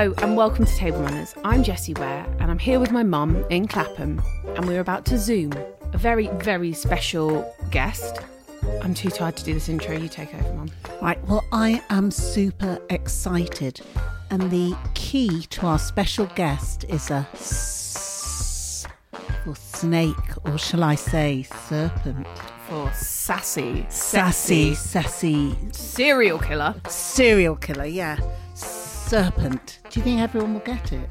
Hello 0.00 0.14
and 0.22 0.34
welcome 0.34 0.64
to 0.64 0.76
Table 0.76 1.02
Manners. 1.02 1.34
I'm 1.44 1.62
Jessie 1.62 1.92
Ware 1.92 2.24
and 2.38 2.50
I'm 2.50 2.58
here 2.58 2.80
with 2.80 2.90
my 2.90 3.02
mum 3.02 3.44
in 3.50 3.68
Clapham 3.68 4.22
and 4.56 4.64
we're 4.64 4.80
about 4.80 5.04
to 5.04 5.18
Zoom 5.18 5.52
a 5.92 5.98
very, 5.98 6.28
very 6.38 6.72
special 6.72 7.54
guest. 7.70 8.16
I'm 8.80 8.94
too 8.94 9.10
tired 9.10 9.36
to 9.36 9.44
do 9.44 9.52
this 9.52 9.68
intro. 9.68 9.94
You 9.94 10.08
take 10.08 10.34
over, 10.34 10.54
mum. 10.54 10.70
Right, 11.02 11.22
well, 11.28 11.44
I 11.52 11.82
am 11.90 12.10
super 12.10 12.78
excited. 12.88 13.82
And 14.30 14.50
the 14.50 14.74
key 14.94 15.42
to 15.50 15.66
our 15.66 15.78
special 15.78 16.24
guest 16.34 16.86
is 16.88 17.10
a 17.10 17.28
s 17.34 18.86
for 19.44 19.54
snake, 19.54 20.16
or 20.46 20.56
shall 20.56 20.82
I 20.82 20.94
say 20.94 21.42
serpent? 21.68 22.26
For 22.66 22.90
sassy, 22.94 23.84
Sassy, 23.90 24.74
sassy 24.74 25.58
serial 25.72 26.38
killer. 26.38 26.74
serial 26.88 27.56
killer, 27.56 27.84
yeah. 27.84 28.16
Serpent. 29.10 29.80
Do 29.90 29.98
you 29.98 30.04
think 30.04 30.20
everyone 30.20 30.54
will 30.54 30.60
get 30.60 30.92
it? 30.92 31.10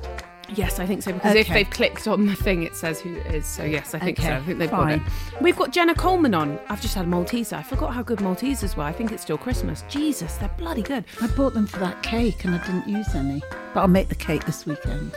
Yes, 0.55 0.79
I 0.79 0.85
think 0.85 1.03
so 1.03 1.11
because 1.11 1.35
if 1.35 1.49
they've 1.49 1.69
clicked 1.69 2.07
on 2.07 2.27
the 2.27 2.33
thing, 2.33 2.63
it 2.63 2.73
says 2.73 3.01
who 3.01 3.13
it 3.13 3.25
is. 3.35 3.45
So 3.45 3.65
yes, 3.65 3.93
I 3.93 3.99
think 3.99 4.21
so. 4.21 4.31
I 4.31 4.39
think 4.39 4.57
they've 4.57 4.69
fine. 4.69 4.99
got 4.99 5.07
it. 5.07 5.41
We've 5.41 5.57
got 5.57 5.73
Jenna 5.73 5.93
Coleman 5.93 6.33
on. 6.33 6.57
I've 6.69 6.79
just 6.79 6.95
had 6.95 7.03
a 7.03 7.07
Malteser. 7.09 7.57
I 7.57 7.61
forgot 7.61 7.93
how 7.93 8.01
good 8.01 8.19
Maltesers 8.19 8.77
were. 8.77 8.83
I 8.83 8.93
think 8.93 9.11
it's 9.11 9.23
still 9.23 9.37
Christmas. 9.37 9.83
Jesus, 9.89 10.37
they're 10.37 10.47
bloody 10.57 10.81
good. 10.81 11.03
I 11.21 11.27
bought 11.27 11.53
them 11.53 11.67
for 11.67 11.79
that 11.79 12.01
cake 12.01 12.45
and 12.45 12.55
I 12.55 12.65
didn't 12.65 12.87
use 12.87 13.13
any. 13.15 13.43
But 13.73 13.81
I'll 13.81 13.89
make 13.89 14.07
the 14.07 14.15
cake 14.15 14.45
this 14.45 14.65
weekend. 14.65 15.13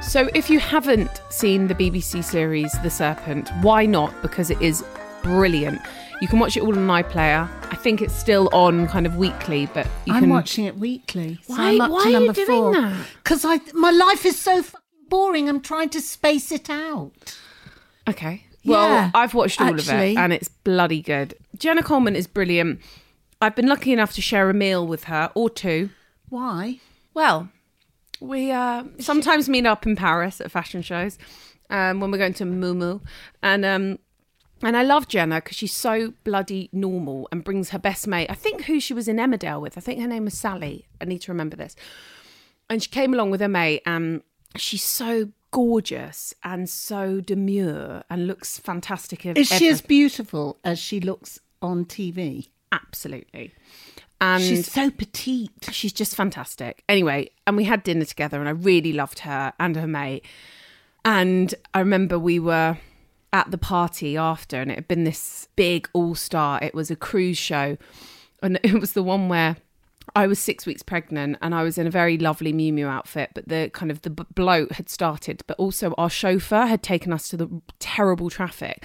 So, 0.00 0.30
if 0.34 0.48
you 0.48 0.58
haven't 0.58 1.20
seen 1.28 1.66
the 1.66 1.74
BBC 1.74 2.24
series 2.24 2.72
The 2.82 2.88
Serpent, 2.88 3.50
why 3.60 3.84
not? 3.84 4.22
Because 4.22 4.48
it 4.48 4.60
is 4.62 4.82
brilliant. 5.22 5.82
You 6.22 6.28
can 6.28 6.38
watch 6.38 6.56
it 6.56 6.62
all 6.62 6.72
on 6.78 6.86
iPlayer. 7.02 7.48
I 7.72 7.74
think 7.74 8.00
it's 8.00 8.14
still 8.14 8.48
on 8.52 8.86
kind 8.86 9.06
of 9.06 9.16
weekly, 9.16 9.66
but 9.74 9.86
you 10.06 10.12
can. 10.12 10.14
I'm 10.14 10.20
can. 10.22 10.30
watching 10.30 10.64
it 10.66 10.76
weekly. 10.78 11.40
So 11.42 11.54
Why- 11.54 11.70
I'm 11.70 11.80
up 11.80 11.90
why 11.90 12.04
to 12.04 12.14
are 12.16 12.20
you 12.20 12.32
doing 12.32 12.46
four. 12.46 12.72
that? 12.74 13.06
Because 13.24 13.44
I 13.44 13.58
my 13.74 13.90
life 13.90 14.24
is 14.24 14.38
so 14.38 14.62
fucking 14.62 14.80
boring. 15.08 15.48
I'm 15.48 15.60
trying 15.60 15.88
to 15.88 16.00
space 16.00 16.52
it 16.52 16.70
out. 16.70 17.36
Okay. 18.08 18.44
Well, 18.64 18.88
Yeah, 18.88 19.10
I've 19.14 19.34
watched 19.34 19.60
all 19.60 19.70
of 19.70 19.80
actually. 19.80 20.12
it, 20.12 20.16
and 20.18 20.32
it's 20.32 20.46
bloody 20.48 21.02
good. 21.02 21.34
Jenna 21.58 21.82
Coleman 21.82 22.14
is 22.14 22.28
brilliant. 22.28 22.78
I've 23.40 23.56
been 23.56 23.66
lucky 23.66 23.92
enough 23.92 24.12
to 24.12 24.22
share 24.22 24.48
a 24.48 24.54
meal 24.54 24.86
with 24.86 25.04
her 25.04 25.32
or 25.34 25.50
two. 25.50 25.90
Why? 26.28 26.78
Well, 27.14 27.48
we 28.20 28.52
uh, 28.52 28.84
sometimes 29.00 29.48
meet 29.48 29.66
up 29.66 29.84
in 29.86 29.96
Paris 29.96 30.40
at 30.40 30.52
fashion 30.52 30.82
shows 30.82 31.18
um, 31.68 31.98
when 31.98 32.12
we're 32.12 32.18
going 32.18 32.34
to 32.34 32.44
Miu 32.44 32.76
Miu, 32.76 33.00
and 33.42 33.64
um, 33.64 33.98
and 34.62 34.76
I 34.76 34.82
love 34.82 35.08
Jenna 35.08 35.36
because 35.36 35.56
she's 35.56 35.72
so 35.74 36.14
bloody 36.24 36.68
normal 36.72 37.28
and 37.32 37.42
brings 37.44 37.70
her 37.70 37.78
best 37.78 38.06
mate. 38.06 38.30
I 38.30 38.34
think 38.34 38.64
who 38.64 38.80
she 38.80 38.94
was 38.94 39.08
in 39.08 39.16
Emmerdale 39.16 39.60
with. 39.60 39.76
I 39.76 39.80
think 39.80 40.00
her 40.00 40.06
name 40.06 40.24
was 40.24 40.34
Sally. 40.38 40.86
I 41.00 41.04
need 41.04 41.20
to 41.22 41.32
remember 41.32 41.56
this. 41.56 41.74
And 42.70 42.82
she 42.82 42.88
came 42.90 43.12
along 43.12 43.30
with 43.30 43.40
her 43.40 43.48
mate, 43.48 43.82
and 43.84 44.22
she's 44.56 44.84
so 44.84 45.30
gorgeous 45.50 46.32
and 46.42 46.68
so 46.70 47.20
demure 47.20 48.02
and 48.08 48.26
looks 48.26 48.58
fantastic. 48.58 49.26
Is 49.26 49.48
she 49.48 49.68
as 49.68 49.80
beautiful 49.80 50.58
as 50.64 50.78
she 50.78 51.00
looks 51.00 51.38
on 51.60 51.84
TV? 51.84 52.48
absolutely? 52.72 53.52
And 54.20 54.42
She's 54.42 54.70
so 54.70 54.90
petite. 54.90 55.50
she's 55.72 55.92
just 55.92 56.14
fantastic. 56.14 56.84
Anyway, 56.88 57.30
and 57.46 57.56
we 57.56 57.64
had 57.64 57.82
dinner 57.82 58.04
together, 58.04 58.38
and 58.38 58.48
I 58.48 58.52
really 58.52 58.92
loved 58.92 59.20
her 59.20 59.52
and 59.58 59.76
her 59.76 59.86
mate. 59.86 60.24
And 61.04 61.54
I 61.74 61.80
remember 61.80 62.18
we 62.18 62.38
were 62.38 62.78
at 63.32 63.50
the 63.50 63.58
party 63.58 64.16
after, 64.16 64.60
and 64.60 64.70
it 64.70 64.74
had 64.74 64.88
been 64.88 65.04
this 65.04 65.48
big 65.56 65.88
all 65.92 66.14
star. 66.14 66.58
It 66.62 66.74
was 66.74 66.90
a 66.90 66.96
cruise 66.96 67.38
show, 67.38 67.76
and 68.42 68.58
it 68.64 68.80
was 68.80 68.92
the 68.92 69.02
one 69.02 69.28
where 69.28 69.56
I 70.14 70.26
was 70.26 70.38
six 70.38 70.66
weeks 70.66 70.82
pregnant, 70.82 71.38
and 71.40 71.54
I 71.54 71.62
was 71.62 71.78
in 71.78 71.86
a 71.86 71.90
very 71.90 72.18
lovely 72.18 72.52
Miu 72.52 72.72
Miu 72.72 72.86
outfit. 72.86 73.30
But 73.34 73.48
the 73.48 73.70
kind 73.72 73.90
of 73.90 74.02
the 74.02 74.10
bloat 74.10 74.72
had 74.72 74.88
started, 74.88 75.42
but 75.46 75.58
also 75.58 75.94
our 75.96 76.10
chauffeur 76.10 76.66
had 76.66 76.82
taken 76.82 77.12
us 77.12 77.28
to 77.28 77.36
the 77.36 77.62
terrible 77.78 78.30
traffic. 78.30 78.84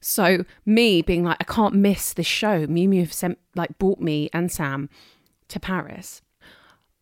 So 0.00 0.44
me 0.64 1.02
being 1.02 1.24
like, 1.24 1.38
I 1.40 1.44
can't 1.44 1.74
miss 1.74 2.12
this 2.12 2.26
show. 2.26 2.66
Miu 2.66 2.88
Miu 2.88 3.00
have 3.00 3.12
sent 3.12 3.38
like 3.54 3.78
brought 3.78 4.00
me 4.00 4.30
and 4.32 4.50
Sam 4.50 4.88
to 5.48 5.58
Paris. 5.58 6.22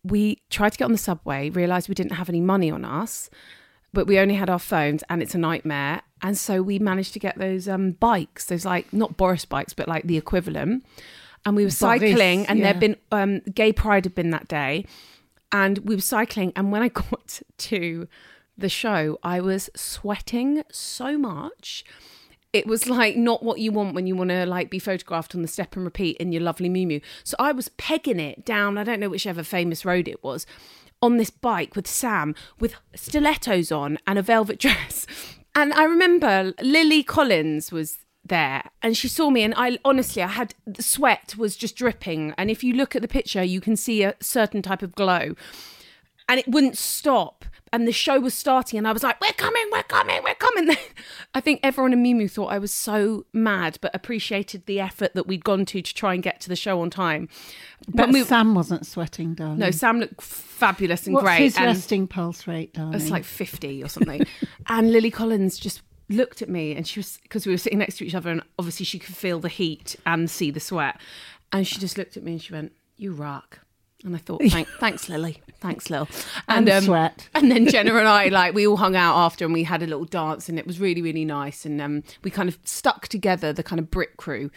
We 0.03 0.41
tried 0.49 0.71
to 0.71 0.77
get 0.77 0.85
on 0.85 0.93
the 0.93 0.97
subway, 0.97 1.49
realized 1.49 1.89
we 1.89 1.95
didn't 1.95 2.13
have 2.13 2.29
any 2.29 2.41
money 2.41 2.71
on 2.71 2.85
us, 2.85 3.29
but 3.93 4.07
we 4.07 4.19
only 4.19 4.35
had 4.35 4.49
our 4.49 4.59
phones 4.59 5.03
and 5.09 5.21
it's 5.21 5.35
a 5.35 5.39
nightmare. 5.39 6.01
And 6.21 6.37
so 6.37 6.61
we 6.61 6.79
managed 6.79 7.13
to 7.13 7.19
get 7.19 7.37
those 7.37 7.67
um, 7.67 7.91
bikes, 7.91 8.45
those 8.45 8.65
like 8.65 8.91
not 8.91 9.17
Boris 9.17 9.45
bikes, 9.45 9.73
but 9.73 9.87
like 9.87 10.05
the 10.05 10.17
equivalent. 10.17 10.85
And 11.45 11.55
we 11.55 11.63
were 11.63 11.69
cycling, 11.69 12.45
and 12.47 12.59
yeah. 12.59 12.65
there'd 12.65 12.79
been 12.79 12.97
um, 13.11 13.39
Gay 13.53 13.71
Pride 13.71 14.05
had 14.05 14.15
been 14.15 14.31
that 14.31 14.47
day, 14.47 14.85
and 15.51 15.77
we 15.79 15.95
were 15.95 16.01
cycling. 16.01 16.51
And 16.55 16.71
when 16.71 16.81
I 16.81 16.87
got 16.89 17.41
to 17.57 18.07
the 18.57 18.69
show, 18.69 19.17
I 19.23 19.39
was 19.39 19.69
sweating 19.75 20.63
so 20.71 21.17
much 21.17 21.85
it 22.53 22.65
was 22.65 22.87
like 22.87 23.15
not 23.15 23.43
what 23.43 23.59
you 23.59 23.71
want 23.71 23.93
when 23.93 24.07
you 24.07 24.15
want 24.15 24.29
to 24.29 24.45
like 24.45 24.69
be 24.69 24.79
photographed 24.79 25.35
on 25.35 25.41
the 25.41 25.47
step 25.47 25.75
and 25.75 25.85
repeat 25.85 26.17
in 26.17 26.31
your 26.31 26.41
lovely 26.41 26.69
Miu. 26.69 27.01
So 27.23 27.35
I 27.37 27.51
was 27.51 27.69
pegging 27.69 28.19
it 28.19 28.45
down, 28.45 28.77
I 28.77 28.83
don't 28.83 28.99
know 28.99 29.09
whichever 29.09 29.43
famous 29.43 29.85
road 29.85 30.07
it 30.07 30.23
was, 30.23 30.45
on 31.01 31.17
this 31.17 31.29
bike 31.29 31.75
with 31.75 31.87
Sam 31.87 32.33
with 32.59 32.75
stilettos 32.95 33.71
on 33.71 33.97
and 34.07 34.17
a 34.17 34.21
velvet 34.21 34.59
dress. 34.59 35.05
And 35.57 35.73
I 35.73 35.85
remember 35.85 36.53
Lily 36.61 37.01
Collins 37.01 37.71
was 37.71 37.97
there 38.23 38.61
and 38.83 38.95
she 38.95 39.07
saw 39.07 39.31
me 39.31 39.41
and 39.41 39.55
I 39.57 39.79
honestly 39.83 40.21
I 40.21 40.27
had 40.27 40.53
the 40.67 40.83
sweat 40.83 41.33
was 41.35 41.55
just 41.55 41.75
dripping 41.75 42.35
and 42.37 42.51
if 42.51 42.63
you 42.63 42.73
look 42.73 42.95
at 42.95 43.01
the 43.01 43.07
picture 43.07 43.41
you 43.41 43.59
can 43.59 43.75
see 43.75 44.03
a 44.03 44.13
certain 44.19 44.61
type 44.61 44.83
of 44.83 44.93
glow 44.93 45.33
and 46.29 46.39
it 46.39 46.47
wouldn't 46.47 46.77
stop. 46.77 47.43
And 47.73 47.87
the 47.87 47.91
show 47.91 48.19
was 48.19 48.33
starting, 48.33 48.77
and 48.77 48.87
I 48.87 48.91
was 48.93 49.03
like, 49.03 49.19
"We're 49.19 49.33
coming, 49.33 49.63
we're 49.71 49.83
coming, 49.83 50.21
we're 50.23 50.35
coming." 50.35 50.75
I 51.33 51.41
think 51.41 51.59
everyone 51.63 51.93
in 51.93 52.03
Miu 52.03 52.15
Miu 52.15 52.31
thought 52.31 52.47
I 52.47 52.59
was 52.59 52.73
so 52.73 53.25
mad, 53.33 53.77
but 53.81 53.93
appreciated 53.93 54.65
the 54.65 54.79
effort 54.79 55.13
that 55.15 55.27
we'd 55.27 55.43
gone 55.43 55.65
to 55.65 55.81
to 55.81 55.93
try 55.93 56.13
and 56.13 56.23
get 56.23 56.39
to 56.41 56.49
the 56.49 56.55
show 56.55 56.79
on 56.81 56.89
time. 56.89 57.27
But 57.89 58.09
we- 58.11 58.23
Sam 58.23 58.55
wasn't 58.55 58.85
sweating, 58.87 59.33
darling. 59.33 59.59
no, 59.59 59.71
Sam 59.71 59.99
looked 59.99 60.21
fabulous 60.21 61.05
and 61.05 61.13
What's 61.13 61.25
great. 61.25 61.39
his 61.39 61.57
and 61.57 61.65
resting 61.65 62.07
pulse 62.07 62.47
rate, 62.47 62.73
darling? 62.73 62.93
it's 62.95 63.09
like 63.09 63.23
fifty 63.25 63.83
or 63.83 63.89
something. 63.89 64.25
and 64.67 64.91
Lily 64.91 65.11
Collins 65.11 65.57
just 65.59 65.81
looked 66.09 66.41
at 66.41 66.47
me, 66.47 66.73
and 66.73 66.87
she 66.87 66.99
was 66.99 67.19
because 67.23 67.45
we 67.45 67.51
were 67.51 67.57
sitting 67.57 67.79
next 67.79 67.97
to 67.97 68.05
each 68.05 68.15
other, 68.15 68.29
and 68.29 68.41
obviously 68.57 68.85
she 68.85 68.97
could 68.97 69.15
feel 69.15 69.39
the 69.39 69.49
heat 69.49 69.95
and 70.05 70.29
see 70.29 70.51
the 70.51 70.59
sweat, 70.61 70.99
and 71.51 71.67
she 71.67 71.79
just 71.79 71.97
looked 71.97 72.15
at 72.17 72.23
me 72.23 72.31
and 72.33 72.41
she 72.41 72.53
went, 72.53 72.71
"You 72.95 73.11
rock." 73.11 73.59
And 74.03 74.15
I 74.15 74.19
thought, 74.19 74.41
Thank, 74.49 74.67
thanks, 74.79 75.09
Lily. 75.09 75.41
Thanks, 75.59 75.89
Lil. 75.89 76.07
And 76.47 76.71
sweat. 76.83 77.29
And 77.33 77.49
then 77.49 77.67
Jenna 77.69 77.95
and 77.95 78.07
I, 78.07 78.27
like, 78.27 78.53
we 78.53 78.67
all 78.67 78.77
hung 78.77 78.95
out 78.95 79.15
after 79.15 79.43
and 79.43 79.53
we 79.53 79.63
had 79.63 79.81
a 79.81 79.87
little 79.87 80.05
dance 80.05 80.49
and 80.49 80.59
it 80.59 80.67
was 80.67 80.79
really, 80.79 81.01
really 81.01 81.25
nice. 81.25 81.65
And 81.65 81.81
um, 81.81 82.03
we 82.23 82.29
kind 82.29 82.47
of 82.47 82.59
stuck 82.63 83.07
together, 83.07 83.51
the 83.51 83.63
kind 83.63 83.79
of 83.79 83.89
Brit 83.89 84.17
crew. 84.17 84.51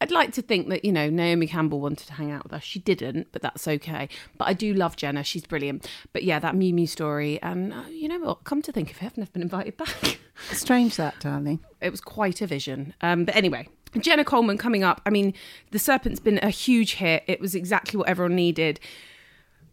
I'd 0.00 0.10
like 0.10 0.32
to 0.32 0.42
think 0.42 0.68
that, 0.70 0.84
you 0.84 0.92
know, 0.92 1.10
Naomi 1.10 1.46
Campbell 1.46 1.80
wanted 1.80 2.06
to 2.06 2.14
hang 2.14 2.30
out 2.30 2.42
with 2.42 2.54
us. 2.54 2.62
She 2.62 2.78
didn't, 2.78 3.28
but 3.32 3.42
that's 3.42 3.68
okay. 3.68 4.08
But 4.38 4.48
I 4.48 4.54
do 4.54 4.72
love 4.72 4.96
Jenna. 4.96 5.22
She's 5.24 5.44
brilliant. 5.44 5.86
But 6.14 6.22
yeah, 6.24 6.38
that 6.38 6.54
Miu 6.54 6.72
Miu 6.72 6.88
story. 6.88 7.40
And 7.42 7.72
uh, 7.74 7.82
you 7.90 8.08
know 8.08 8.18
what? 8.18 8.44
Come 8.44 8.62
to 8.62 8.72
think 8.72 8.90
of 8.90 9.02
it, 9.02 9.06
I've 9.06 9.18
never 9.18 9.30
been 9.30 9.42
invited 9.42 9.76
back. 9.76 10.18
Strange 10.52 10.96
that, 10.96 11.20
darling. 11.20 11.60
it 11.82 11.90
was 11.90 12.00
quite 12.00 12.40
a 12.40 12.46
vision. 12.46 12.94
Um, 13.02 13.26
but 13.26 13.36
anyway, 13.36 13.68
Jenna 13.98 14.24
Coleman 14.24 14.58
coming 14.58 14.84
up. 14.84 15.00
I 15.04 15.10
mean, 15.10 15.34
The 15.72 15.78
Serpent's 15.78 16.20
been 16.20 16.38
a 16.42 16.50
huge 16.50 16.94
hit. 16.94 17.24
It 17.26 17.40
was 17.40 17.54
exactly 17.54 17.98
what 17.98 18.08
everyone 18.08 18.36
needed. 18.36 18.78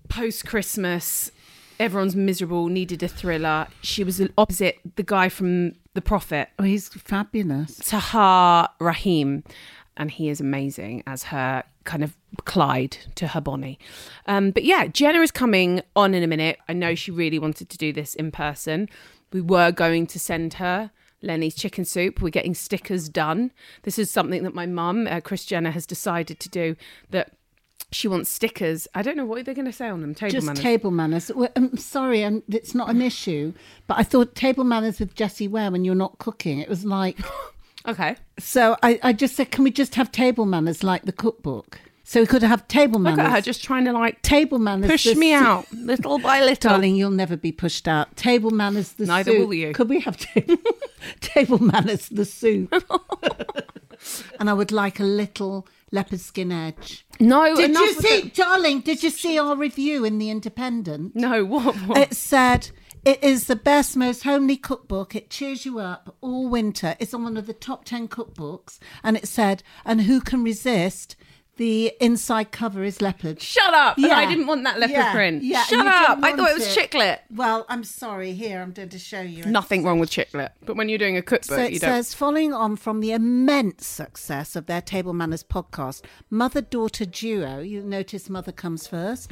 Post 0.09 0.45
Christmas, 0.45 1.31
everyone's 1.79 2.15
miserable, 2.15 2.67
needed 2.67 3.03
a 3.03 3.07
thriller. 3.07 3.67
She 3.81 4.03
was 4.03 4.21
opposite 4.37 4.79
the 4.95 5.03
guy 5.03 5.29
from 5.29 5.73
The 5.93 6.01
Prophet, 6.01 6.49
Oh, 6.57 6.63
he's 6.63 6.87
fabulous. 6.89 7.77
Tahar 7.77 8.69
Rahim, 8.79 9.43
and 9.97 10.09
he 10.11 10.29
is 10.29 10.39
amazing 10.39 11.03
as 11.05 11.23
her 11.23 11.63
kind 11.83 12.03
of 12.03 12.17
Clyde 12.45 12.97
to 13.15 13.27
her 13.27 13.41
Bonnie. 13.41 13.79
Um, 14.25 14.51
but 14.51 14.63
yeah, 14.63 14.87
Jenna 14.87 15.21
is 15.21 15.31
coming 15.31 15.81
on 15.95 16.13
in 16.13 16.23
a 16.23 16.27
minute. 16.27 16.59
I 16.67 16.73
know 16.73 16.95
she 16.95 17.11
really 17.11 17.39
wanted 17.39 17.69
to 17.69 17.77
do 17.77 17.93
this 17.93 18.13
in 18.15 18.31
person. 18.31 18.89
We 19.31 19.41
were 19.41 19.71
going 19.71 20.07
to 20.07 20.19
send 20.19 20.55
her 20.55 20.91
Lenny's 21.21 21.55
chicken 21.55 21.85
soup. 21.85 22.21
We're 22.21 22.29
getting 22.29 22.53
stickers 22.53 23.09
done. 23.09 23.51
This 23.83 23.97
is 23.97 24.11
something 24.11 24.43
that 24.43 24.53
my 24.53 24.65
mum, 24.65 25.07
uh, 25.07 25.21
Chris 25.21 25.45
Jenner, 25.45 25.71
has 25.71 25.85
decided 25.85 26.39
to 26.39 26.49
do. 26.49 26.75
That 27.09 27.33
she 27.91 28.07
wants 28.07 28.29
stickers. 28.29 28.87
I 28.93 29.01
don't 29.01 29.15
know 29.15 29.25
what 29.25 29.45
they're 29.45 29.55
going 29.55 29.65
to 29.65 29.71
say 29.71 29.87
on 29.87 30.01
them. 30.01 30.13
Table 30.13 30.31
Just 30.31 30.45
manners. 30.45 30.61
table 30.61 30.91
manners. 30.91 31.31
Well, 31.33 31.49
I'm 31.55 31.77
sorry, 31.77 32.21
and 32.21 32.43
it's 32.49 32.75
not 32.75 32.89
an 32.89 33.01
issue, 33.01 33.53
but 33.87 33.97
I 33.97 34.03
thought 34.03 34.35
table 34.35 34.63
manners 34.63 34.99
with 34.99 35.15
Jessie 35.15 35.47
Ware 35.47 35.71
when 35.71 35.85
you're 35.85 35.95
not 35.95 36.17
cooking. 36.17 36.59
It 36.59 36.69
was 36.69 36.83
like, 36.83 37.17
okay. 37.87 38.17
so 38.37 38.75
I, 38.83 38.99
I 39.03 39.13
just 39.13 39.35
said, 39.35 39.51
can 39.51 39.63
we 39.63 39.71
just 39.71 39.95
have 39.95 40.11
table 40.11 40.45
manners 40.45 40.83
like 40.83 41.03
the 41.03 41.13
cookbook? 41.13 41.79
So 42.09 42.21
we 42.21 42.25
could 42.25 42.41
have 42.41 42.65
table 42.69 42.99
manners. 42.99 43.17
Look 43.17 43.25
at 43.27 43.31
her 43.33 43.41
just 43.41 43.61
trying 43.61 43.83
to 43.83 43.91
like 43.91 44.21
table 44.21 44.59
manners. 44.59 44.89
push 44.89 45.13
me 45.13 45.33
out 45.33 45.69
little 45.73 46.19
by 46.19 46.39
little. 46.39 46.69
Darling, 46.69 46.95
you'll 46.95 47.11
never 47.11 47.35
be 47.35 47.51
pushed 47.51 47.85
out. 47.85 48.15
Table 48.15 48.49
manners, 48.49 48.93
the 48.93 49.05
Neither 49.05 49.31
soup. 49.31 49.47
will 49.49 49.53
you. 49.53 49.73
Could 49.73 49.89
we 49.89 49.99
have 49.99 50.15
table, 50.15 50.55
table 51.19 51.61
manners, 51.61 52.07
the 52.07 52.23
soup? 52.23 52.73
and 54.39 54.49
I 54.49 54.53
would 54.53 54.71
like 54.71 55.01
a 55.01 55.03
little 55.03 55.67
leopard 55.91 56.21
skin 56.21 56.49
edge. 56.49 57.05
No, 57.19 57.53
Did 57.57 57.71
you 57.71 57.93
see, 57.95 58.21
the- 58.21 58.29
darling? 58.29 58.79
Did 58.79 59.03
you 59.03 59.09
see 59.09 59.37
our 59.37 59.57
review 59.57 60.05
in 60.05 60.17
the 60.17 60.29
Independent? 60.29 61.13
No, 61.13 61.43
what? 61.43 61.75
what? 61.75 61.97
It 61.97 62.13
said 62.15 62.69
it 63.03 63.21
is 63.21 63.47
the 63.47 63.57
best, 63.57 63.97
most 63.97 64.23
homely 64.23 64.55
cookbook. 64.55 65.13
It 65.13 65.29
cheers 65.29 65.65
you 65.65 65.79
up 65.79 66.15
all 66.21 66.47
winter. 66.47 66.95
It's 66.99 67.13
on 67.13 67.23
one 67.23 67.35
of 67.35 67.47
the 67.47 67.53
top 67.53 67.83
10 67.83 68.07
cookbooks. 68.07 68.79
And 69.03 69.17
it 69.17 69.27
said, 69.27 69.61
and 69.83 70.03
who 70.03 70.21
can 70.21 70.41
resist? 70.43 71.17
The 71.57 71.91
inside 71.99 72.51
cover 72.51 72.83
is 72.83 73.01
leopard. 73.01 73.41
Shut 73.41 73.73
up! 73.73 73.97
And 73.97 74.05
I 74.11 74.25
didn't 74.27 74.45
want 74.47 74.63
that 74.63 74.79
leopard 74.79 74.95
yeah, 74.95 75.11
print. 75.11 75.43
Yeah, 75.43 75.63
Shut 75.63 75.83
you 75.83 75.89
up! 75.89 76.19
I 76.21 76.35
thought 76.35 76.51
it 76.51 76.57
was 76.57 76.75
chiclet. 76.75 77.19
Well, 77.31 77.65
I'm 77.67 77.83
sorry. 77.83 78.33
Here, 78.33 78.61
I'm 78.61 78.71
going 78.71 78.89
to 78.89 78.99
show 78.99 79.21
you. 79.21 79.43
Nothing 79.45 79.83
wrong 79.83 79.99
with 79.99 80.09
chiclet, 80.11 80.49
but 80.65 80.75
when 80.75 80.87
you're 80.87 80.99
doing 80.99 81.17
a 81.17 81.21
cookbook, 81.21 81.57
So 81.57 81.63
it 81.63 81.73
you 81.73 81.79
don't. 81.79 81.89
says, 81.89 82.13
following 82.13 82.53
on 82.53 82.75
from 82.75 82.99
the 83.01 83.11
immense 83.11 83.87
success 83.87 84.55
of 84.55 84.67
their 84.67 84.81
Table 84.81 85.13
Manners 85.13 85.43
podcast, 85.43 86.03
mother 86.29 86.61
daughter 86.61 87.05
duo, 87.05 87.59
you 87.59 87.81
notice 87.81 88.29
mother 88.29 88.51
comes 88.51 88.87
first. 88.87 89.31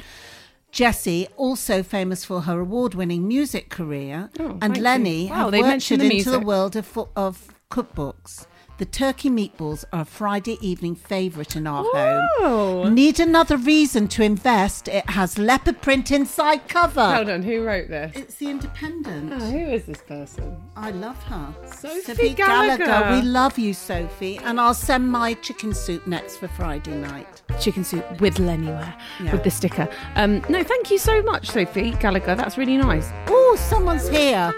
Jessie, 0.72 1.28
also 1.36 1.82
famous 1.82 2.24
for 2.24 2.42
her 2.42 2.60
award 2.60 2.94
winning 2.94 3.26
music 3.26 3.70
career, 3.70 4.30
Oh, 4.38 4.50
and 4.50 4.60
thank 4.60 4.76
you. 4.78 4.82
Lenny 4.82 5.26
Wow, 5.28 5.34
have 5.36 5.50
they 5.52 5.62
ventured 5.62 5.98
mentioned 6.00 6.00
the 6.10 6.18
into 6.18 6.30
the 6.30 6.40
world 6.40 6.76
of, 6.76 6.98
of 7.14 7.54
cookbooks. 7.70 8.46
The 8.78 8.84
turkey 8.84 9.30
meatballs 9.30 9.86
are 9.90 10.02
a 10.02 10.04
Friday 10.04 10.58
evening 10.60 10.96
favourite 10.96 11.56
in 11.56 11.66
our 11.66 11.82
home. 11.94 12.94
Need 12.94 13.18
another 13.18 13.56
reason 13.56 14.06
to 14.08 14.22
invest? 14.22 14.86
It 14.86 15.08
has 15.08 15.38
leopard 15.38 15.80
print 15.80 16.10
inside 16.10 16.68
cover. 16.68 17.14
Hold 17.14 17.30
on, 17.30 17.42
who 17.42 17.64
wrote 17.64 17.88
this? 17.88 18.12
It's 18.14 18.34
the 18.34 18.50
Independent. 18.50 19.32
Oh, 19.32 19.38
who 19.38 19.58
is 19.58 19.86
this 19.86 20.02
person? 20.02 20.58
I 20.76 20.90
love 20.90 21.22
her. 21.24 21.54
Sophie 21.64 22.34
Gallagher. 22.34 23.16
We 23.16 23.22
love 23.22 23.58
you, 23.58 23.72
Sophie. 23.72 24.36
And 24.44 24.60
I'll 24.60 24.74
send 24.74 25.10
my 25.10 25.32
chicken 25.34 25.72
soup 25.72 26.06
next 26.06 26.36
for 26.36 26.48
Friday 26.48 26.96
night. 26.96 27.40
Chicken 27.58 27.82
soup 27.82 28.20
with 28.20 28.38
Ware 28.38 28.94
Yeah. 29.22 29.32
with 29.32 29.42
the 29.42 29.50
sticker. 29.50 29.88
Um, 30.16 30.42
no, 30.50 30.62
thank 30.62 30.90
you 30.90 30.98
so 30.98 31.22
much, 31.22 31.48
Sophie 31.48 31.92
Gallagher. 31.92 32.34
That's 32.34 32.58
really 32.58 32.76
nice. 32.76 33.08
Oh, 33.28 33.56
someone's 33.58 34.06
here. 34.06 34.52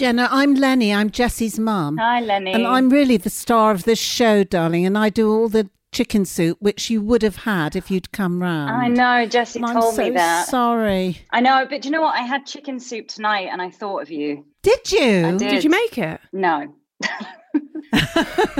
Jenna, 0.00 0.28
I'm 0.30 0.54
Lenny. 0.54 0.94
I'm 0.94 1.10
Jessie's 1.10 1.58
mum. 1.58 1.98
Hi, 1.98 2.20
Lenny. 2.22 2.54
And 2.54 2.66
I'm 2.66 2.88
really 2.88 3.18
the 3.18 3.28
star 3.28 3.72
of 3.72 3.84
this 3.84 3.98
show, 3.98 4.44
darling. 4.44 4.86
And 4.86 4.96
I 4.96 5.10
do 5.10 5.30
all 5.30 5.50
the 5.50 5.68
chicken 5.92 6.24
soup, 6.24 6.56
which 6.58 6.88
you 6.88 7.02
would 7.02 7.20
have 7.20 7.36
had 7.36 7.76
if 7.76 7.90
you'd 7.90 8.10
come 8.10 8.40
round. 8.42 8.70
I 8.70 8.88
know, 8.88 9.26
Jessie 9.28 9.58
And 9.58 9.66
I'm 9.66 9.74
told 9.78 9.96
so 9.96 10.04
me 10.04 10.10
that. 10.12 10.48
sorry. 10.48 11.18
I 11.32 11.42
know, 11.42 11.66
but 11.68 11.82
do 11.82 11.88
you 11.88 11.92
know 11.92 12.00
what? 12.00 12.14
I 12.16 12.22
had 12.22 12.46
chicken 12.46 12.80
soup 12.80 13.08
tonight 13.08 13.50
and 13.52 13.60
I 13.60 13.68
thought 13.68 14.00
of 14.00 14.10
you. 14.10 14.46
Did 14.62 14.90
you? 14.90 15.26
I 15.26 15.30
did. 15.32 15.50
Did 15.50 15.64
you 15.64 15.70
make 15.70 15.98
it? 15.98 16.18
No. 16.32 16.74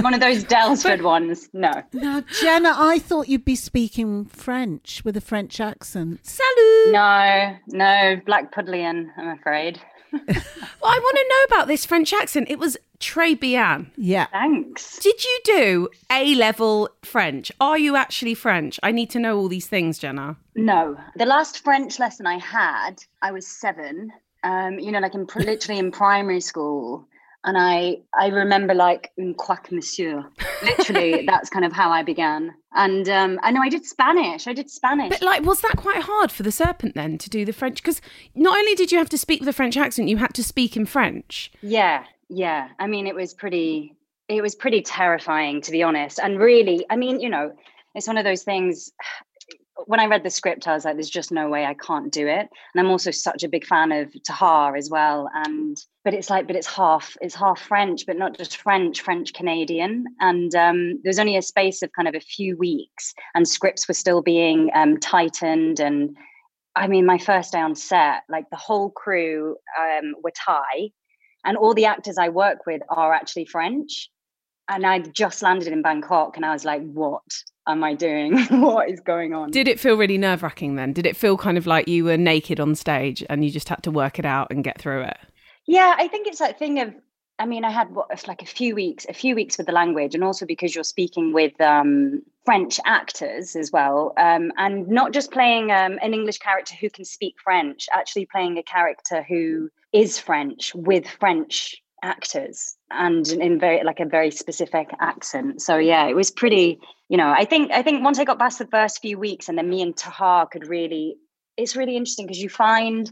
One 0.03 0.13
of 0.13 0.21
those 0.21 0.45
Daylesford 0.45 1.01
ones. 1.05 1.49
No. 1.55 1.73
Now, 1.95 2.23
Jenna, 2.43 2.75
I 2.77 2.99
thought 2.99 3.29
you'd 3.29 3.47
be 3.47 3.57
speaking 3.57 4.27
French 4.27 5.03
with 5.07 5.17
a 5.17 5.23
French 5.23 5.59
accent. 5.59 6.21
Salut. 6.23 6.93
No, 6.93 7.57
no, 7.69 8.21
Blackpudlian, 8.27 9.07
I'm 9.17 9.29
afraid. 9.39 9.81
Well, 10.83 10.91
I 10.91 10.99
want 10.99 11.17
to 11.17 11.27
know 11.29 11.57
about 11.57 11.69
this 11.69 11.85
French 11.85 12.13
accent. 12.13 12.49
It 12.51 12.59
was 12.59 12.79
très 13.01 13.39
bien. 13.39 13.91
Yeah. 13.97 14.27
Thanks. 14.33 14.99
Did 14.99 15.23
you 15.23 15.41
do 15.45 15.89
A 16.11 16.35
level 16.37 16.89
French? 17.03 17.53
Are 17.61 17.79
you 17.79 17.97
actually 17.97 18.35
French? 18.35 18.81
I 18.83 18.91
need 18.91 19.11
to 19.11 19.19
know 19.19 19.37
all 19.37 19.49
these 19.49 19.67
things, 19.67 19.99
Jenna. 19.99 20.37
No. 20.55 20.97
The 21.17 21.27
last 21.27 21.63
French 21.63 21.99
lesson 21.99 22.27
I 22.27 22.39
had, 22.39 23.05
I 23.21 23.31
was 23.31 23.47
seven, 23.47 24.11
um, 24.43 24.79
you 24.79 24.91
know, 24.91 25.01
like 25.01 25.15
in 25.15 25.27
literally 25.37 25.79
in 25.79 25.91
primary 25.91 26.41
school. 26.41 27.07
And 27.45 27.57
I, 27.57 27.99
I 28.19 28.29
remember 28.29 28.75
like 28.75 29.13
un 29.19 29.35
quack 29.35 29.73
monsieur. 29.73 30.25
Literally, 30.63 31.25
that's 31.27 31.49
kind 31.49 31.65
of 31.65 31.73
how 31.73 31.91
I 31.91 32.03
began. 32.03 32.55
And 32.75 33.09
um, 33.09 33.41
I 33.43 33.51
know 33.51 33.63
I 33.63 33.71
did 33.71 33.87
Spanish. 33.87 34.47
I 34.47 34.53
did 34.53 34.71
Spanish. 34.71 35.09
But 35.09 35.23
like, 35.23 35.43
was 35.43 35.61
that 35.63 35.77
quite 35.77 36.03
hard 36.03 36.31
for 36.31 36.43
the 36.43 36.53
serpent 36.53 36.95
then 36.95 37.17
to 37.19 37.31
do 37.31 37.45
the 37.45 37.53
French? 37.53 37.83
Because 37.83 38.03
not 38.35 38.59
only 38.59 38.75
did 38.75 38.93
you 38.93 38.99
have 38.99 39.09
to 39.11 39.19
speak 39.19 39.41
with 39.41 39.49
a 39.49 39.55
French 39.55 39.77
accent, 39.77 40.09
you 40.09 40.19
had 40.19 40.35
to 40.35 40.45
speak 40.45 40.77
in 40.77 40.85
French. 40.85 41.51
Yeah, 41.63 42.05
yeah. 42.29 42.69
I 42.79 42.87
mean, 42.87 43.07
it 43.07 43.15
was 43.15 43.33
pretty. 43.33 43.97
It 44.29 44.43
was 44.43 44.55
pretty 44.55 44.83
terrifying, 44.83 45.61
to 45.63 45.73
be 45.73 45.83
honest. 45.83 46.21
And 46.23 46.39
really, 46.39 46.87
I 46.89 46.95
mean, 46.95 47.19
you 47.19 47.29
know, 47.29 47.53
it's 47.97 48.07
one 48.07 48.19
of 48.19 48.25
those 48.25 48.43
things. 48.43 48.93
When 49.87 49.99
I 49.99 50.05
read 50.05 50.25
the 50.25 50.31
script, 50.31 50.69
I 50.69 50.75
was 50.75 50.85
like, 50.85 50.97
"There's 50.97 51.09
just 51.09 51.33
no 51.33 51.49
way 51.49 51.65
I 51.65 51.73
can't 51.73 52.13
do 52.13 52.27
it." 52.27 52.51
And 52.75 52.77
I'm 52.77 52.91
also 52.91 53.11
such 53.11 53.45
a 53.45 53.49
big 53.49 53.65
fan 53.65 53.93
of 53.93 54.13
Tahar 54.25 54.77
as 54.77 54.91
well. 54.91 55.31
And 55.33 55.83
but 56.05 56.15
it's 56.15 56.31
like, 56.31 56.47
but 56.47 56.57
it's 56.57 56.67
half, 56.67 57.17
it's 57.21 57.35
half 57.35 57.61
French, 57.61 58.07
but 58.07 58.17
not 58.17 58.37
just 58.37 58.57
French, 58.57 59.03
French 59.03 59.35
Canadian. 59.35 60.05
And 60.21 60.55
um, 60.55 61.01
there 61.03 61.11
was 61.11 61.19
only 61.19 61.37
a 61.37 61.43
space 61.43 61.83
of 61.83 61.91
kind 61.93 62.09
of 62.09 62.15
a 62.15 62.21
few 62.21 62.57
weeks, 62.57 63.15
and 63.35 63.47
scripts 63.47 63.87
were 63.87 63.95
still 63.95 64.23
being 64.23 64.71
um, 64.75 64.99
tightened 64.99 65.81
and 65.81 66.17
I 66.77 66.87
mean, 66.87 67.05
my 67.05 67.19
first 67.19 67.53
day 67.53 67.61
on 67.61 67.75
set, 67.75 68.23
like 68.29 68.49
the 68.51 68.57
whole 68.57 68.91
crew 68.91 69.57
um, 69.79 70.15
were 70.23 70.33
Thai, 70.35 70.91
and 71.45 71.57
all 71.57 71.75
the 71.75 71.87
actors 71.87 72.17
I 72.19 72.29
work 72.29 72.67
with 72.67 72.83
are 72.89 73.13
actually 73.13 73.47
French. 73.47 74.09
And 74.69 74.87
I 74.87 75.01
just 75.01 75.43
landed 75.43 75.69
in 75.69 75.83
Bangkok, 75.83 76.37
and 76.37 76.47
I 76.47 76.53
was 76.53 76.65
like, 76.65 76.83
"What 76.83 77.23
am 77.67 77.83
I 77.83 77.95
doing? 77.95 78.39
what 78.61 78.89
is 78.89 79.01
going 79.01 79.35
on?" 79.35 79.51
Did 79.51 79.67
it 79.67 79.81
feel 79.81 79.97
really 79.97 80.17
nerve 80.17 80.45
wracking 80.45 80.77
then? 80.77 80.93
Did 80.93 81.07
it 81.07 81.17
feel 81.17 81.37
kind 81.37 81.59
of 81.59 81.67
like 81.67 81.89
you 81.89 82.05
were 82.05 82.17
naked 82.17 82.61
on 82.61 82.77
stage 82.77 83.25
and 83.29 83.45
you 83.45 83.51
just 83.51 83.69
had 83.69 83.83
to 83.83 83.91
work 83.91 84.21
it 84.21 84.25
out 84.25 84.49
and 84.51 84.63
get 84.63 84.81
through 84.81 85.03
it? 85.03 85.19
Yeah, 85.67 85.95
I 85.97 86.09
think 86.09 86.27
it's 86.27 86.39
that 86.39 86.59
thing 86.59 86.81
of. 86.81 86.95
I 87.39 87.47
mean, 87.47 87.65
I 87.65 87.71
had 87.71 87.95
what 87.95 88.11
like 88.29 88.43
a 88.43 88.47
few 88.47 88.75
weeks, 88.75 89.07
a 89.09 89.15
few 89.15 89.35
weeks 89.35 89.57
with 89.57 89.67
the 89.67 89.73
language, 89.73 90.15
and 90.15 90.23
also 90.23 90.45
because 90.45 90.75
you're 90.75 90.85
speaking 90.85 91.33
with 91.33 91.59
um, 91.61 92.23
French 92.45 92.79
actors 92.85 93.57
as 93.57 93.73
well, 93.73 94.13
um, 94.19 94.53
and 94.59 94.89
not 94.89 95.13
just 95.13 95.31
playing 95.31 95.71
um, 95.71 95.99
an 96.03 96.13
English 96.13 96.39
character 96.39 96.75
who 96.79 96.91
can 96.91 97.05
speak 97.05 97.37
French, 97.43 97.89
actually 97.95 98.27
playing 98.27 98.59
a 98.59 98.63
character 98.63 99.23
who 99.23 99.71
is 99.93 100.19
French 100.19 100.75
with 100.75 101.07
French 101.07 101.81
actors 102.03 102.77
and 102.91 103.29
in 103.29 103.59
very 103.59 103.85
like 103.85 104.01
a 104.01 104.07
very 104.07 104.31
specific 104.31 104.91
accent. 105.01 105.63
So 105.63 105.77
yeah, 105.77 106.07
it 106.09 106.17
was 106.17 106.31
pretty. 106.31 106.79
You 107.09 107.17
know, 107.17 107.31
I 107.31 107.45
think 107.45 107.73
I 107.73 107.83
think 107.83 108.05
once 108.05 108.19
I 108.19 108.25
got 108.25 108.39
past 108.39 108.59
the 108.59 108.67
first 108.67 109.01
few 109.01 109.19
weeks, 109.19 109.49
and 109.49 109.57
then 109.57 109.69
me 109.69 109.83
and 109.83 109.97
Tahar 109.97 110.47
could 110.47 110.67
really. 110.67 111.17
It's 111.57 111.77
really 111.77 111.97
interesting 111.97 112.27
because 112.27 112.41
you 112.41 112.49
find 112.49 113.11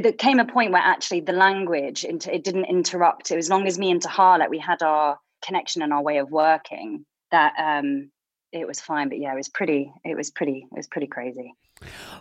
there 0.00 0.12
came 0.12 0.40
a 0.40 0.44
point 0.44 0.72
where 0.72 0.82
actually 0.82 1.20
the 1.20 1.32
language 1.32 2.04
it 2.04 2.44
didn't 2.44 2.66
interrupt. 2.66 3.30
It 3.30 3.36
was 3.36 3.46
as 3.46 3.50
long 3.50 3.66
as 3.66 3.78
me 3.78 3.90
and 3.90 4.02
Tahar 4.02 4.38
like 4.38 4.50
we 4.50 4.58
had 4.58 4.82
our 4.82 5.18
connection 5.44 5.82
and 5.82 5.92
our 5.92 6.02
way 6.02 6.18
of 6.18 6.30
working 6.30 7.04
that 7.30 7.52
um 7.58 8.10
it 8.54 8.66
was 8.66 8.80
fine. 8.80 9.08
But 9.08 9.18
yeah, 9.18 9.32
it 9.32 9.36
was 9.36 9.48
pretty. 9.48 9.92
It 10.04 10.16
was 10.16 10.30
pretty. 10.30 10.66
It 10.72 10.76
was 10.76 10.86
pretty 10.86 11.06
crazy. 11.08 11.54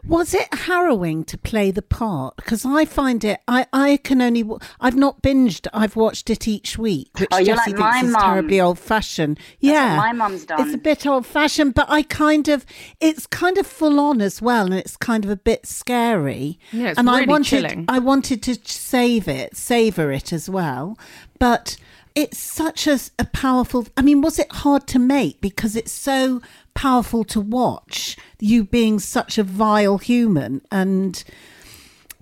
Was 0.05 0.33
it 0.33 0.53
harrowing 0.53 1.23
to 1.25 1.37
play 1.37 1.71
the 1.71 1.81
part? 1.83 2.35
Because 2.35 2.65
I 2.65 2.83
find 2.83 3.23
it, 3.23 3.39
I, 3.47 3.67
I 3.71 3.97
can 3.97 4.21
only, 4.21 4.43
I've 4.81 4.95
not 4.97 5.21
binged, 5.21 5.67
I've 5.71 5.95
watched 5.95 6.29
it 6.29 6.47
each 6.47 6.77
week, 6.77 7.11
which 7.19 7.29
Oh, 7.31 7.37
you're 7.37 7.55
like 7.55 7.77
my 7.77 7.91
thinks 7.93 8.07
is 8.07 8.13
mum. 8.13 8.21
terribly 8.21 8.59
old 8.59 8.77
fashioned. 8.79 9.37
what 9.37 9.45
Yeah. 9.71 9.95
my 9.95 10.11
mum's 10.11 10.43
done. 10.45 10.59
It's 10.59 10.73
a 10.73 10.77
bit 10.79 11.05
old 11.05 11.25
fashioned, 11.25 11.75
but 11.75 11.85
I 11.87 12.01
kind 12.01 12.49
of, 12.49 12.65
it's 12.99 13.25
kind 13.27 13.57
of 13.57 13.65
full 13.65 13.99
on 14.01 14.19
as 14.21 14.41
well, 14.41 14.65
and 14.65 14.73
it's 14.73 14.97
kind 14.97 15.23
of 15.23 15.31
a 15.31 15.37
bit 15.37 15.65
scary. 15.65 16.59
Yeah, 16.73 16.89
it's 16.89 16.99
and 16.99 17.09
I 17.09 17.19
really 17.19 17.27
wanted, 17.29 17.45
chilling. 17.49 17.85
I 17.87 17.99
wanted 17.99 18.41
to 18.43 18.55
save 18.65 19.29
it, 19.29 19.55
savor 19.55 20.11
it 20.11 20.33
as 20.33 20.49
well, 20.49 20.97
but 21.39 21.77
it's 22.15 22.37
such 22.37 22.87
a, 22.87 22.99
a 23.19 23.25
powerful. 23.25 23.87
I 23.97 24.01
mean, 24.01 24.21
was 24.21 24.39
it 24.39 24.51
hard 24.51 24.87
to 24.87 24.99
make 24.99 25.41
because 25.41 25.75
it's 25.75 25.91
so 25.91 26.41
powerful 26.73 27.23
to 27.25 27.41
watch? 27.41 28.17
You 28.39 28.63
being 28.63 28.99
such 28.99 29.37
a 29.37 29.43
vile 29.43 29.97
human 29.97 30.61
and 30.71 31.23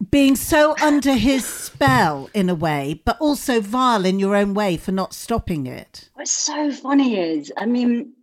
being 0.09 0.35
so 0.35 0.75
under 0.81 1.13
his 1.13 1.45
spell 1.45 2.29
in 2.33 2.49
a 2.49 2.55
way, 2.55 3.01
but 3.05 3.19
also 3.19 3.61
vile 3.61 4.05
in 4.05 4.19
your 4.19 4.35
own 4.35 4.53
way 4.53 4.77
for 4.77 4.91
not 4.91 5.13
stopping 5.13 5.67
it. 5.67 6.09
What's 6.15 6.31
so 6.31 6.71
funny 6.71 7.19
is, 7.19 7.51
I 7.57 7.65
mean, 7.65 8.13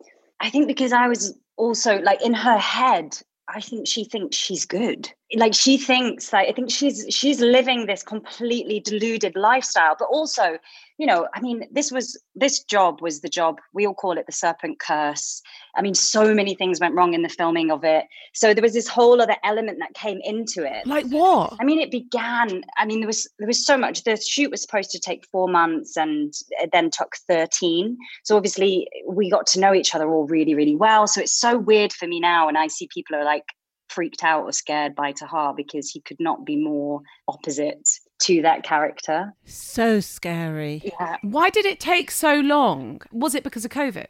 I 0.40 0.50
think 0.50 0.66
because 0.66 0.92
I 0.92 1.06
was 1.06 1.38
also 1.56 1.98
like 2.00 2.22
in 2.22 2.34
her 2.34 2.58
head, 2.58 3.18
I 3.48 3.60
think 3.60 3.87
she 3.87 4.04
thinks 4.04 4.37
she's 4.37 4.64
good. 4.64 5.10
Like 5.34 5.54
she 5.54 5.78
thinks 5.78 6.32
like 6.32 6.48
I 6.48 6.52
think 6.52 6.70
she's 6.70 7.06
she's 7.10 7.40
living 7.40 7.87
this 7.87 8.02
completely 8.02 8.80
deluded 8.80 9.37
lifestyle, 9.37 9.96
but 9.98 10.06
also, 10.06 10.58
you 10.99 11.07
know, 11.07 11.28
I 11.33 11.40
mean, 11.40 11.62
this 11.71 11.93
was 11.93 12.21
this 12.35 12.62
job 12.64 13.00
was 13.00 13.21
the 13.21 13.28
job. 13.28 13.61
We 13.73 13.87
all 13.87 13.95
call 13.95 14.19
it 14.19 14.26
the 14.26 14.33
serpent 14.33 14.81
curse. 14.81 15.40
I 15.76 15.83
mean, 15.83 15.95
so 15.95 16.35
many 16.35 16.57
things 16.57 16.81
went 16.81 16.95
wrong 16.97 17.14
in 17.14 17.23
the 17.23 17.28
filming 17.28 17.71
of 17.71 17.85
it. 17.85 18.05
So 18.35 18.52
there 18.52 18.62
was 18.62 18.75
this 18.75 18.88
whole 18.88 19.23
other 19.23 19.37
element 19.45 19.78
that 19.78 19.95
came 19.95 20.19
into 20.25 20.64
it. 20.64 20.87
Like 20.87 21.07
what? 21.07 21.55
I 21.61 21.64
mean, 21.64 21.78
it 21.78 21.93
began. 21.93 22.64
I 22.76 22.85
mean, 22.85 22.99
there 23.00 23.07
was 23.07 23.28
there 23.38 23.47
was 23.47 23.64
so 23.64 23.78
much. 23.78 24.02
The 24.02 24.17
shoot 24.17 24.50
was 24.50 24.61
supposed 24.61 24.90
to 24.90 24.99
take 24.99 25.25
four 25.31 25.49
months, 25.49 25.97
and 25.97 26.35
it 26.50 26.71
then 26.73 26.90
took 26.90 27.14
thirteen. 27.28 27.97
So 28.25 28.37
obviously, 28.37 28.88
we 29.09 29.31
got 29.31 29.47
to 29.49 29.61
know 29.61 29.73
each 29.73 29.95
other 29.95 30.11
all 30.11 30.26
really, 30.26 30.55
really 30.55 30.76
well. 30.76 31.07
So 31.07 31.21
it's 31.21 31.38
so 31.38 31.59
weird 31.59 31.93
for 31.93 32.09
me 32.09 32.19
now, 32.19 32.49
and 32.49 32.59
I 32.59 32.67
see 32.67 32.88
people 32.93 33.14
are 33.14 33.25
like 33.25 33.45
freaked 33.88 34.25
out 34.25 34.43
or 34.43 34.52
scared 34.52 34.95
by 34.95 35.12
Tahar 35.12 35.55
because 35.55 35.90
he 35.90 36.00
could 36.00 36.21
not 36.21 36.45
be 36.45 36.57
more 36.57 37.00
opposite 37.26 37.88
to 38.20 38.42
that 38.42 38.62
character. 38.62 39.32
So 39.44 40.00
scary. 40.00 40.82
Yeah. 40.84 41.16
Why 41.22 41.50
did 41.50 41.64
it 41.64 41.80
take 41.80 42.10
so 42.10 42.40
long? 42.40 43.00
Was 43.12 43.34
it 43.34 43.44
because 43.44 43.64
of 43.64 43.70
COVID? 43.70 44.06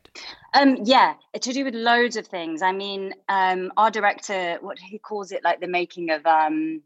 Um, 0.54 0.78
yeah, 0.84 1.14
to 1.38 1.52
do 1.52 1.64
with 1.64 1.74
loads 1.74 2.16
of 2.16 2.26
things. 2.26 2.62
I 2.62 2.72
mean, 2.72 3.14
um, 3.28 3.70
our 3.76 3.90
director, 3.90 4.58
what 4.60 4.78
he 4.78 4.98
calls 4.98 5.30
it, 5.32 5.44
like 5.44 5.60
the 5.60 5.68
making 5.68 6.10
of 6.10 6.24
um, 6.26 6.82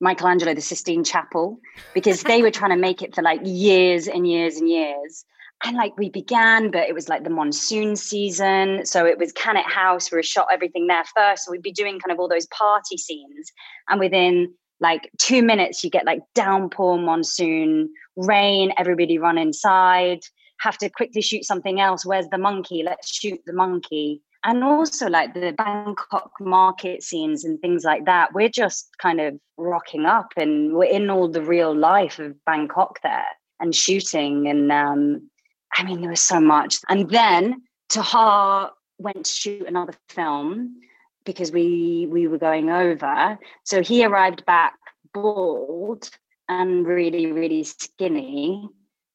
Michelangelo, 0.00 0.54
the 0.54 0.60
Sistine 0.60 1.04
Chapel, 1.04 1.58
because 1.92 2.22
they 2.22 2.42
were 2.42 2.50
trying 2.50 2.70
to 2.70 2.76
make 2.76 3.02
it 3.02 3.14
for 3.14 3.22
like 3.22 3.40
years 3.44 4.06
and 4.06 4.26
years 4.26 4.56
and 4.56 4.68
years. 4.68 5.24
And 5.62 5.76
like 5.76 5.98
we 5.98 6.08
began, 6.08 6.70
but 6.70 6.88
it 6.88 6.94
was 6.94 7.10
like 7.10 7.22
the 7.22 7.30
monsoon 7.30 7.94
season. 7.94 8.86
So 8.86 9.04
it 9.04 9.18
was 9.18 9.30
Cannet 9.32 9.66
House. 9.66 10.10
We 10.10 10.22
shot 10.22 10.46
everything 10.50 10.86
there 10.86 11.04
first. 11.14 11.44
So 11.44 11.50
we'd 11.50 11.60
be 11.60 11.72
doing 11.72 12.00
kind 12.00 12.12
of 12.12 12.18
all 12.18 12.28
those 12.28 12.46
party 12.46 12.96
scenes. 12.96 13.52
And 13.88 14.00
within 14.00 14.54
like 14.80 15.10
two 15.18 15.42
minutes, 15.42 15.84
you 15.84 15.90
get 15.90 16.06
like 16.06 16.20
downpour, 16.34 16.98
monsoon, 16.98 17.90
rain, 18.16 18.72
everybody 18.78 19.18
run 19.18 19.38
inside 19.38 20.20
have 20.60 20.78
to 20.78 20.88
quickly 20.88 21.22
shoot 21.22 21.44
something 21.44 21.80
else. 21.80 22.06
Where's 22.06 22.28
the 22.28 22.38
monkey? 22.38 22.82
Let's 22.82 23.12
shoot 23.12 23.40
the 23.46 23.52
monkey. 23.52 24.22
And 24.44 24.64
also, 24.64 25.08
like 25.08 25.34
the 25.34 25.52
Bangkok 25.52 26.30
market 26.40 27.02
scenes 27.02 27.44
and 27.44 27.60
things 27.60 27.84
like 27.84 28.06
that, 28.06 28.32
we're 28.32 28.48
just 28.48 28.88
kind 29.00 29.20
of 29.20 29.38
rocking 29.58 30.06
up 30.06 30.32
and 30.36 30.72
we're 30.72 30.84
in 30.84 31.10
all 31.10 31.28
the 31.28 31.42
real 31.42 31.74
life 31.74 32.18
of 32.18 32.42
Bangkok 32.46 33.00
there 33.02 33.26
and 33.58 33.74
shooting. 33.74 34.48
And 34.48 34.72
um, 34.72 35.30
I 35.74 35.82
mean, 35.82 36.00
there 36.00 36.10
was 36.10 36.22
so 36.22 36.40
much. 36.40 36.78
And 36.88 37.10
then 37.10 37.62
Tahar 37.90 38.72
went 38.98 39.26
to 39.26 39.30
shoot 39.30 39.66
another 39.66 39.94
film 40.08 40.76
because 41.24 41.52
we 41.52 42.06
we 42.10 42.26
were 42.26 42.38
going 42.38 42.70
over. 42.70 43.38
So 43.64 43.82
he 43.82 44.04
arrived 44.04 44.44
back 44.46 44.74
bald 45.12 46.10
and 46.48 46.86
really, 46.86 47.30
really 47.32 47.64
skinny. 47.64 48.68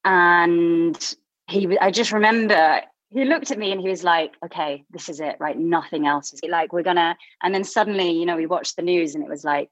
And 0.04 1.16
he 1.48 1.78
i 1.78 1.90
just 1.90 2.12
remember 2.12 2.80
he 3.10 3.24
looked 3.24 3.50
at 3.50 3.58
me 3.58 3.72
and 3.72 3.80
he 3.80 3.88
was 3.88 4.04
like 4.04 4.32
okay 4.44 4.84
this 4.90 5.08
is 5.08 5.20
it 5.20 5.36
right 5.38 5.58
nothing 5.58 6.06
else 6.06 6.32
is 6.32 6.40
like 6.48 6.72
we're 6.72 6.82
gonna 6.82 7.16
and 7.42 7.54
then 7.54 7.64
suddenly 7.64 8.10
you 8.10 8.26
know 8.26 8.36
we 8.36 8.46
watched 8.46 8.76
the 8.76 8.82
news 8.82 9.14
and 9.14 9.24
it 9.24 9.30
was 9.30 9.44
like 9.44 9.68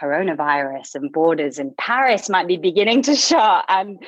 coronavirus 0.00 0.94
and 0.94 1.12
borders 1.12 1.58
and 1.58 1.76
paris 1.76 2.28
might 2.28 2.46
be 2.46 2.56
beginning 2.56 3.02
to 3.02 3.14
shut 3.14 3.64
and 3.68 3.98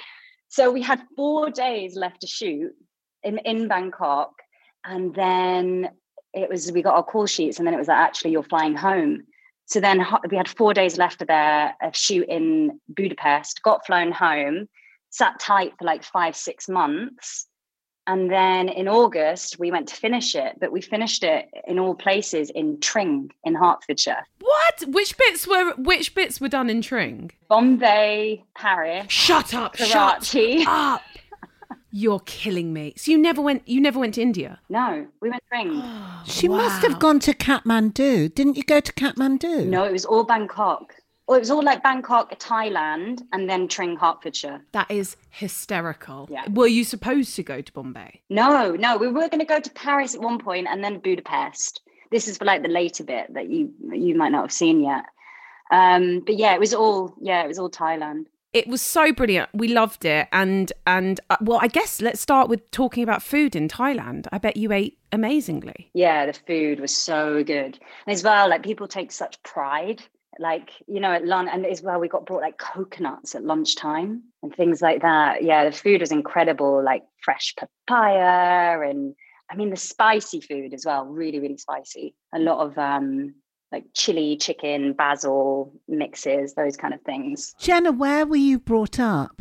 so 0.49 0.71
we 0.71 0.83
had 0.83 1.00
four 1.17 1.50
days 1.50 1.95
left 1.95 2.21
to 2.21 2.26
shoot 2.26 2.73
in 3.23 3.38
in 3.38 3.69
bangkok 3.69 4.33
and 4.85 5.14
then 5.14 5.88
it 6.35 6.49
was 6.49 6.71
we 6.73 6.83
got 6.83 6.95
our 6.95 7.03
call 7.03 7.27
sheets 7.27 7.59
and 7.59 7.67
then 7.67 7.75
it 7.75 7.79
was 7.79 7.89
like 7.89 7.99
actually 7.99 8.31
you're 8.31 8.43
flying 8.43 8.75
home 8.75 9.23
so 9.67 9.81
then 9.81 10.05
we 10.31 10.37
had 10.37 10.49
four 10.49 10.73
days 10.73 10.97
left 10.99 11.21
of 11.21 11.29
their 11.29 11.75
of 11.83 11.95
shoot 11.97 12.29
in 12.29 12.81
budapest 12.95 13.63
got 13.63 13.85
flown 13.87 14.13
home 14.13 14.69
sat 15.11 15.39
tight 15.41 15.73
for 15.79 15.85
like 15.85 16.05
five, 16.05 16.37
six 16.37 16.69
months. 16.69 17.47
And 18.07 18.31
then 18.31 18.71
in 18.71 18.89
August, 18.89 19.59
we 19.59 19.71
went 19.71 19.89
to 19.89 19.95
finish 19.95 20.35
it, 20.35 20.57
but 20.61 20.73
we 20.73 20.81
finished 20.81 21.23
it 21.23 21.47
in 21.67 21.79
all 21.79 21.95
places 21.95 22.49
in 22.51 22.81
Tring 22.81 23.31
in 23.45 23.55
Hertfordshire, 23.55 24.25
What? 24.41 24.85
Which 24.89 25.19
bits 25.19 25.47
were 25.47 25.75
which 25.75 26.15
bits 26.15 26.41
were 26.41 26.49
done 26.49 26.71
in 26.71 26.81
Tring? 26.81 27.33
Bombay, 27.49 28.45
Paris, 28.57 29.07
Shut 29.11 29.53
up! 29.53 29.75
Karachi. 29.75 30.65
Shut 30.65 30.69
up! 30.69 31.03
You're 31.90 32.21
killing 32.21 32.73
me. 32.73 32.95
So 32.97 33.11
you 33.11 33.18
never 33.18 33.40
went. 33.40 33.66
You 33.66 33.80
never 33.80 33.99
went 33.99 34.14
to 34.14 34.23
India. 34.23 34.61
No, 34.68 35.07
we 35.21 35.30
went 35.30 35.42
to 35.42 35.49
Tring. 35.49 35.83
She 36.26 36.47
must 36.47 36.83
have 36.83 36.99
gone 36.99 37.21
to 37.21 37.33
Kathmandu. 37.33 38.35
Didn't 38.35 38.57
you 38.59 38.62
go 38.62 38.80
to 38.80 38.92
Kathmandu? 38.92 39.66
No, 39.66 39.85
it 39.85 39.92
was 39.92 40.04
all 40.04 40.25
Bangkok. 40.25 40.95
Well, 41.26 41.37
it 41.37 41.40
was 41.40 41.50
all 41.50 41.62
like 41.62 41.83
Bangkok, 41.83 42.38
Thailand, 42.38 43.23
and 43.33 43.49
then 43.50 43.68
Tring, 43.68 43.97
Hertfordshire. 43.97 44.62
That 44.73 44.90
is 44.90 45.16
hysterical. 45.30 46.26
Yeah. 46.30 46.45
Were 46.50 46.66
you 46.66 46.85
supposed 46.85 47.37
to 47.37 47.42
go 47.42 47.61
to 47.61 47.73
Bombay? 47.73 48.23
No, 48.30 48.73
no, 48.73 48.97
we 48.97 49.09
were 49.09 49.28
going 49.28 49.38
to 49.40 49.45
go 49.45 49.61
to 49.61 49.71
Paris 49.71 50.14
at 50.14 50.23
one 50.23 50.38
point 50.38 50.66
and 50.71 50.83
then 50.83 51.00
Budapest. 51.00 51.83
This 52.11 52.28
is 52.28 52.38
for 52.38 52.47
like 52.47 52.62
the 52.62 52.68
later 52.68 53.04
bit 53.04 53.33
that 53.35 53.50
you 53.50 53.73
you 53.92 54.14
might 54.14 54.33
not 54.33 54.42
have 54.42 54.52
seen 54.52 54.83
yet. 54.83 55.04
Um, 55.71 56.21
but 56.25 56.37
yeah, 56.37 56.54
it 56.54 56.61
was 56.61 56.73
all 56.73 57.14
yeah, 57.21 57.45
it 57.45 57.49
was 57.49 57.59
all 57.59 57.71
Thailand. 57.71 58.25
It 58.52 58.67
was 58.67 58.81
so 58.81 59.12
brilliant. 59.12 59.50
We 59.52 59.69
loved 59.69 60.05
it, 60.05 60.26
and 60.33 60.73
and 60.87 61.21
uh, 61.28 61.37
well, 61.40 61.59
I 61.61 61.69
guess 61.69 62.00
let's 62.00 62.21
start 62.21 62.49
with 62.49 62.71
talking 62.71 63.02
about 63.02 63.23
food 63.23 63.55
in 63.55 63.69
Thailand. 63.69 64.26
I 64.33 64.38
bet 64.38 64.57
you 64.57 64.73
ate 64.73 64.99
amazingly. 65.12 65.90
Yeah, 65.95 66.26
the 66.26 66.33
food 66.33 66.81
was 66.81 66.97
so 66.97 67.45
good. 67.45 67.78
And 68.07 68.14
as 68.14 68.25
well, 68.25 68.49
like 68.49 68.62
people 68.62 68.88
take 68.88 69.12
such 69.12 69.43
pride. 69.43 70.02
Like, 70.40 70.71
you 70.87 71.00
know, 71.00 71.12
at 71.12 71.26
lunch 71.26 71.50
and 71.52 71.67
as 71.67 71.83
well, 71.83 71.99
we 71.99 72.07
got 72.07 72.25
brought 72.25 72.43
like 72.43 72.59
coconuts 72.59 73.35
at 73.35 73.43
lunchtime 73.43 74.23
and 74.43 74.55
things 74.55 74.81
like 74.81 75.02
that. 75.02 75.43
Yeah, 75.43 75.64
the 75.64 75.73
food 75.73 76.00
was 76.00 76.12
incredible, 76.12 76.83
like 76.83 77.02
fresh 77.25 77.55
papaya 77.57 78.88
and 78.88 79.14
I 79.50 79.57
mean 79.57 79.71
the 79.71 79.76
spicy 79.76 80.40
food 80.40 80.75
as 80.75 80.85
well, 80.87 81.07
really, 81.07 81.40
really 81.40 81.59
spicy. 81.59 82.14
A 82.33 82.38
lot 82.38 82.64
of 82.64 82.78
um 82.78 83.35
like 83.73 83.85
chili, 83.95 84.37
chicken, 84.37 84.93
basil 84.95 85.73
mixes, 85.89 86.55
those 86.55 86.77
kind 86.77 86.95
of 86.95 87.01
things. 87.03 87.55
Jenna, 87.59 87.93
where 87.93 88.27
were 88.27 88.37
you 88.37 88.59
brought 88.59 88.99
up? 88.99 89.41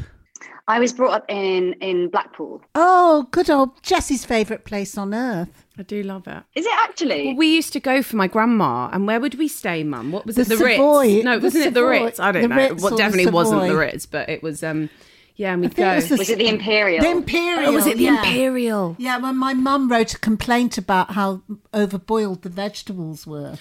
I 0.70 0.80
was 0.80 0.92
brought 0.92 1.14
up 1.14 1.26
in 1.30 1.74
in 1.80 2.10
Blackpool. 2.10 2.62
Oh, 2.76 3.28
good 3.32 3.50
old 3.50 3.82
Jessie's 3.84 4.26
favourite 4.26 4.66
place 4.66 4.98
on 4.98 5.14
earth. 5.14 5.66
I 5.80 5.84
do 5.84 6.04
love 6.04 6.28
it. 6.28 6.44
Is 6.56 6.66
it 6.66 6.74
actually? 6.76 7.28
Well, 7.28 7.36
we 7.38 7.56
used 7.56 7.72
to 7.74 7.80
go 7.80 8.04
for 8.04 8.18
my 8.18 8.28
grandma, 8.28 8.90
and 8.92 9.08
where 9.08 9.20
would 9.22 9.36
we 9.36 9.48
stay, 9.48 9.84
Mum? 9.84 10.12
What 10.12 10.26
was 10.26 10.36
The 10.36 10.42
it? 10.42 10.50
The 10.50 10.58
Savoy. 10.58 11.06
Ritz? 11.16 11.24
No, 11.26 11.40
The 11.40 11.44
wasn't 11.46 11.66
it 11.68 11.74
the 11.74 11.86
Ritz? 11.86 12.20
I 12.20 12.32
don't 12.34 12.42
The 12.42 12.48
know. 12.50 12.56
Ritz 12.56 12.84
Well, 12.84 12.94
or 12.94 12.98
the 12.98 13.04
definitely 13.04 13.32
wasn't 13.32 13.62
the 13.68 13.78
Ritz, 13.78 14.06
but 14.06 14.28
it 14.30 14.44
was. 14.44 14.62
um 14.62 14.90
Yeah, 15.38 15.54
and 15.54 15.62
we'd 15.62 15.74
think 15.74 15.88
it 15.88 15.90
go. 15.92 15.96
was 15.96 16.10
the- 16.10 16.18
was 16.18 16.30
it 16.30 16.38
the 16.38 16.48
Imperial? 16.50 17.02
The 17.04 17.12
Imperial. 17.12 17.70
oh, 17.70 17.74
was 17.74 17.88
it 17.88 17.98
the 17.98 18.04
yeah. 18.04 18.18
Imperial? 18.18 18.96
Yeah, 19.00 19.20
when 19.20 19.38
my 19.38 19.54
mum 19.54 19.90
wrote 19.90 20.14
a 20.16 20.20
complaint 20.20 20.78
about 20.78 21.12
how 21.12 21.44
overboiled 21.74 22.42
the 22.42 22.50
vegetables 22.50 23.26
were. 23.26 23.56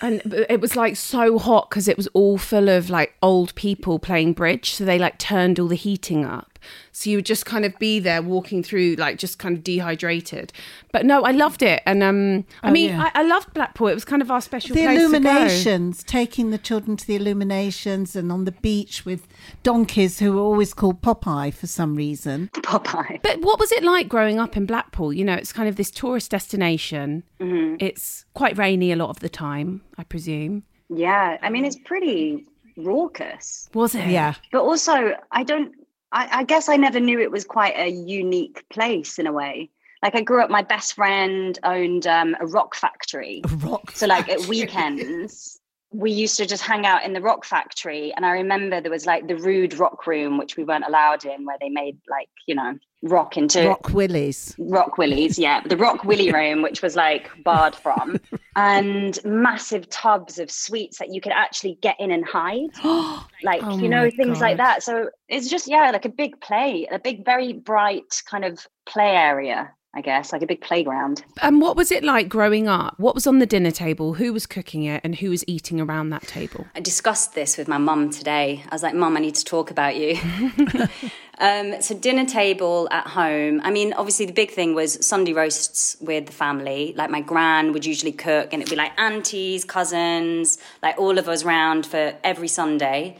And 0.00 0.20
it 0.48 0.60
was 0.60 0.74
like 0.76 0.96
so 0.96 1.38
hot 1.38 1.70
because 1.70 1.86
it 1.88 1.96
was 1.96 2.08
all 2.08 2.38
full 2.38 2.68
of 2.68 2.90
like 2.90 3.14
old 3.22 3.54
people 3.54 3.98
playing 3.98 4.32
bridge. 4.32 4.74
So 4.74 4.84
they 4.84 4.98
like 4.98 5.18
turned 5.18 5.60
all 5.60 5.68
the 5.68 5.76
heating 5.76 6.24
up. 6.24 6.51
So 6.92 7.10
you 7.10 7.18
would 7.18 7.26
just 7.26 7.46
kind 7.46 7.64
of 7.64 7.78
be 7.78 7.98
there 8.00 8.22
walking 8.22 8.62
through, 8.62 8.94
like 8.96 9.18
just 9.18 9.38
kind 9.38 9.56
of 9.56 9.64
dehydrated. 9.64 10.52
But 10.92 11.06
no, 11.06 11.22
I 11.24 11.30
loved 11.32 11.62
it. 11.62 11.82
And 11.86 12.02
um, 12.02 12.44
I 12.62 12.68
Oh, 12.68 12.72
mean, 12.72 12.90
yeah. 12.90 13.10
I, 13.14 13.20
I 13.20 13.22
loved 13.22 13.52
Blackpool. 13.54 13.88
It 13.88 13.94
was 13.94 14.04
kind 14.04 14.22
of 14.22 14.30
our 14.30 14.40
special 14.40 14.74
The 14.74 14.82
place 14.84 14.98
to 14.98 15.00
go. 15.00 15.06
illuminations, 15.16 16.02
taking 16.04 16.50
the 16.50 16.58
children 16.58 16.96
to 16.96 17.06
the 17.06 17.16
illuminations 17.16 18.14
and 18.16 18.30
on 18.32 18.44
the 18.44 18.52
beach 18.52 19.04
with 19.04 19.26
donkeys 19.62 20.18
who 20.18 20.32
were 20.32 20.40
always 20.40 20.74
called 20.74 21.02
Popeye 21.02 21.52
for 21.52 21.66
some 21.66 21.94
reason. 21.94 22.50
Popeye. 22.54 23.20
But 23.22 23.40
what 23.42 23.58
was 23.58 23.72
it 23.72 23.82
like 23.82 24.08
growing 24.08 24.38
up 24.38 24.56
in 24.56 24.66
Blackpool? 24.66 25.12
You 25.12 25.24
know, 25.24 25.34
it's 25.34 25.52
kind 25.52 25.68
of 25.68 25.76
this 25.76 25.90
tourist 25.90 26.30
destination. 26.30 27.22
Mm-hmm. 27.40 27.76
It's 27.80 28.24
quite 28.34 28.56
rainy 28.58 28.92
a 28.92 28.96
lot 28.96 29.10
of 29.10 29.20
the 29.20 29.28
time, 29.28 29.82
I 29.98 30.04
presume. 30.04 30.62
Yeah, 30.88 31.38
I 31.42 31.48
mean, 31.50 31.64
it's 31.64 31.78
pretty 31.84 32.44
raucous. 32.76 33.68
Was 33.74 33.94
it? 33.94 34.08
Yeah. 34.08 34.34
But 34.50 34.62
also, 34.62 35.14
I 35.30 35.42
don't, 35.42 35.72
I, 36.12 36.28
I 36.40 36.44
guess 36.44 36.68
I 36.68 36.76
never 36.76 37.00
knew 37.00 37.18
it 37.18 37.30
was 37.30 37.44
quite 37.44 37.74
a 37.76 37.88
unique 37.88 38.68
place 38.68 39.18
in 39.18 39.26
a 39.26 39.32
way. 39.32 39.70
Like, 40.02 40.14
I 40.14 40.20
grew 40.20 40.42
up, 40.42 40.50
my 40.50 40.62
best 40.62 40.94
friend 40.94 41.58
owned 41.62 42.06
um, 42.06 42.36
a 42.40 42.46
rock 42.46 42.74
factory. 42.74 43.40
Rock. 43.58 43.92
So, 43.92 44.06
like, 44.06 44.28
at 44.28 44.46
weekends, 44.46 45.60
we 45.92 46.10
used 46.10 46.36
to 46.38 46.46
just 46.46 46.62
hang 46.62 46.86
out 46.86 47.04
in 47.04 47.12
the 47.12 47.20
rock 47.20 47.44
factory. 47.44 48.12
And 48.16 48.24
I 48.24 48.30
remember 48.30 48.80
there 48.80 48.90
was 48.90 49.06
like 49.06 49.28
the 49.28 49.36
rude 49.36 49.74
rock 49.78 50.06
room, 50.06 50.38
which 50.38 50.56
we 50.56 50.64
weren't 50.64 50.86
allowed 50.86 51.24
in, 51.24 51.44
where 51.44 51.58
they 51.60 51.68
made 51.68 51.98
like, 52.08 52.28
you 52.46 52.54
know, 52.54 52.78
rock 53.02 53.36
into 53.36 53.68
Rock 53.68 53.90
Willies. 53.90 54.54
Rock 54.58 54.96
Willies, 54.96 55.38
yeah, 55.38 55.60
the 55.66 55.76
Rock 55.76 56.04
Willie 56.04 56.32
room, 56.32 56.62
which 56.62 56.82
was 56.82 56.96
like 56.96 57.30
barred 57.44 57.74
from, 57.74 58.18
and 58.56 59.18
massive 59.24 59.88
tubs 59.90 60.38
of 60.38 60.50
sweets 60.50 60.98
that 60.98 61.12
you 61.12 61.20
could 61.20 61.32
actually 61.32 61.78
get 61.82 61.98
in 62.00 62.10
and 62.10 62.24
hide, 62.24 62.70
like 63.42 63.62
Oh 63.62 63.76
you 63.78 63.88
know 63.88 64.10
things 64.10 64.40
like 64.40 64.56
that. 64.56 64.82
So 64.82 65.10
it's 65.28 65.48
just 65.48 65.68
yeah, 65.68 65.90
like 65.90 66.04
a 66.04 66.10
big 66.10 66.40
play, 66.40 66.86
a 66.90 66.98
big, 66.98 67.24
very 67.24 67.52
bright 67.52 68.22
kind 68.28 68.44
of 68.44 68.66
play 68.86 69.10
area, 69.10 69.70
I 69.94 70.00
guess, 70.00 70.32
like 70.32 70.40
a 70.40 70.46
big 70.46 70.62
playground. 70.62 71.22
And 71.42 71.60
what 71.60 71.76
was 71.76 71.92
it 71.92 72.02
like 72.02 72.30
growing 72.30 72.66
up? 72.66 72.94
What 72.98 73.14
was 73.14 73.26
on 73.26 73.40
the 73.40 73.46
dinner 73.46 73.70
table? 73.70 74.14
Who 74.14 74.32
was 74.32 74.46
cooking 74.46 74.84
it 74.84 75.02
and 75.04 75.16
who 75.16 75.28
was 75.28 75.44
eating 75.46 75.82
around 75.82 76.08
that 76.10 76.22
table? 76.22 76.66
I 76.74 76.80
discussed 76.80 77.34
this 77.34 77.58
with 77.58 77.68
my 77.68 77.76
mum 77.76 78.08
today. 78.08 78.64
I 78.70 78.74
was 78.74 78.82
like, 78.82 78.94
Mum, 78.94 79.18
I 79.18 79.20
need 79.20 79.34
to 79.34 79.44
talk 79.44 79.70
about 79.70 79.96
you. 79.96 80.18
um, 81.38 81.82
so, 81.82 81.94
dinner 81.94 82.24
table 82.24 82.88
at 82.90 83.06
home. 83.06 83.60
I 83.62 83.70
mean, 83.70 83.92
obviously, 83.92 84.24
the 84.24 84.32
big 84.32 84.50
thing 84.50 84.74
was 84.74 85.04
Sunday 85.06 85.34
roasts 85.34 85.98
with 86.00 86.24
the 86.24 86.32
family. 86.32 86.94
Like, 86.96 87.10
my 87.10 87.20
gran 87.20 87.72
would 87.72 87.84
usually 87.84 88.12
cook, 88.12 88.54
and 88.54 88.62
it'd 88.62 88.70
be 88.70 88.76
like 88.76 88.98
aunties, 88.98 89.66
cousins, 89.66 90.56
like 90.82 90.96
all 90.96 91.18
of 91.18 91.28
us 91.28 91.44
round 91.44 91.84
for 91.84 92.14
every 92.24 92.48
Sunday. 92.48 93.18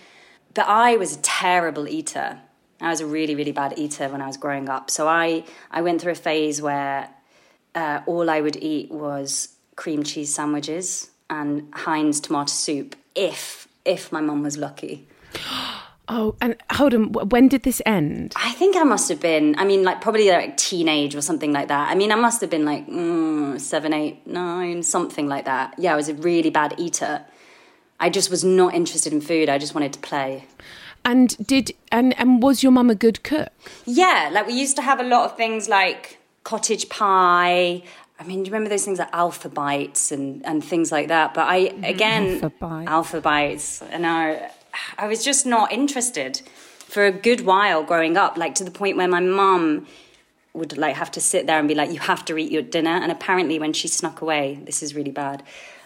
But 0.55 0.69
I 0.69 0.97
was 0.97 1.17
a 1.17 1.21
terrible 1.21 1.87
eater. 1.87 2.41
I 2.85 2.91
was 2.91 3.01
a 3.01 3.07
really, 3.07 3.35
really 3.35 3.53
bad 3.53 3.75
eater 3.77 4.09
when 4.09 4.21
I 4.21 4.27
was 4.27 4.37
growing 4.37 4.69
up. 4.69 4.91
So, 4.91 5.09
I, 5.09 5.45
I 5.71 5.83
went 5.83 6.01
through 6.01 6.13
a 6.13 6.17
phase 6.17 6.61
where 6.61 7.09
uh, 7.75 8.01
all 8.07 8.29
I 8.29 8.41
would 8.41 8.57
eat 8.57 8.91
was 8.91 9.49
cream 9.77 10.03
cheese 10.03 10.35
sandwiches 10.35 11.11
and 11.31 11.69
Heinz 11.73 12.21
tomato 12.21 12.51
soup 12.51 12.95
if 13.15 13.69
if 13.85 14.13
my 14.13 14.21
mum 14.21 14.43
was 14.43 14.57
lucky. 14.57 15.07
Oh, 16.09 16.35
and 16.41 16.57
hold 16.73 16.95
on. 16.95 17.13
When 17.13 17.47
did 17.47 17.63
this 17.63 17.81
end? 17.87 18.35
I 18.37 18.53
think 18.53 18.77
I 18.77 18.83
must 18.83 19.09
have 19.09 19.21
been. 19.21 19.55
I 19.57 19.65
mean, 19.65 19.85
like 19.85 20.01
probably 20.01 20.29
like 20.29 20.57
teenage 20.57 21.15
or 21.15 21.23
something 21.23 21.53
like 21.53 21.69
that. 21.69 21.89
I 21.89 21.95
mean, 21.95 22.11
I 22.11 22.17
must 22.17 22.41
have 22.41 22.51
been 22.51 22.65
like 22.65 22.89
mm, 22.89 23.59
seven, 23.59 23.95
eight, 23.95 24.27
nine, 24.27 24.83
something 24.83 25.29
like 25.29 25.45
that. 25.45 25.75
Yeah, 25.79 25.93
I 25.93 25.97
was 25.97 26.09
a 26.09 26.15
really 26.15 26.51
bad 26.51 26.75
eater. 26.77 27.25
I 28.01 28.11
just 28.11 28.31
was 28.31 28.43
not 28.43 28.75
interested 28.75 29.13
in 29.13 29.21
food. 29.21 29.49
I 29.49 29.59
just 29.59 29.77
wanted 29.77 29.93
to 29.93 30.01
play. 30.01 30.45
And 31.05 31.37
did 31.47 31.73
and 31.91 32.19
and 32.19 32.43
was 32.43 32.63
your 32.63 32.73
mum 32.73 32.91
a 32.91 32.95
good 32.95 33.23
cook? 33.25 33.49
Yeah, 33.87 34.31
like 34.33 34.47
we 34.47 34.55
used 34.55 34.77
to 34.77 34.83
have 34.83 35.01
a 35.01 35.05
lot 35.05 35.25
of 35.25 35.37
things 35.37 35.69
like 35.69 36.19
cottage 36.45 36.89
pie. 36.89 37.83
I 38.19 38.25
mean, 38.25 38.43
do 38.43 38.49
you 38.49 38.53
remember 38.53 38.71
those 38.71 38.85
things 38.85 38.99
like 39.01 39.09
alpha 39.13 39.49
bites 39.49 40.13
and, 40.13 40.47
and 40.47 40.63
things 40.63 40.93
like 40.93 41.09
that? 41.09 41.35
But 41.35 41.49
I 41.49 41.65
mm-hmm. 41.65 41.85
again 41.85 42.25
Alpha 42.35 42.51
Bites. 42.61 42.89
alpha 42.89 43.21
bites. 43.21 43.83
And 43.83 44.07
I, 44.07 44.51
I 44.97 45.09
was 45.09 45.25
just 45.25 45.45
not 45.45 45.73
interested 45.73 46.41
for 46.93 47.05
a 47.05 47.11
good 47.11 47.41
while 47.41 47.83
growing 47.83 48.17
up, 48.17 48.37
like 48.37 48.55
to 48.57 48.65
the 48.65 48.71
point 48.71 48.97
where 48.97 49.09
my 49.09 49.21
mum 49.21 49.87
would 50.53 50.77
like 50.77 50.95
have 50.97 51.11
to 51.13 51.21
sit 51.21 51.47
there 51.47 51.59
and 51.59 51.67
be 51.67 51.75
like, 51.75 51.91
"You 51.91 51.99
have 52.01 52.25
to 52.27 52.37
eat 52.37 52.53
your 52.53 52.63
dinner." 52.63 52.91
And 52.91 53.11
apparently, 53.11 53.59
when 53.59 53.73
she 53.73 53.89
snuck 53.89 54.21
away, 54.21 54.61
this 54.65 54.83
is 54.83 54.95
really 54.95 55.11
bad. 55.11 55.43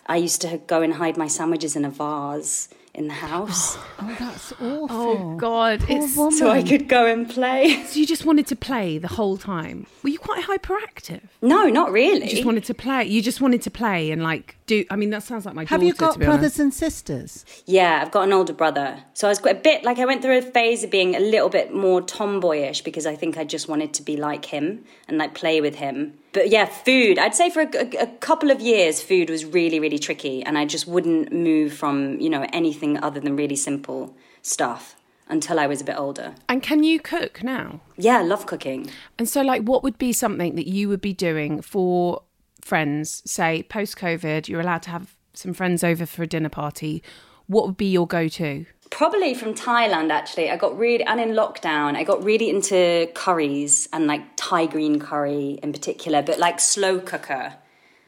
I 0.07 0.17
used 0.17 0.41
to 0.43 0.59
go 0.67 0.83
and 0.83 0.95
hide 0.95 1.17
my 1.17 1.29
sandwiches 1.29 1.75
in 1.75 1.85
a 1.85 1.91
vase 1.91 2.69
in 2.97 3.07
the 3.09 3.15
house 3.15 3.77
Oh, 3.99 4.15
that's 4.19 4.53
oh, 4.61 4.85
awful. 4.85 4.97
Oh 4.97 5.37
God! 5.37 5.81
Poor 5.81 5.97
It's, 5.99 6.17
woman. 6.17 6.33
so 6.39 6.51
I 6.51 6.63
could 6.63 6.87
go 6.87 7.07
and 7.07 7.27
play. 7.31 7.83
so 7.87 7.99
you 7.99 8.05
just 8.07 8.27
wanted 8.27 8.47
to 8.49 8.57
play 8.57 8.99
the 8.99 9.09
whole 9.09 9.39
time. 9.39 9.87
Were 10.03 10.11
you 10.11 10.19
quite 10.19 10.45
hyperactive? 10.45 11.23
No, 11.41 11.65
not 11.65 11.91
really. 11.93 12.25
You 12.25 12.31
just 12.31 12.45
wanted 12.45 12.65
to 12.65 12.75
play. 12.75 13.05
You 13.05 13.23
just 13.23 13.41
wanted 13.41 13.63
to 13.63 13.71
play 13.71 14.11
and 14.11 14.23
like 14.23 14.57
do. 14.67 14.85
I 14.91 14.97
mean, 14.97 15.09
that 15.11 15.23
sounds 15.23 15.47
like 15.47 15.55
my 15.55 15.63
Have 15.63 15.81
daughter. 15.81 15.85
you 15.87 15.95
got 15.95 16.13
to 16.13 16.19
be 16.19 16.27
brothers 16.27 16.59
honest. 16.59 16.59
and 16.61 16.75
sisters? 16.75 17.45
Yeah, 17.65 18.01
I've 18.03 18.11
got 18.11 18.25
an 18.25 18.35
older 18.35 18.53
brother. 18.53 19.03
So 19.15 19.29
I 19.29 19.31
was 19.31 19.39
quite 19.39 19.57
a 19.57 19.61
bit 19.61 19.83
like 19.83 19.99
I 19.99 20.05
went 20.05 20.21
through 20.21 20.37
a 20.37 20.43
phase 20.43 20.85
of 20.85 20.91
being 20.91 21.17
a 21.17 21.21
little 21.21 21.49
bit 21.49 21.73
more 21.75 22.03
tomboyish 22.03 22.83
because 22.83 23.07
I 23.07 23.17
think 23.17 23.39
I 23.39 23.45
just 23.45 23.67
wanted 23.67 23.95
to 23.95 24.03
be 24.03 24.19
like 24.19 24.45
him 24.45 24.85
and 25.09 25.17
like 25.17 25.35
play 25.35 25.63
with 25.63 25.77
him. 25.77 26.19
But 26.35 26.51
yeah, 26.51 26.67
food. 26.67 27.19
I'd 27.19 27.35
say 27.35 27.49
for 27.49 27.63
a, 27.63 27.69
a- 27.75 28.03
a 28.03 28.07
couple 28.19 28.51
of 28.51 28.61
years, 28.61 29.03
food 29.03 29.31
was 29.31 29.47
really, 29.47 29.81
really 29.81 29.99
tricky, 29.99 30.43
and 30.43 30.59
I 30.59 30.67
just 30.67 30.87
wouldn't 30.87 31.33
move 31.33 31.73
from 31.73 32.21
you 32.21 32.29
know 32.29 32.45
anything 32.53 32.86
other 32.99 33.21
than 33.21 33.37
really 33.37 33.57
simple 33.57 34.15
stuff 34.43 34.97
until 35.29 35.59
I 35.59 35.67
was 35.67 35.81
a 35.81 35.85
bit 35.85 35.97
older. 35.99 36.35
And 36.49 36.63
can 36.63 36.85
you 36.85 37.01
cook 37.01 37.43
now? 37.43 37.81
Yeah, 37.97 38.19
I 38.19 38.23
love 38.23 38.47
cooking. 38.47 38.91
And 39.19 39.29
so, 39.29 39.43
like, 39.43 39.63
what 39.63 39.83
would 39.83 39.99
be 39.99 40.13
something 40.13 40.55
that 40.57 40.67
you 40.67 40.89
would 40.89 41.01
be 41.01 41.13
doing 41.13 41.63
for 41.63 42.23
friends? 42.61 43.23
Say, 43.25 43.65
post 43.65 43.97
COVID, 43.97 44.49
you're 44.49 44.61
allowed 44.61 44.83
to 44.83 44.91
have 44.91 45.17
some 45.35 45.53
friends 45.53 45.83
over 45.83 46.07
for 46.07 46.23
a 46.23 46.27
dinner 46.27 46.49
party. 46.49 47.03
What 47.47 47.67
would 47.67 47.77
be 47.77 47.91
your 47.91 48.07
go-to? 48.07 48.67
Probably 48.91 49.35
from 49.35 49.55
Thailand, 49.55 50.11
actually. 50.11 50.51
I 50.51 50.57
got 50.57 50.79
really, 50.79 51.05
and 51.05 51.21
in 51.21 51.31
lockdown, 51.31 51.97
I 51.97 52.05
got 52.05 52.23
really 52.23 52.49
into 52.49 53.11
curries 53.15 53.89
and 53.93 54.07
like 54.07 54.23
Thai 54.37 54.67
green 54.67 55.01
curry 55.01 55.59
in 55.63 55.73
particular, 55.73 56.23
but 56.23 56.39
like 56.39 56.61
slow 56.61 57.01
cooker, 57.01 57.55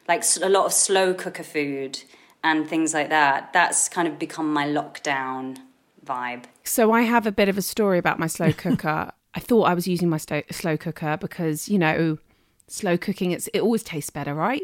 like 0.06 0.22
a 0.40 0.48
lot 0.48 0.66
of 0.66 0.72
slow 0.72 1.14
cooker 1.14 1.42
food 1.42 2.02
and 2.48 2.68
things 2.68 2.94
like 2.94 3.10
that. 3.10 3.52
That's 3.52 3.88
kind 3.88 4.08
of 4.08 4.18
become 4.18 4.52
my 4.52 4.66
lockdown 4.66 5.58
vibe. 6.04 6.44
So 6.64 6.92
I 6.92 7.02
have 7.02 7.26
a 7.26 7.32
bit 7.32 7.48
of 7.48 7.58
a 7.58 7.62
story 7.62 7.98
about 7.98 8.18
my 8.18 8.26
slow 8.26 8.52
cooker. 8.64 9.12
I 9.34 9.40
thought 9.40 9.64
I 9.64 9.74
was 9.74 9.86
using 9.86 10.08
my 10.08 10.16
sto- 10.16 10.42
slow 10.50 10.76
cooker 10.76 11.16
because 11.20 11.68
you 11.68 11.78
know, 11.78 12.18
slow 12.66 12.96
cooking 12.96 13.32
it's 13.32 13.48
it 13.48 13.60
always 13.60 13.82
tastes 13.82 14.10
better, 14.10 14.34
right? 14.34 14.62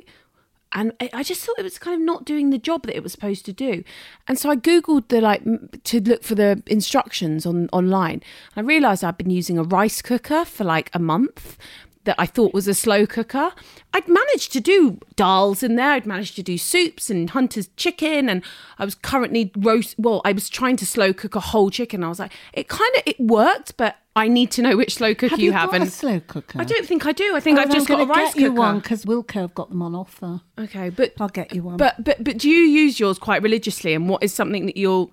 And 0.73 0.93
I 1.01 1.11
I 1.13 1.23
just 1.23 1.45
thought 1.45 1.59
it 1.59 1.63
was 1.63 1.79
kind 1.79 1.95
of 1.95 2.01
not 2.01 2.25
doing 2.25 2.51
the 2.51 2.59
job 2.59 2.87
that 2.87 2.97
it 2.97 3.03
was 3.03 3.13
supposed 3.13 3.45
to 3.47 3.53
do. 3.53 3.85
And 4.27 4.39
so 4.39 4.51
I 4.51 4.57
googled 4.57 5.09
the 5.09 5.21
like 5.21 5.43
to 5.85 6.01
look 6.01 6.25
for 6.25 6.35
the 6.35 6.63
instructions 6.67 7.47
on 7.47 7.69
online. 7.73 8.23
I 8.57 8.61
realized 8.61 9.05
I'd 9.05 9.19
been 9.19 9.31
using 9.31 9.59
a 9.59 9.63
rice 9.63 10.01
cooker 10.01 10.45
for 10.45 10.65
like 10.65 10.91
a 10.95 10.99
month 10.99 11.59
that 12.05 12.17
I 12.19 12.27
thought 12.27 12.53
was 12.55 12.69
a 12.69 12.75
slow 12.75 13.07
cooker. 13.07 13.53
I'd 13.93 14.09
managed 14.09 14.53
to 14.53 14.61
do 14.61 14.99
dals 15.17 15.63
in 15.63 15.77
there. 15.77 15.91
I'd 15.93 16.07
managed 16.07 16.37
to 16.37 16.43
do 16.43 16.59
soups 16.59 17.11
and 17.11 17.31
hunter's 17.31 17.69
chicken, 17.77 18.29
and 18.29 18.43
I 18.79 18.85
was 18.85 18.95
currently 18.95 19.51
roast. 19.57 19.95
Well, 19.99 20.21
I 20.25 20.33
was 20.33 20.49
trying 20.49 20.77
to 20.77 20.87
slow 20.87 21.13
cook 21.13 21.35
a 21.35 21.41
whole 21.41 21.71
chicken. 21.71 22.05
I 22.05 22.09
was 22.09 22.19
like, 22.19 22.33
it 22.53 22.69
kind 22.69 22.91
of 22.97 23.03
it 23.07 23.19
worked, 23.21 23.77
but 23.77 23.97
I 24.17 24.29
need 24.29 24.51
to 24.53 24.63
know 24.63 24.77
which 24.77 24.95
slow 24.95 25.15
cooker 25.15 25.31
Have 25.31 25.41
you, 25.41 25.47
you 25.47 25.53
have. 25.53 25.71
got 25.71 25.79
a 25.79 25.83
and 25.83 25.93
slow 25.93 26.21
cooker? 26.21 26.61
I 26.61 26.65
don't 26.65 26.87
think 26.87 27.05
I 27.07 27.13
do. 27.13 27.35
I 27.35 27.41
think 27.41 27.59
Oh, 27.59 27.63
I've 27.63 27.73
just 27.73 27.89
got 27.89 28.01
a 28.01 28.07
rice 28.07 28.35
get 28.35 28.43
you 28.43 28.49
cooker. 28.51 28.61
one 28.61 28.79
because 28.79 29.05
Wilko 29.05 29.33
have 29.41 29.55
got 29.55 29.71
them 29.71 29.83
on 29.83 29.95
offer. 29.95 30.41
Okay, 30.59 30.91
but 30.91 31.15
I'll 31.19 31.29
get 31.29 31.55
you 31.55 31.63
one. 31.63 31.77
But 31.79 32.03
but 32.05 32.23
but 32.23 32.39
do 32.39 32.49
you 32.49 32.61
use 32.61 33.01
yours 33.01 33.19
quite 33.19 33.43
religiously? 33.43 33.95
And 33.95 34.09
what 34.09 34.23
is 34.23 34.33
something 34.33 34.67
that 34.67 34.77
you'll? 34.77 35.13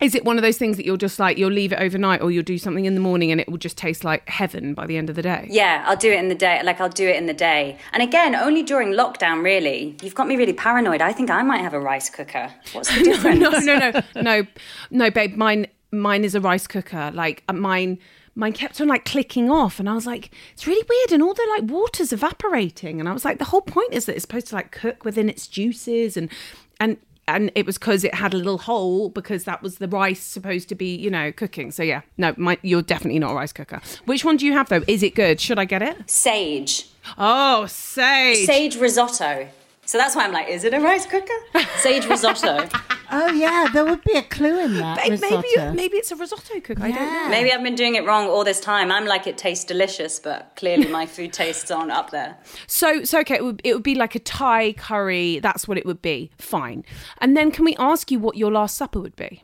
Is 0.00 0.14
it 0.14 0.24
one 0.24 0.36
of 0.38 0.42
those 0.42 0.58
things 0.58 0.76
that 0.76 0.86
you'll 0.86 0.96
just 0.96 1.18
like 1.18 1.38
you'll 1.38 1.50
leave 1.50 1.72
it 1.72 1.80
overnight, 1.80 2.22
or 2.22 2.30
you'll 2.30 2.44
do 2.44 2.56
something 2.56 2.84
in 2.84 2.94
the 2.94 3.00
morning 3.00 3.32
and 3.32 3.40
it 3.40 3.48
will 3.48 3.58
just 3.58 3.76
taste 3.76 4.04
like 4.04 4.28
heaven 4.28 4.72
by 4.72 4.86
the 4.86 4.96
end 4.96 5.10
of 5.10 5.16
the 5.16 5.22
day? 5.22 5.48
Yeah, 5.50 5.84
I'll 5.88 5.96
do 5.96 6.12
it 6.12 6.18
in 6.18 6.28
the 6.28 6.36
day. 6.36 6.60
Like 6.62 6.80
I'll 6.80 6.88
do 6.88 7.08
it 7.08 7.16
in 7.16 7.26
the 7.26 7.34
day. 7.34 7.78
And 7.92 8.00
again, 8.02 8.36
only 8.36 8.62
during 8.62 8.92
lockdown, 8.92 9.42
really. 9.42 9.96
You've 10.00 10.14
got 10.14 10.28
me 10.28 10.36
really 10.36 10.52
paranoid. 10.52 11.00
I 11.00 11.12
think 11.12 11.30
I 11.30 11.42
might 11.42 11.62
have 11.62 11.74
a 11.74 11.80
rice 11.80 12.10
cooker. 12.10 12.52
What's 12.72 12.96
the 12.96 13.02
difference? 13.10 13.40
no, 13.40 13.50
no, 13.50 13.90
no, 13.90 14.02
no, 14.22 14.46
no, 14.90 15.10
babe. 15.10 15.34
Mine, 15.34 15.66
mine 15.90 16.24
is 16.24 16.36
a 16.36 16.40
rice 16.40 16.68
cooker. 16.68 17.10
Like 17.12 17.42
uh, 17.48 17.52
mine, 17.54 17.98
mine 18.36 18.52
kept 18.52 18.80
on 18.80 18.86
like 18.86 19.04
clicking 19.04 19.50
off, 19.50 19.80
and 19.80 19.88
I 19.88 19.94
was 19.94 20.06
like, 20.06 20.30
it's 20.52 20.64
really 20.64 20.86
weird, 20.88 21.12
and 21.12 21.24
all 21.24 21.34
the 21.34 21.46
like 21.58 21.68
water's 21.68 22.12
evaporating, 22.12 23.00
and 23.00 23.08
I 23.08 23.12
was 23.12 23.24
like, 23.24 23.38
the 23.38 23.46
whole 23.46 23.62
point 23.62 23.92
is 23.92 24.04
that 24.04 24.14
it's 24.14 24.22
supposed 24.22 24.46
to 24.48 24.54
like 24.54 24.70
cook 24.70 25.04
within 25.04 25.28
its 25.28 25.48
juices, 25.48 26.16
and 26.16 26.30
and 26.78 26.98
and 27.28 27.52
it 27.54 27.66
was 27.66 27.78
because 27.78 28.02
it 28.02 28.14
had 28.14 28.34
a 28.34 28.36
little 28.36 28.58
hole 28.58 29.10
because 29.10 29.44
that 29.44 29.62
was 29.62 29.78
the 29.78 29.86
rice 29.86 30.20
supposed 30.20 30.68
to 30.70 30.74
be, 30.74 30.96
you 30.96 31.10
know, 31.10 31.30
cooking. 31.30 31.70
So 31.70 31.82
yeah, 31.82 32.00
no, 32.16 32.34
my, 32.36 32.58
you're 32.62 32.82
definitely 32.82 33.20
not 33.20 33.32
a 33.32 33.34
rice 33.34 33.52
cooker. 33.52 33.80
Which 34.06 34.24
one 34.24 34.38
do 34.38 34.46
you 34.46 34.54
have 34.54 34.68
though? 34.68 34.82
Is 34.88 35.02
it 35.02 35.14
good? 35.14 35.40
Should 35.40 35.58
I 35.58 35.66
get 35.66 35.82
it? 35.82 36.10
Sage. 36.10 36.88
Oh, 37.16 37.66
sage. 37.66 38.46
Sage 38.46 38.76
risotto. 38.76 39.48
So 39.88 39.96
that's 39.96 40.14
why 40.14 40.24
I'm 40.24 40.32
like, 40.32 40.50
is 40.50 40.64
it 40.64 40.74
a 40.74 40.80
rice 40.80 41.06
cooker? 41.06 41.32
Sage 41.78 42.04
risotto. 42.04 42.68
Oh 43.10 43.28
yeah, 43.28 43.70
there 43.72 43.86
would 43.86 44.04
be 44.04 44.12
a 44.12 44.22
clue 44.22 44.58
in 44.58 44.74
that 44.74 44.98
Babe, 44.98 45.12
risotto. 45.12 45.40
maybe 45.40 45.76
maybe 45.76 45.96
it's 45.96 46.10
a 46.12 46.16
risotto 46.16 46.60
cook. 46.60 46.78
I 46.78 46.90
don't 46.90 47.10
know. 47.10 47.28
Maybe 47.30 47.50
I've 47.50 47.62
been 47.62 47.74
doing 47.74 47.94
it 47.94 48.04
wrong 48.04 48.26
all 48.26 48.44
this 48.44 48.60
time. 48.60 48.92
I'm 48.92 49.06
like, 49.06 49.26
it 49.26 49.38
tastes 49.38 49.64
delicious, 49.64 50.20
but 50.20 50.52
clearly 50.56 50.88
my 50.88 51.06
food 51.14 51.32
tastes 51.32 51.70
aren't 51.70 51.90
up 51.90 52.10
there. 52.10 52.36
So, 52.66 53.02
so 53.04 53.20
okay, 53.20 53.36
it 53.36 53.44
would, 53.44 53.62
it 53.64 53.72
would 53.72 53.82
be 53.82 53.94
like 53.94 54.14
a 54.14 54.18
Thai 54.18 54.74
curry. 54.74 55.38
That's 55.38 55.66
what 55.66 55.78
it 55.78 55.86
would 55.86 56.02
be. 56.02 56.32
Fine. 56.36 56.84
And 57.22 57.34
then, 57.34 57.50
can 57.50 57.64
we 57.64 57.74
ask 57.78 58.10
you 58.10 58.18
what 58.18 58.36
your 58.36 58.52
last 58.52 58.76
supper 58.76 59.00
would 59.00 59.16
be? 59.16 59.42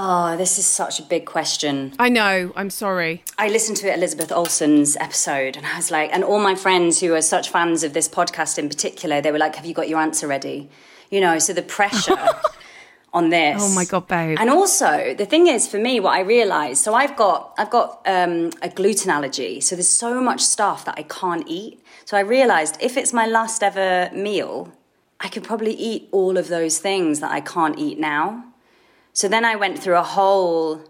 Oh, 0.00 0.36
this 0.36 0.60
is 0.60 0.66
such 0.66 1.00
a 1.00 1.02
big 1.02 1.26
question. 1.26 1.92
I 1.98 2.08
know. 2.08 2.52
I'm 2.54 2.70
sorry. 2.70 3.24
I 3.36 3.48
listened 3.48 3.78
to 3.78 3.92
Elizabeth 3.92 4.30
Olsen's 4.30 4.96
episode 4.96 5.56
and 5.56 5.66
I 5.66 5.74
was 5.74 5.90
like, 5.90 6.10
and 6.12 6.22
all 6.22 6.38
my 6.38 6.54
friends 6.54 7.00
who 7.00 7.14
are 7.14 7.20
such 7.20 7.50
fans 7.50 7.82
of 7.82 7.94
this 7.94 8.08
podcast 8.08 8.60
in 8.60 8.68
particular, 8.68 9.20
they 9.20 9.32
were 9.32 9.38
like, 9.38 9.56
have 9.56 9.66
you 9.66 9.74
got 9.74 9.88
your 9.88 9.98
answer 9.98 10.28
ready? 10.28 10.70
You 11.10 11.20
know, 11.20 11.40
so 11.40 11.52
the 11.52 11.62
pressure 11.62 12.16
on 13.12 13.30
this. 13.30 13.60
Oh 13.60 13.74
my 13.74 13.84
God, 13.84 14.06
babe. 14.06 14.38
And 14.40 14.50
also, 14.50 15.14
the 15.14 15.26
thing 15.26 15.48
is, 15.48 15.66
for 15.66 15.78
me, 15.78 15.98
what 15.98 16.14
I 16.14 16.20
realized, 16.20 16.84
so 16.84 16.94
I've 16.94 17.16
got, 17.16 17.54
I've 17.58 17.70
got 17.70 18.00
um, 18.06 18.52
a 18.62 18.68
gluten 18.68 19.10
allergy. 19.10 19.60
So 19.60 19.74
there's 19.74 19.88
so 19.88 20.20
much 20.20 20.42
stuff 20.42 20.84
that 20.84 20.94
I 20.96 21.02
can't 21.02 21.42
eat. 21.48 21.82
So 22.04 22.16
I 22.16 22.20
realized 22.20 22.76
if 22.80 22.96
it's 22.96 23.12
my 23.12 23.26
last 23.26 23.64
ever 23.64 24.10
meal, 24.14 24.72
I 25.18 25.26
could 25.26 25.42
probably 25.42 25.72
eat 25.72 26.08
all 26.12 26.38
of 26.38 26.46
those 26.46 26.78
things 26.78 27.18
that 27.18 27.32
I 27.32 27.40
can't 27.40 27.76
eat 27.80 27.98
now. 27.98 28.44
So 29.18 29.26
then 29.26 29.44
I 29.44 29.56
went 29.56 29.80
through 29.80 29.96
a 29.96 30.02
whole, 30.04 30.80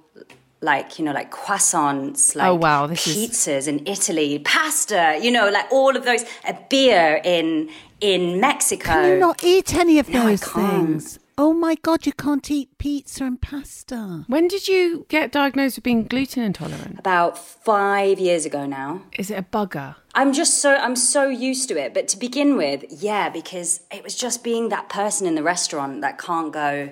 like, 0.61 0.99
you 0.99 1.05
know, 1.07 1.13
like 1.13 1.31
croissants, 1.31 2.37
oh, 2.37 2.39
like 2.39 2.49
Oh, 2.49 2.55
wow, 2.57 2.87
this 2.87 3.07
is- 3.07 3.17
pizzas 3.17 3.67
in 3.67 3.87
Italy, 3.87 4.39
pasta, 4.41 5.19
you 5.23 5.31
know, 5.31 5.49
like 5.49 5.73
all 5.73 5.97
of 5.97 6.05
those, 6.05 6.25
a 6.47 6.55
beer 6.69 7.23
in 7.25 7.71
in 8.03 8.39
Mexico. 8.39 8.91
Can 8.93 9.09
you 9.13 9.19
not 9.19 9.43
eat 9.43 9.73
any 9.75 9.99
of 9.99 10.11
No, 10.11 10.27
those 10.27 10.45
things? 10.45 11.19
Oh 11.39 11.55
my 11.55 11.75
god, 11.77 12.05
you 12.05 12.13
can't 12.13 12.51
eat 12.51 12.69
pizza 12.77 13.25
and 13.25 13.41
pasta. 13.41 14.25
When 14.27 14.47
did 14.47 14.69
you 14.69 15.07
get 15.09 15.33
diagnosed 15.33 15.77
with 15.79 15.85
being 15.85 16.05
gluten 16.05 16.43
intolerant? 16.43 16.99
About 16.99 17.39
five 17.39 18.21
years 18.21 18.45
ago 18.45 18.67
now. 18.67 19.05
Is 19.19 19.31
it 19.31 19.39
a 19.39 19.43
bugger? 19.43 19.95
I'm 20.15 20.35
just 20.35 20.61
so 20.61 20.77
I'm 20.77 20.97
so 20.97 21.29
used 21.29 21.67
to 21.71 21.79
it. 21.83 21.95
But 21.95 22.09
to 22.09 22.19
begin 22.19 22.59
with, 22.59 22.85
yeah, 22.91 23.31
because 23.31 23.81
it 23.91 24.05
was 24.05 24.15
just 24.15 24.45
being 24.45 24.69
that 24.69 24.91
person 24.91 25.27
in 25.27 25.35
the 25.35 25.43
restaurant 25.55 26.03
that 26.03 26.19
can't 26.19 26.53
go, 26.53 26.91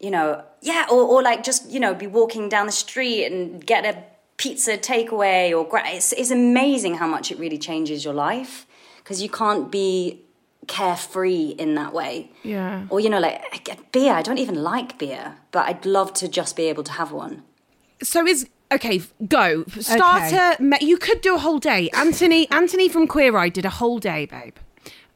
you 0.00 0.10
know, 0.10 0.42
yeah, 0.62 0.86
or, 0.90 1.02
or 1.02 1.22
like 1.22 1.42
just 1.42 1.70
you 1.70 1.80
know 1.80 1.94
be 1.94 2.06
walking 2.06 2.48
down 2.48 2.66
the 2.66 2.72
street 2.72 3.26
and 3.26 3.64
get 3.64 3.84
a 3.84 4.02
pizza 4.36 4.78
takeaway 4.78 5.50
or 5.56 5.68
gra- 5.68 5.82
it's, 5.88 6.12
it's 6.12 6.30
amazing 6.30 6.94
how 6.96 7.06
much 7.06 7.30
it 7.32 7.38
really 7.38 7.58
changes 7.58 8.04
your 8.04 8.14
life 8.14 8.66
because 8.98 9.20
you 9.20 9.28
can't 9.28 9.70
be 9.72 10.22
carefree 10.68 11.54
in 11.58 11.74
that 11.74 11.92
way. 11.92 12.30
Yeah. 12.42 12.86
Or 12.90 13.00
you 13.00 13.10
know, 13.10 13.18
like 13.20 13.90
beer. 13.92 14.12
I 14.12 14.22
don't 14.22 14.38
even 14.38 14.62
like 14.62 14.98
beer, 14.98 15.36
but 15.50 15.66
I'd 15.66 15.84
love 15.86 16.12
to 16.14 16.28
just 16.28 16.56
be 16.56 16.64
able 16.64 16.84
to 16.84 16.92
have 16.92 17.10
one. 17.10 17.42
So 18.02 18.26
is 18.26 18.46
okay. 18.70 19.00
Go 19.26 19.64
starter. 19.80 20.62
me- 20.62 20.78
You 20.80 20.98
could 20.98 21.20
do 21.20 21.34
a 21.34 21.38
whole 21.38 21.58
day. 21.58 21.90
Anthony. 21.94 22.48
Anthony 22.50 22.88
from 22.88 23.06
Queer 23.08 23.36
Eye 23.36 23.48
did 23.48 23.64
a 23.64 23.70
whole 23.70 23.98
day, 23.98 24.26
babe. 24.26 24.54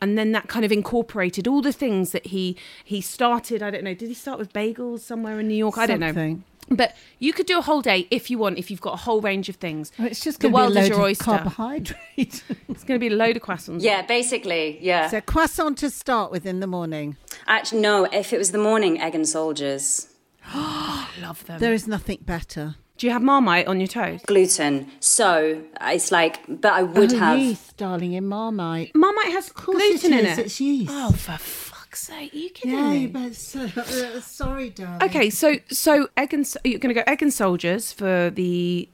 And 0.03 0.19
then 0.19 0.33
that 0.33 0.49
kind 0.49 0.65
of 0.65 0.73
incorporated 0.73 1.47
all 1.47 1.63
the 1.63 1.73
things 1.73 2.11
that 2.11 2.27
he 2.27 2.57
he 2.85 3.01
started. 3.01 3.63
I 3.63 3.71
don't 3.71 3.85
know. 3.85 3.95
Did 3.95 4.09
he 4.09 4.15
start 4.15 4.37
with 4.37 4.53
bagels 4.53 4.99
somewhere 4.99 5.39
in 5.39 5.47
New 5.47 5.55
York? 5.55 5.79
I 5.79 5.87
don't 5.87 6.01
know. 6.01 6.41
But 6.69 6.97
you 7.21 7.33
could 7.33 7.47
do 7.47 7.57
a 7.57 7.63
whole 7.63 7.83
day 7.83 8.09
if 8.11 8.29
you 8.29 8.37
want. 8.37 8.59
If 8.59 8.69
you've 8.69 8.81
got 8.81 8.95
a 8.95 8.97
whole 8.97 9.21
range 9.21 9.49
of 9.49 9.57
things. 9.57 9.93
Oh, 10.01 10.05
it's 10.05 10.21
just 10.21 10.41
the 10.41 10.49
going 10.49 10.53
to 10.53 10.71
be 10.71 10.75
world 10.75 10.77
a 10.77 10.81
is 10.81 10.89
your 10.89 11.01
oyster. 11.03 11.25
carbohydrate. 11.25 11.99
It's 12.69 12.85
going 12.85 12.99
to 12.99 13.09
be 13.09 13.15
a 13.15 13.17
load 13.17 13.37
of 13.37 13.43
croissants. 13.43 13.83
Yeah, 13.83 14.03
basically, 14.03 14.79
yeah. 14.81 15.09
so 15.09 15.21
croissant 15.21 15.79
to 15.79 15.91
start 15.91 16.33
with 16.33 16.47
in 16.47 16.61
the 16.61 16.67
morning. 16.67 17.17
Actually, 17.47 17.83
no. 17.83 18.07
If 18.07 18.33
it 18.33 18.39
was 18.39 18.51
the 18.51 18.59
morning, 18.59 19.01
egg 19.01 19.15
and 19.15 19.29
soldiers. 19.29 20.09
Oh, 20.53 21.09
love 21.23 21.45
them. 21.47 21.61
There 21.61 21.75
is 21.75 21.87
nothing 21.87 22.19
better. 22.23 22.75
Do 23.03 23.09
you 23.09 23.13
have 23.15 23.23
Marmite 23.23 23.67
on 23.67 23.81
your 23.81 23.89
toast? 23.89 24.27
gluten. 24.27 24.89
So 25.01 25.61
it's 25.81 26.13
like, 26.13 26.39
but 26.47 26.73
I 26.73 26.85
would 26.85 27.13
oh, 27.13 27.19
have. 27.19 27.37
yeast, 27.37 27.77
darling, 27.77 28.13
in 28.13 28.29
Marmite. 28.29 28.95
Marmite 28.95 29.33
has 29.33 29.51
course 29.51 29.77
gluten 29.77 30.13
it 30.13 30.21
in 30.21 30.27
it. 30.27 30.39
it's 30.39 30.61
yeast. 30.61 30.93
Oh, 30.95 31.11
for 31.11 31.37
fuck's 31.37 32.03
sake! 32.03 32.33
Are 32.33 32.37
you 32.37 32.51
kidding 32.51 32.79
Yeah, 32.79 32.91
me? 32.91 32.99
you 32.99 33.09
better 33.09 33.35
so, 33.35 33.63
uh, 33.77 34.21
sorry, 34.21 34.71
darling. 34.71 35.03
Okay, 35.03 35.31
so 35.31 35.57
so 35.69 36.11
egg 36.17 36.33
and 36.33 36.47
you're 36.63 36.79
going 36.79 36.95
to 36.95 37.01
go 37.01 37.03
egg 37.09 37.23
and 37.23 37.35
soldiers 37.35 37.93
for 37.93 38.31
the 38.31 38.89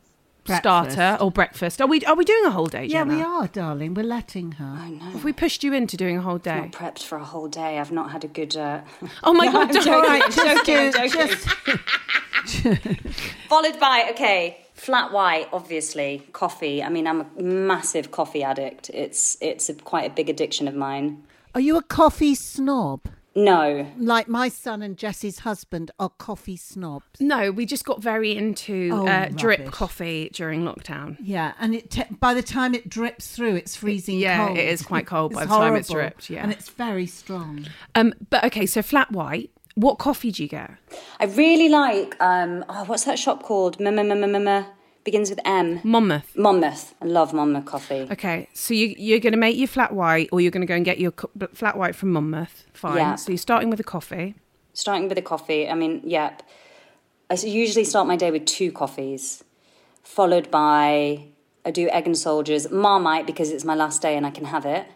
Breakfast. 0.48 0.92
starter 0.94 1.22
or 1.22 1.30
breakfast. 1.30 1.80
Are 1.80 1.86
we 1.86 2.04
are 2.04 2.14
we 2.16 2.24
doing 2.24 2.44
a 2.44 2.50
whole 2.50 2.66
day? 2.66 2.84
Yeah, 2.86 3.04
Jenna? 3.04 3.14
we 3.16 3.22
are, 3.22 3.46
darling. 3.48 3.94
We're 3.94 4.02
letting 4.04 4.52
her. 4.52 4.64
I 4.64 4.90
know. 4.90 5.04
Have 5.12 5.24
we 5.24 5.32
pushed 5.32 5.62
you 5.64 5.72
into 5.72 5.96
doing 5.96 6.16
a 6.18 6.20
whole 6.22 6.38
day? 6.38 6.60
Not 6.60 6.72
prepped 6.72 7.02
for 7.04 7.16
a 7.18 7.24
whole 7.24 7.48
day. 7.48 7.78
I've 7.78 7.92
not 7.92 8.10
had 8.10 8.24
a 8.24 8.28
good. 8.28 8.56
Uh... 8.56 8.80
Oh 9.22 9.32
my 9.32 9.46
god! 9.52 9.70
don't- 9.70 9.88
All 9.88 10.02
right, 10.02 10.22
I'm 10.24 10.32
just 10.32 10.66
joking, 10.66 10.90
do, 10.90 10.98
I'm 10.98 11.08
joking. 11.10 11.28
just 11.28 11.48
Followed 13.48 13.78
by 13.80 14.08
okay, 14.12 14.58
flat 14.74 15.12
white. 15.12 15.48
Obviously, 15.52 16.22
coffee. 16.32 16.82
I 16.82 16.88
mean, 16.88 17.06
I'm 17.06 17.20
a 17.22 17.42
massive 17.42 18.10
coffee 18.10 18.42
addict. 18.42 18.90
It's 18.90 19.36
it's 19.40 19.68
a, 19.68 19.74
quite 19.74 20.10
a 20.10 20.14
big 20.14 20.28
addiction 20.30 20.68
of 20.68 20.74
mine. 20.74 21.24
Are 21.54 21.60
you 21.60 21.76
a 21.76 21.82
coffee 21.82 22.34
snob? 22.34 23.00
No, 23.44 23.86
Like 23.98 24.28
my 24.28 24.48
son 24.48 24.82
and 24.82 24.96
Jessie's 24.96 25.40
husband 25.40 25.90
are 25.98 26.08
coffee 26.08 26.56
snobs. 26.56 27.04
No, 27.20 27.50
we 27.50 27.66
just 27.66 27.84
got 27.84 28.02
very 28.02 28.36
into 28.36 28.90
Oh, 28.92 29.06
uh, 29.06 29.28
drip 29.28 29.70
coffee 29.70 30.30
during 30.32 30.64
lockdown. 30.64 31.16
Yeah, 31.20 31.52
and 31.60 31.74
it 31.74 31.90
te- 31.90 32.04
by 32.20 32.34
the 32.34 32.42
time 32.42 32.74
it 32.74 32.88
drips 32.88 33.28
through, 33.34 33.54
it's 33.56 33.76
freezing 33.76 34.14
cold. 34.16 34.22
Yeah, 34.22 34.46
cold. 34.46 34.58
it 34.58 34.68
is 34.68 34.82
quite 34.82 35.06
cold 35.14 35.32
by 35.32 35.42
It's 35.42 35.50
the 35.50 35.56
time 35.56 35.76
it's 35.76 35.88
horrible. 35.88 36.08
dripped, 36.10 36.30
yeah. 36.30 36.42
and 36.42 36.52
it's 36.52 36.68
very 36.68 37.06
strong. 37.06 37.66
Um, 37.94 38.12
but 38.30 38.44
okay, 38.44 38.66
so 38.66 38.82
flat 38.82 39.10
white. 39.12 39.50
What 39.74 39.98
coffee 39.98 40.32
do 40.32 40.42
you 40.42 40.48
get? 40.48 40.72
I 41.20 41.26
really 41.26 41.68
like. 41.68 42.16
Um, 42.20 42.64
oh, 42.68 42.84
what's 42.86 43.04
that 43.04 43.18
shop 43.18 43.44
called? 43.44 43.78
Begins 45.08 45.30
with 45.30 45.40
M. 45.46 45.80
Monmouth. 45.84 46.36
Monmouth. 46.36 46.94
I 47.00 47.06
love 47.06 47.32
Monmouth 47.32 47.64
coffee. 47.64 48.06
Okay, 48.10 48.46
so 48.52 48.74
you, 48.74 48.94
you're 48.98 49.20
going 49.20 49.32
to 49.32 49.38
make 49.38 49.56
your 49.56 49.66
flat 49.66 49.94
white, 49.94 50.28
or 50.32 50.42
you're 50.42 50.50
going 50.50 50.60
to 50.60 50.66
go 50.66 50.74
and 50.74 50.84
get 50.84 50.98
your 50.98 51.12
co- 51.12 51.30
flat 51.54 51.78
white 51.78 51.96
from 51.96 52.12
Monmouth. 52.12 52.66
Fine. 52.74 52.98
Yeah. 52.98 53.14
So 53.14 53.32
you're 53.32 53.38
starting 53.38 53.70
with 53.70 53.80
a 53.80 53.84
coffee. 53.84 54.34
Starting 54.74 55.08
with 55.08 55.16
a 55.16 55.22
coffee. 55.22 55.66
I 55.66 55.72
mean, 55.72 56.02
yep. 56.04 56.42
I 57.30 57.36
usually 57.36 57.84
start 57.84 58.06
my 58.06 58.16
day 58.16 58.30
with 58.30 58.44
two 58.44 58.70
coffees, 58.70 59.42
followed 60.02 60.50
by 60.50 61.24
I 61.64 61.70
do 61.70 61.88
egg 61.88 62.04
and 62.04 62.18
soldiers, 62.18 62.70
Marmite 62.70 63.26
because 63.26 63.50
it's 63.50 63.64
my 63.64 63.74
last 63.74 64.02
day 64.02 64.14
and 64.14 64.26
I 64.26 64.30
can 64.30 64.44
have 64.44 64.66
it. 64.66 64.88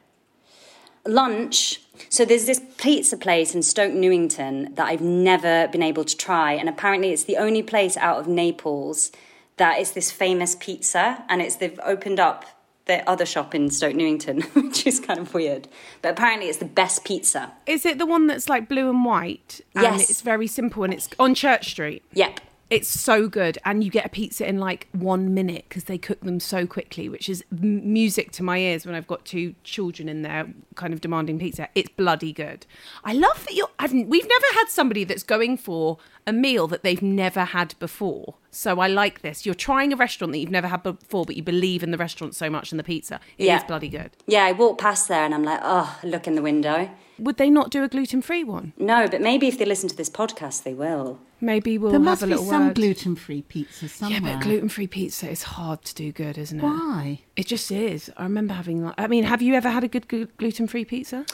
Lunch. 1.06 1.80
So 2.10 2.26
there's 2.26 2.44
this 2.44 2.60
pizza 2.76 3.16
place 3.16 3.54
in 3.54 3.62
Stoke 3.62 3.94
Newington 3.94 4.74
that 4.74 4.88
I've 4.88 5.00
never 5.00 5.68
been 5.68 5.82
able 5.82 6.04
to 6.04 6.14
try, 6.14 6.52
and 6.52 6.68
apparently 6.68 7.12
it's 7.12 7.24
the 7.24 7.38
only 7.38 7.62
place 7.62 7.96
out 7.96 8.18
of 8.18 8.28
Naples 8.28 9.10
that 9.56 9.78
is 9.78 9.92
this 9.92 10.10
famous 10.10 10.56
pizza, 10.58 11.24
and 11.28 11.40
it's 11.42 11.56
they've 11.56 11.78
opened 11.84 12.20
up 12.20 12.44
the 12.86 13.08
other 13.08 13.24
shop 13.24 13.54
in 13.54 13.70
Stoke 13.70 13.94
Newington, 13.94 14.40
which 14.54 14.86
is 14.86 14.98
kind 14.98 15.20
of 15.20 15.32
weird. 15.34 15.68
But 16.02 16.12
apparently 16.12 16.48
it's 16.48 16.58
the 16.58 16.64
best 16.64 17.04
pizza. 17.04 17.52
Is 17.66 17.86
it 17.86 17.98
the 17.98 18.06
one 18.06 18.26
that's 18.26 18.48
like 18.48 18.68
blue 18.68 18.90
and 18.90 19.04
white? 19.04 19.60
And 19.74 19.84
Yes. 19.84 20.10
it's 20.10 20.20
very 20.20 20.48
simple 20.48 20.82
and 20.82 20.92
it's 20.92 21.08
on 21.18 21.34
Church 21.34 21.70
Street. 21.70 22.02
Yep. 22.12 22.40
It's 22.72 22.88
so 22.88 23.28
good, 23.28 23.58
and 23.66 23.84
you 23.84 23.90
get 23.90 24.06
a 24.06 24.08
pizza 24.08 24.48
in 24.48 24.58
like 24.58 24.88
one 24.92 25.34
minute 25.34 25.66
because 25.68 25.84
they 25.84 25.98
cook 25.98 26.20
them 26.20 26.40
so 26.40 26.66
quickly, 26.66 27.08
which 27.08 27.28
is 27.28 27.44
m- 27.52 27.92
music 27.92 28.32
to 28.32 28.42
my 28.42 28.58
ears 28.58 28.86
when 28.86 28.94
I've 28.94 29.06
got 29.06 29.24
two 29.26 29.54
children 29.62 30.08
in 30.08 30.22
there, 30.22 30.46
kind 30.74 30.94
of 30.94 31.00
demanding 31.02 31.38
pizza. 31.38 31.68
It's 31.74 31.90
bloody 31.90 32.32
good. 32.32 32.64
I 33.04 33.12
love 33.12 33.44
that 33.44 33.54
you're. 33.54 33.68
I've, 33.78 33.92
we've 33.92 34.26
never 34.26 34.46
had 34.54 34.68
somebody 34.68 35.04
that's 35.04 35.22
going 35.22 35.58
for 35.58 35.98
a 36.26 36.32
meal 36.32 36.66
that 36.68 36.82
they've 36.82 37.02
never 37.02 37.44
had 37.44 37.74
before. 37.78 38.36
So 38.50 38.80
I 38.80 38.86
like 38.86 39.22
this. 39.22 39.44
You're 39.44 39.54
trying 39.54 39.92
a 39.92 39.96
restaurant 39.96 40.32
that 40.32 40.38
you've 40.38 40.50
never 40.50 40.68
had 40.68 40.82
before, 40.82 41.24
but 41.26 41.36
you 41.36 41.42
believe 41.42 41.82
in 41.82 41.90
the 41.90 41.98
restaurant 41.98 42.34
so 42.34 42.48
much 42.48 42.70
and 42.72 42.78
the 42.78 42.84
pizza. 42.84 43.20
It 43.38 43.42
is 43.44 43.46
Yeah. 43.48 43.66
bloody 43.66 43.88
good. 43.88 44.12
Yeah, 44.26 44.44
I 44.44 44.52
walk 44.52 44.78
past 44.78 45.08
there 45.08 45.24
and 45.24 45.34
I'm 45.34 45.42
like, 45.44 45.60
oh, 45.62 45.98
look 46.04 46.26
in 46.26 46.36
the 46.36 46.42
window. 46.42 46.88
Would 47.22 47.36
they 47.36 47.50
not 47.50 47.70
do 47.70 47.84
a 47.84 47.88
gluten 47.88 48.20
free 48.20 48.42
one? 48.42 48.72
No, 48.76 49.06
but 49.06 49.20
maybe 49.20 49.46
if 49.46 49.56
they 49.56 49.64
listen 49.64 49.88
to 49.88 49.96
this 49.96 50.10
podcast, 50.10 50.64
they 50.64 50.74
will. 50.74 51.20
Maybe 51.40 51.78
we'll 51.78 51.92
there 51.92 52.00
have 52.00 52.20
must 52.20 52.26
be 52.26 52.36
some 52.36 52.72
gluten-free 52.72 53.42
pizza 53.42 53.88
somewhere. 53.88 54.20
Yeah, 54.20 54.36
but 54.38 54.42
gluten 54.42 54.68
free 54.68 54.88
pizza 54.88 55.30
is 55.30 55.44
hard 55.44 55.84
to 55.84 55.94
do 55.94 56.10
good, 56.10 56.36
isn't 56.36 56.58
it? 56.58 56.62
Why? 56.64 57.20
It 57.36 57.46
just 57.46 57.70
is. 57.70 58.10
I 58.16 58.24
remember 58.24 58.54
having 58.54 58.84
like. 58.84 58.94
I 58.98 59.06
mean, 59.06 59.22
have 59.22 59.40
you 59.40 59.54
ever 59.54 59.70
had 59.70 59.84
a 59.84 59.88
good 59.88 60.08
gluten 60.36 60.66
free 60.66 60.84
pizza? 60.84 61.24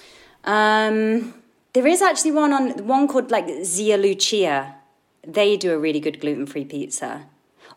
Um, 0.45 1.35
there 1.73 1.87
is 1.87 2.03
actually 2.03 2.33
one 2.33 2.53
on 2.53 2.87
one 2.87 3.09
called 3.09 3.31
like 3.31 3.65
Zia 3.65 3.97
Lucia. 3.97 4.75
They 5.27 5.57
do 5.57 5.73
a 5.73 5.79
really 5.79 6.01
good 6.01 6.21
gluten 6.21 6.47
free 6.47 6.67
pizza. 6.67 7.27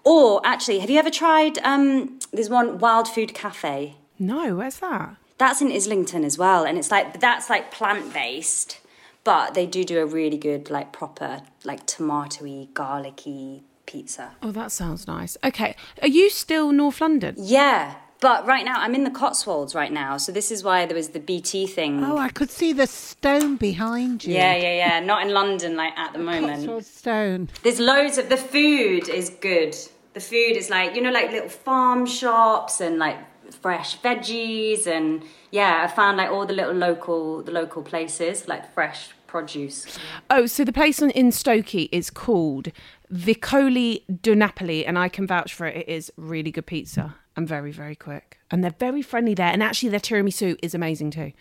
Or 0.04 0.41
actually, 0.45 0.80
have 0.80 0.89
you 0.89 1.00
ever 1.00 1.10
tried? 1.10 1.60
Um, 1.60 2.19
there's 2.34 2.50
one 2.50 2.78
Wild 2.80 3.08
Food 3.08 3.34
Cafe. 3.34 3.95
No, 4.19 4.56
where's 4.56 4.80
that? 4.80 5.15
That's 5.41 5.60
in 5.60 5.71
Islington 5.71 6.23
as 6.23 6.38
well, 6.38 6.65
and 6.65 6.77
it's 6.77 6.91
like 6.91 7.19
that's 7.19 7.49
like 7.49 7.71
plant 7.71 8.13
based, 8.13 8.80
but 9.23 9.56
they 9.56 9.65
do 9.65 9.84
do 9.84 9.97
a 9.99 10.06
really 10.06 10.38
good 10.38 10.69
like 10.69 10.91
proper 10.93 11.41
like 11.63 11.88
tomatoey 11.88 12.71
garlicky 12.75 13.63
pizza. 13.88 14.34
Oh, 14.43 14.51
that 14.51 14.71
sounds 14.71 15.08
nice. 15.08 15.38
Okay, 15.43 15.75
are 16.04 16.08
you 16.08 16.30
still 16.30 16.71
North 16.71 17.01
London? 17.01 17.34
Yeah, 17.39 17.95
But 18.19 18.45
right 18.45 18.63
now, 18.63 18.75
I'm 18.77 18.93
in 18.93 19.04
the 19.04 19.10
Cotswolds 19.10 19.73
right 19.73 19.91
now, 19.91 20.17
so 20.17 20.32
this 20.32 20.51
is 20.51 20.63
why 20.63 20.86
there 20.86 20.95
was 20.95 21.10
the 21.10 21.19
BT 21.19 21.65
thing. 21.65 22.04
Oh, 22.06 22.17
I 22.17 22.30
could 22.30 22.51
see 22.51 22.71
the 22.71 22.86
stone 22.86 23.56
behind 23.56 24.23
you. 24.23 24.36
yeah, 24.36 24.56
yeah, 24.56 24.75
yeah. 24.84 24.99
Not 24.99 25.25
in 25.25 25.34
London, 25.34 25.75
like 25.75 25.97
at 25.97 26.13
the 26.13 26.19
moment. 26.19 26.58
Cotswold 26.58 26.86
stone. 26.86 27.49
There's 27.63 27.80
loads 27.80 28.19
of 28.19 28.30
the 28.30 28.38
food 28.38 29.10
is 29.10 29.32
good. 29.49 29.75
The 30.13 30.19
food 30.19 30.56
is 30.62 30.69
like 30.69 30.93
you 30.95 31.01
know, 31.01 31.12
like 31.12 31.32
little 31.32 31.49
farm 31.49 32.06
shops 32.06 32.80
and 32.80 32.99
like 32.99 33.17
fresh 33.52 34.00
veggies 34.00 34.88
and 34.88 35.24
yeah, 35.52 35.82
I 35.84 35.88
found 35.88 36.18
like 36.18 36.30
all 36.30 36.46
the 36.46 36.54
little 36.54 36.74
local 36.74 37.44
the 37.44 37.52
local 37.52 37.82
places 37.82 38.48
like 38.48 38.74
fresh 38.74 39.10
produce. 39.28 39.98
Oh, 40.30 40.46
so 40.46 40.64
the 40.64 40.74
place 40.74 41.02
in 41.02 41.32
Stokey 41.32 41.88
is 41.92 42.10
called 42.10 42.72
Vicoli 43.12 44.04
di 44.22 44.36
Napoli, 44.36 44.86
and 44.86 45.00
I 45.00 45.08
can 45.08 45.26
vouch 45.26 45.54
for 45.54 45.66
it. 45.66 45.78
It 45.78 45.88
is 45.88 46.12
really 46.18 46.52
good 46.52 46.66
pizza 46.66 47.16
and 47.36 47.48
very, 47.48 47.72
very 47.72 47.96
quick. 47.96 48.40
And 48.52 48.64
they're 48.64 48.76
very 48.78 49.02
friendly 49.02 49.34
there. 49.34 49.48
And 49.52 49.64
actually, 49.64 49.90
their 49.90 50.02
tiramisu 50.02 50.58
is 50.62 50.74
amazing 50.74 51.12
too. 51.12 51.32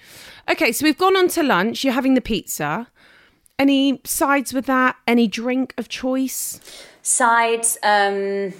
Okay, 0.48 0.72
so 0.72 0.84
we've 0.84 0.96
gone 0.96 1.16
on 1.16 1.28
to 1.28 1.42
lunch. 1.42 1.84
You're 1.84 1.92
having 1.94 2.14
the 2.14 2.20
pizza. 2.20 2.88
Any 3.58 4.00
sides 4.04 4.54
with 4.54 4.66
that? 4.66 4.96
Any 5.06 5.26
drink 5.26 5.74
of 5.76 5.88
choice? 5.88 6.60
Sides, 7.02 7.76
um, 7.82 8.54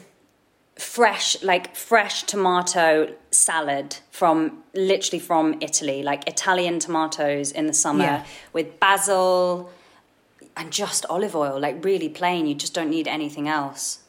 fresh 0.80 1.42
like 1.42 1.76
fresh 1.76 2.22
tomato 2.24 3.14
salad 3.30 3.96
from 4.10 4.62
literally 4.74 5.18
from 5.20 5.56
Italy, 5.60 6.02
like 6.02 6.26
Italian 6.28 6.78
tomatoes 6.78 7.52
in 7.52 7.66
the 7.66 7.72
summer 7.74 8.04
Yeah. 8.04 8.24
with 8.52 8.80
basil 8.80 9.70
and 10.56 10.70
just 10.72 11.06
olive 11.08 11.36
oil, 11.36 11.58
like 11.60 11.84
really 11.84 12.08
plain. 12.08 12.46
You 12.46 12.54
just 12.54 12.74
don't 12.74 12.90
need 12.90 13.06
anything 13.06 13.46
else. 13.48 14.00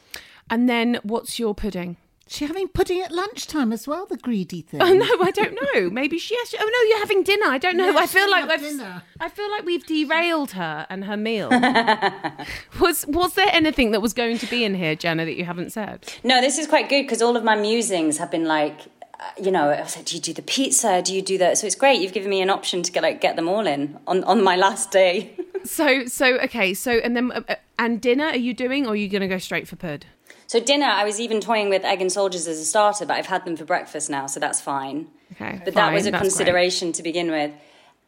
And 0.50 0.68
then 0.68 0.98
what's 1.02 1.38
your 1.38 1.54
pudding? 1.54 1.96
She 2.28 2.46
having 2.46 2.68
pudding 2.68 3.00
at 3.00 3.12
lunchtime 3.12 3.72
as 3.72 3.86
well, 3.86 4.06
the 4.06 4.16
greedy 4.16 4.62
thing. 4.62 4.80
Oh 4.80 4.92
no, 4.92 5.06
I 5.22 5.30
don't 5.32 5.58
know. 5.60 5.90
Maybe 6.00 6.18
she 6.18 6.34
has. 6.36 6.54
Oh 6.58 6.64
no, 6.64 6.88
you're 6.88 7.00
having 7.00 7.22
dinner. 7.22 7.46
I 7.46 7.58
don't 7.58 7.76
know. 7.76 7.90
Yeah, 7.90 7.98
I 7.98 8.06
feel 8.06 8.30
like 8.30 8.42
have 8.42 8.50
I've, 8.50 8.60
dinner. 8.60 9.02
I 9.20 9.28
feel 9.28 9.50
like 9.50 9.64
we've 9.64 9.84
derailed 9.84 10.52
her 10.52 10.86
and 10.88 11.04
her 11.04 11.16
meal. 11.16 11.50
was 12.80 13.04
was 13.06 13.34
there 13.34 13.50
anything 13.52 13.90
that 13.90 14.00
was 14.00 14.12
going 14.12 14.38
to 14.38 14.46
be 14.46 14.64
in 14.64 14.74
here, 14.74 14.94
Jenna, 14.94 15.24
that 15.24 15.36
you 15.36 15.44
haven't 15.44 15.72
said? 15.72 16.12
No, 16.24 16.40
this 16.40 16.58
is 16.58 16.66
quite 16.66 16.88
good 16.88 17.02
because 17.02 17.20
all 17.20 17.36
of 17.36 17.44
my 17.44 17.56
musings 17.56 18.18
have 18.18 18.30
been 18.30 18.44
like, 18.44 18.80
uh, 19.20 19.24
you 19.42 19.50
know, 19.50 19.68
I 19.70 19.82
was 19.82 19.96
like, 19.96 20.06
do 20.06 20.16
you 20.16 20.22
do 20.22 20.32
the 20.32 20.42
pizza? 20.42 21.02
Do 21.02 21.14
you 21.14 21.22
do 21.22 21.36
that? 21.38 21.58
So 21.58 21.66
it's 21.66 21.76
great. 21.76 22.00
You've 22.00 22.12
given 22.12 22.30
me 22.30 22.40
an 22.40 22.50
option 22.50 22.82
to 22.82 22.92
get 22.92 23.02
like 23.02 23.20
get 23.20 23.36
them 23.36 23.48
all 23.48 23.66
in 23.66 23.98
on 24.06 24.24
on 24.24 24.42
my 24.42 24.56
last 24.56 24.90
day. 24.90 25.36
So 25.64 26.06
so 26.06 26.38
okay. 26.38 26.74
So 26.74 26.90
and 26.90 27.16
then 27.16 27.30
uh, 27.30 27.42
uh, 27.48 27.54
and 27.78 28.00
dinner 28.00 28.24
are 28.26 28.36
you 28.36 28.52
doing, 28.52 28.84
or 28.84 28.94
are 28.94 28.96
you 28.96 29.08
going 29.08 29.22
to 29.22 29.28
go 29.28 29.38
straight 29.38 29.68
for 29.68 29.76
pud? 29.76 30.06
So 30.52 30.60
dinner, 30.60 30.84
I 30.84 31.04
was 31.04 31.18
even 31.18 31.40
toying 31.40 31.70
with 31.70 31.82
egg 31.82 32.02
and 32.02 32.12
soldiers 32.12 32.46
as 32.46 32.58
a 32.58 32.64
starter, 32.66 33.06
but 33.06 33.16
I've 33.16 33.24
had 33.24 33.46
them 33.46 33.56
for 33.56 33.64
breakfast 33.64 34.10
now, 34.10 34.26
so 34.26 34.38
that's 34.38 34.60
fine. 34.60 35.08
Okay, 35.32 35.62
But 35.64 35.72
that 35.72 35.94
was 35.94 36.06
a 36.06 36.10
that's 36.10 36.20
great. 36.20 36.28
consideration 36.28 36.92
to 36.92 37.02
begin 37.02 37.30
with. 37.30 37.52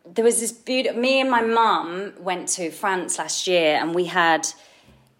There 0.05 0.27
was 0.27 0.41
this 0.41 0.53
beautiful. 0.53 1.01
Me 1.01 1.23
and 1.23 1.31
my 1.31 1.41
mum 1.41 2.13
went 2.21 2.49
to 2.49 2.71
France 2.71 3.19
last 3.19 3.47
year, 3.47 3.77
and 3.81 3.95
we 3.95 4.05
had 4.05 4.47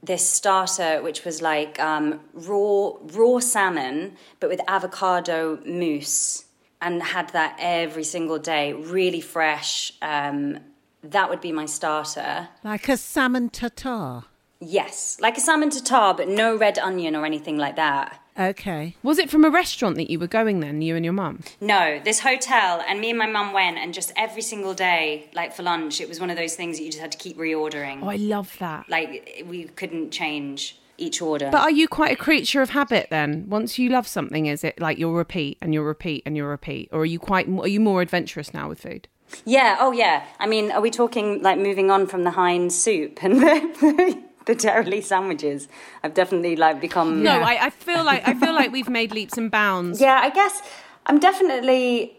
this 0.03 0.29
starter 0.29 1.03
which 1.03 1.25
was 1.25 1.41
like 1.41 1.81
um, 1.81 2.21
raw 2.35 2.91
raw 3.15 3.39
salmon, 3.39 4.19
but 4.39 4.51
with 4.51 4.61
avocado 4.69 5.59
mousse, 5.65 6.45
and 6.83 7.03
had 7.03 7.31
that 7.31 7.57
every 7.59 8.05
single 8.05 8.39
day, 8.39 8.75
really 8.75 9.23
fresh. 9.23 9.95
Um, 10.03 10.59
that 11.03 11.31
would 11.31 11.41
be 11.41 11.53
my 11.53 11.65
starter. 11.65 12.51
Like 12.63 12.87
a 12.91 12.99
salmon 12.99 13.49
tartare. 13.49 14.25
Yes, 14.65 15.19
like 15.21 15.37
a 15.37 15.41
salmon 15.41 15.71
tartare, 15.71 16.15
but 16.15 16.29
no 16.29 16.57
red 16.57 16.79
onion 16.79 17.15
or 17.15 17.25
anything 17.25 17.59
like 17.59 17.77
that. 17.77 18.21
Okay. 18.39 18.97
Was 19.03 19.19
it 19.19 19.31
from 19.31 19.45
a 19.45 19.51
restaurant 19.51 19.97
that 19.97 20.11
you 20.11 20.19
were 20.19 20.27
going 20.27 20.61
then, 20.61 20.83
you 20.83 20.97
and 20.97 21.05
your 21.05 21.15
mum? 21.15 21.43
No, 21.61 22.01
this 22.05 22.21
hotel, 22.21 22.83
and 22.89 23.01
me 23.01 23.11
and 23.11 23.19
my 23.19 23.27
mum 23.27 23.53
went, 23.53 23.79
and 23.79 23.95
just 23.95 24.13
every 24.17 24.43
single 24.43 24.75
day, 24.75 25.31
like 25.35 25.55
for 25.55 25.63
lunch, 25.63 26.01
it 26.01 26.09
was 26.09 26.19
one 26.19 26.31
of 26.31 26.37
those 26.37 26.57
things 26.57 26.79
that 26.79 26.85
you 26.85 26.91
just 26.91 27.01
had 27.01 27.13
to 27.13 27.19
keep 27.19 27.37
reordering. 27.37 28.03
Oh, 28.03 28.09
I 28.09 28.17
love 28.17 28.57
that. 28.59 28.89
Like 28.89 29.45
we 29.47 29.65
couldn't 29.65 30.11
change 30.11 30.79
each 30.97 31.21
order. 31.21 31.51
But 31.51 31.63
are 31.63 31.71
you 31.71 31.87
quite 31.89 32.13
a 32.13 32.17
creature 32.17 32.63
of 32.63 32.71
habit 32.71 33.09
then? 33.11 33.47
Once 33.49 33.79
you 33.79 33.89
love 33.91 34.07
something, 34.07 34.47
is 34.47 34.65
it 34.65 34.81
like 34.81 34.99
you'll 34.99 35.15
repeat 35.15 35.59
and 35.61 35.75
you'll 35.75 35.85
repeat 35.85 36.23
and 36.27 36.37
you'll 36.37 36.49
repeat, 36.49 36.89
or 36.93 37.01
are 37.01 37.07
you 37.07 37.19
quite 37.19 37.49
are 37.49 37.69
you 37.69 37.81
more 37.81 38.03
adventurous 38.03 38.53
now 38.53 38.69
with 38.69 38.81
food? 38.81 39.09
yeah, 39.45 39.77
oh 39.81 39.93
yeah. 39.93 40.25
I 40.39 40.47
mean, 40.47 40.71
are 40.71 40.81
we 40.81 40.91
talking 40.91 41.43
like 41.43 41.59
moving 41.59 41.91
on 41.91 42.07
from 42.07 42.25
the 42.25 42.33
Heinz 42.33 42.75
soup 42.75 43.23
and 43.23 43.41
the, 43.41 44.23
the 44.47 44.55
Dairy 44.55 45.01
sandwiches? 45.01 45.69
I've 46.03 46.15
definitely 46.15 46.57
like 46.57 46.81
become. 46.81 47.23
No, 47.23 47.33
I, 47.41 47.67
I 47.67 47.71
feel 47.71 48.05
like 48.05 48.27
I 48.27 48.35
feel 48.35 48.55
like 48.55 48.73
we've 48.73 48.89
made 48.89 49.13
leaps 49.13 49.39
and 49.39 49.51
bounds. 49.51 50.01
Yeah, 50.01 50.21
I 50.23 50.31
guess 50.31 50.63
I'm 51.07 51.19
definitely 51.19 52.17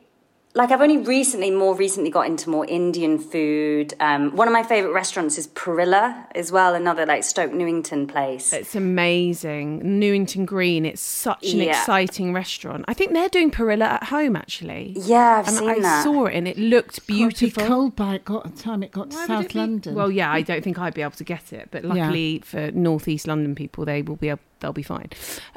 like 0.55 0.71
I've 0.71 0.81
only 0.81 0.97
recently, 0.97 1.51
more 1.51 1.75
recently, 1.75 2.09
got 2.09 2.27
into 2.27 2.49
more 2.49 2.65
Indian 2.65 3.19
food. 3.19 3.93
Um, 3.99 4.35
one 4.35 4.47
of 4.47 4.53
my 4.53 4.63
favorite 4.63 4.93
restaurants 4.93 5.37
is 5.37 5.47
Perilla 5.47 6.25
as 6.33 6.51
well, 6.51 6.73
another 6.75 7.05
like 7.05 7.23
Stoke 7.25 7.51
Newington 7.51 8.07
place. 8.07 8.53
It's 8.53 8.73
amazing. 8.75 9.99
Newington 9.99 10.45
Green. 10.45 10.85
It's 10.85 11.01
such 11.01 11.51
an 11.53 11.59
Yeah. 11.59 11.71
exciting 11.79 12.33
restaurant. 12.33 12.85
I 12.87 12.93
think 12.93 13.13
they're 13.13 13.29
doing 13.29 13.51
Perilla 13.51 13.85
at 13.85 14.03
home 14.05 14.35
actually. 14.35 14.93
Yeah, 14.97 15.39
I've 15.39 15.47
and 15.47 15.57
seen 15.57 15.69
I 15.69 15.79
that. 15.79 16.03
saw 16.03 16.25
it 16.25 16.35
and 16.35 16.47
it 16.47 16.57
looked 16.57 17.05
beautiful. 17.05 17.49
Pretty 17.51 17.67
cold 17.69 17.95
by 17.95 18.15
it 18.15 18.25
got 18.25 18.55
time 18.55 18.81
it 18.83 18.91
got 18.91 19.11
to 19.11 19.15
Why 19.17 19.21
would 19.23 19.27
South 19.27 19.45
it 19.45 19.53
be- 19.53 19.59
London. 19.59 19.95
Well, 19.95 20.11
yeah, 20.11 20.31
I 20.31 20.41
don't 20.41 20.63
think 20.63 20.79
I'd 20.79 20.93
be 20.93 21.01
able 21.01 21.11
to 21.11 21.23
get 21.23 21.51
it, 21.53 21.67
but 21.71 21.83
luckily 21.83 22.41
for 22.45 22.71
northeast 22.71 23.27
London 23.27 23.55
people, 23.55 23.85
they 23.85 24.01
will 24.01 24.15
be 24.15 24.29
able, 24.29 24.39
they'll 24.65 24.73
be 24.73 24.81
fine. 24.83 25.09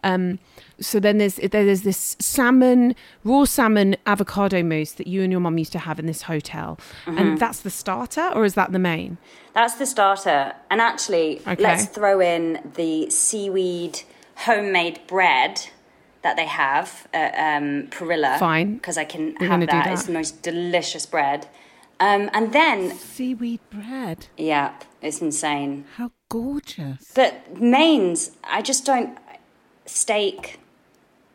Um, 0.05 0.39
so 0.81 1.01
then 1.01 1.17
there's 1.19 1.37
there's 1.37 1.83
this 1.83 2.17
salmon, 2.21 2.95
raw 3.25 3.45
salmon 3.45 3.97
avocado 4.07 4.63
mousse 4.63 4.93
that 4.93 5.07
you 5.07 5.23
and 5.23 5.33
your 5.33 5.41
mum 5.41 5.57
used 5.59 5.73
to 5.73 5.79
have 5.79 5.99
in 5.99 6.07
this 6.07 6.23
hotel, 6.23 6.79
Mm-hmm. 7.07 7.19
and 7.19 7.39
that's 7.41 7.61
the 7.61 7.71
starter, 7.71 8.31
or 8.35 8.45
is 8.45 8.55
that 8.55 8.71
the 8.73 8.79
main? 8.79 9.17
That's 9.55 9.75
the 9.75 9.87
starter. 9.87 10.53
And 10.71 10.81
actually, 10.81 11.41
Okay. 11.47 11.63
let's 11.63 11.87
throw 11.87 12.21
in 12.21 12.45
the 12.77 13.09
seaweed 13.11 14.03
homemade 14.47 15.01
bread 15.09 15.55
that 16.23 16.37
they 16.37 16.47
have 16.47 17.07
at 17.15 17.33
um, 17.49 17.89
Perilla. 17.91 18.39
Fine. 18.39 18.75
Because 18.75 18.99
I 18.99 19.05
can 19.05 19.35
We're 19.41 19.49
have 19.49 19.61
that. 19.61 19.71
that. 19.71 19.93
It's 19.93 20.05
the 20.05 20.13
most 20.13 20.43
delicious 20.43 21.07
bread. 21.07 21.49
Um, 22.01 22.31
and 22.33 22.53
then, 22.53 22.93
Seaweed 22.97 23.61
bread. 23.71 24.27
yeah, 24.37 24.75
it's 25.03 25.21
insane. 25.21 25.85
How 25.97 26.11
gorgeous. 26.29 27.11
But 27.15 27.61
mains, 27.61 28.33
I 28.45 28.63
just 28.63 28.85
don't. 28.85 29.19
Steak, 29.87 30.61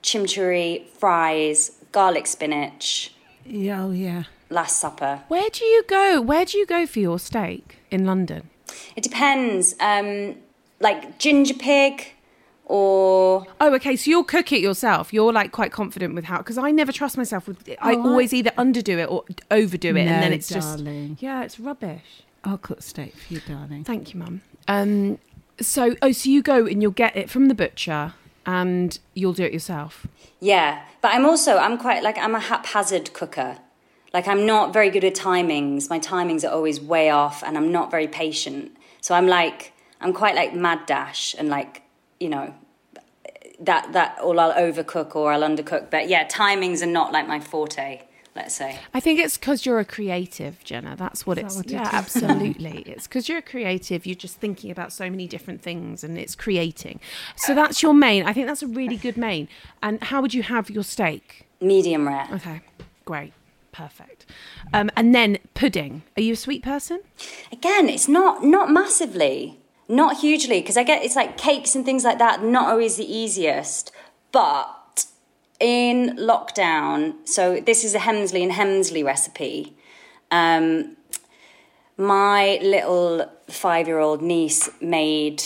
chimichurri, 0.03 0.85
fries, 0.87 1.71
garlic 1.91 2.27
spinach, 2.27 3.13
Yeah, 3.45 3.85
oh 3.85 3.91
yeah. 3.91 4.23
Last 4.49 4.79
Supper. 4.79 5.21
Where 5.27 5.49
do 5.49 5.65
you 5.65 5.83
go? 5.87 6.21
Where 6.21 6.45
do 6.45 6.57
you 6.59 6.65
go 6.67 6.85
for 6.85 6.99
your 6.99 7.17
steak 7.17 7.79
in 7.89 8.05
London? 8.05 8.49
It 8.95 9.01
depends. 9.03 9.75
Um, 9.79 10.35
like 10.79 11.17
ginger 11.17 11.55
pig 11.55 12.13
or 12.65 13.47
Oh, 13.59 13.73
okay. 13.75 13.95
So 13.95 14.11
you'll 14.11 14.23
cook 14.23 14.51
it 14.51 14.61
yourself. 14.61 15.11
You're 15.11 15.33
like 15.33 15.51
quite 15.51 15.71
confident 15.71 16.13
with 16.13 16.25
how 16.25 16.37
because 16.37 16.59
I 16.59 16.69
never 16.69 16.91
trust 16.91 17.17
myself 17.17 17.47
with. 17.47 17.67
I 17.81 17.95
Oh, 17.95 18.01
I- 18.01 18.07
always 18.09 18.33
either 18.33 18.51
underdo 18.51 18.99
it 19.01 19.09
or 19.09 19.23
overdo 19.49 19.95
it, 19.95 20.01
and 20.01 20.21
then 20.21 20.31
it's 20.33 20.49
darling. 20.49 21.11
just 21.15 21.23
yeah, 21.23 21.43
it's 21.43 21.59
rubbish. 21.59 22.21
I'll 22.43 22.57
cook 22.59 22.83
steak 22.83 23.15
for 23.15 23.33
you, 23.33 23.41
darling. 23.47 23.83
Thank 23.83 24.13
you, 24.13 24.19
mum. 24.19 24.41
Um, 24.67 25.19
so 25.59 25.95
oh, 26.01 26.11
so 26.11 26.29
you 26.29 26.41
go 26.41 26.65
and 26.65 26.81
you'll 26.81 26.91
get 26.91 27.15
it 27.15 27.29
from 27.29 27.47
the 27.47 27.55
butcher, 27.55 28.13
and 28.45 28.97
you'll 29.13 29.33
do 29.33 29.43
it 29.43 29.53
yourself. 29.53 30.07
Yeah, 30.39 30.83
but 31.01 31.13
I'm 31.13 31.25
also 31.25 31.57
I'm 31.57 31.77
quite 31.77 32.03
like 32.03 32.17
I'm 32.17 32.35
a 32.35 32.39
haphazard 32.39 33.13
cooker. 33.13 33.57
Like 34.13 34.27
I'm 34.27 34.45
not 34.45 34.73
very 34.73 34.89
good 34.89 35.03
at 35.03 35.15
timings. 35.15 35.89
My 35.89 35.99
timings 35.99 36.43
are 36.43 36.51
always 36.51 36.79
way 36.79 37.09
off, 37.09 37.43
and 37.43 37.57
I'm 37.57 37.71
not 37.71 37.91
very 37.91 38.07
patient. 38.07 38.75
So 39.01 39.15
I'm 39.15 39.27
like 39.27 39.73
I'm 40.01 40.13
quite 40.13 40.35
like 40.35 40.53
mad 40.53 40.85
dash 40.85 41.35
and 41.37 41.49
like 41.49 41.83
you 42.19 42.29
know 42.29 42.53
that 43.59 43.93
that 43.93 44.19
or 44.21 44.37
I'll 44.39 44.53
overcook 44.53 45.15
or 45.15 45.31
I'll 45.31 45.41
undercook. 45.41 45.89
But 45.89 46.09
yeah, 46.09 46.27
timings 46.27 46.81
are 46.81 46.87
not 46.87 47.11
like 47.11 47.27
my 47.27 47.39
forte. 47.39 48.01
Let's 48.35 48.55
say. 48.55 48.79
I 48.95 48.99
think 48.99 49.19
it's 49.19 49.37
because 49.37 49.63
you're 49.63 49.77
a 49.77 49.85
creative, 49.85 50.63
Jenna. 50.63 50.95
That's 50.95 51.25
what 51.25 51.37
Is 51.37 51.43
that 51.43 51.47
it's. 51.47 51.55
what 51.57 51.69
yeah, 51.69 51.87
is? 51.87 51.93
absolutely. 51.93 52.79
it's 52.87 53.05
because 53.07 53.29
you're 53.29 53.37
a 53.37 53.43
creative. 53.43 54.07
You're 54.07 54.15
just 54.15 54.37
thinking 54.37 54.71
about 54.71 54.91
so 54.91 55.07
many 55.09 55.27
different 55.27 55.61
things, 55.61 56.03
and 56.03 56.17
it's 56.17 56.33
creating. 56.33 56.99
So 57.35 57.53
that's 57.53 57.83
your 57.83 57.93
main. 57.93 58.25
I 58.25 58.33
think 58.33 58.47
that's 58.47 58.63
a 58.63 58.67
really 58.67 58.97
good 58.97 59.17
main. 59.17 59.47
And 59.83 60.03
how 60.05 60.21
would 60.21 60.33
you 60.33 60.41
have 60.43 60.69
your 60.71 60.83
steak? 60.83 61.45
Medium 61.61 62.07
rare. 62.07 62.27
Okay, 62.33 62.61
great, 63.05 63.33
perfect. 63.71 64.25
Um, 64.73 64.89
and 64.95 65.13
then 65.13 65.37
pudding. 65.53 66.01
Are 66.17 66.21
you 66.21 66.33
a 66.33 66.35
sweet 66.35 66.63
person? 66.63 67.01
Again, 67.51 67.87
it's 67.87 68.07
not 68.07 68.43
not 68.43 68.71
massively, 68.71 69.59
not 69.87 70.17
hugely, 70.21 70.59
because 70.59 70.75
I 70.75 70.83
get 70.83 71.03
it's 71.03 71.15
like 71.15 71.37
cakes 71.37 71.75
and 71.75 71.85
things 71.85 72.03
like 72.03 72.17
that. 72.17 72.43
Not 72.43 72.69
always 72.71 72.97
the 72.97 73.05
easiest, 73.05 73.91
but 74.31 74.75
in 75.63 76.17
lockdown, 76.17 77.15
so 77.25 77.61
this 77.61 77.85
is 77.85 77.95
a 77.95 77.99
Hemsley 77.99 78.43
and 78.43 78.51
Hemsley 78.51 79.03
recipe. 79.03 79.77
Um, 80.29 80.97
my 81.95 82.59
little 82.61 83.31
five-year-old 83.47 84.21
niece 84.21 84.69
made 84.81 85.41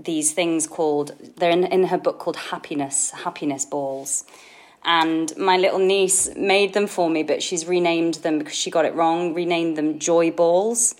these 0.00 0.32
things 0.32 0.66
called 0.66 1.12
they're 1.36 1.50
in, 1.50 1.64
in 1.64 1.84
her 1.84 1.96
book 1.96 2.18
called 2.18 2.36
happiness 2.36 3.12
happiness 3.12 3.64
balls 3.64 4.24
and 4.86 5.36
my 5.36 5.56
little 5.56 5.80
niece 5.80 6.34
made 6.36 6.72
them 6.72 6.86
for 6.86 7.10
me, 7.10 7.24
but 7.24 7.42
she's 7.42 7.66
renamed 7.66 8.14
them 8.14 8.38
because 8.38 8.54
she 8.54 8.70
got 8.70 8.84
it 8.84 8.94
wrong. 8.94 9.34
Renamed 9.34 9.76
them 9.76 9.98
Joy 9.98 10.30
Balls. 10.30 10.94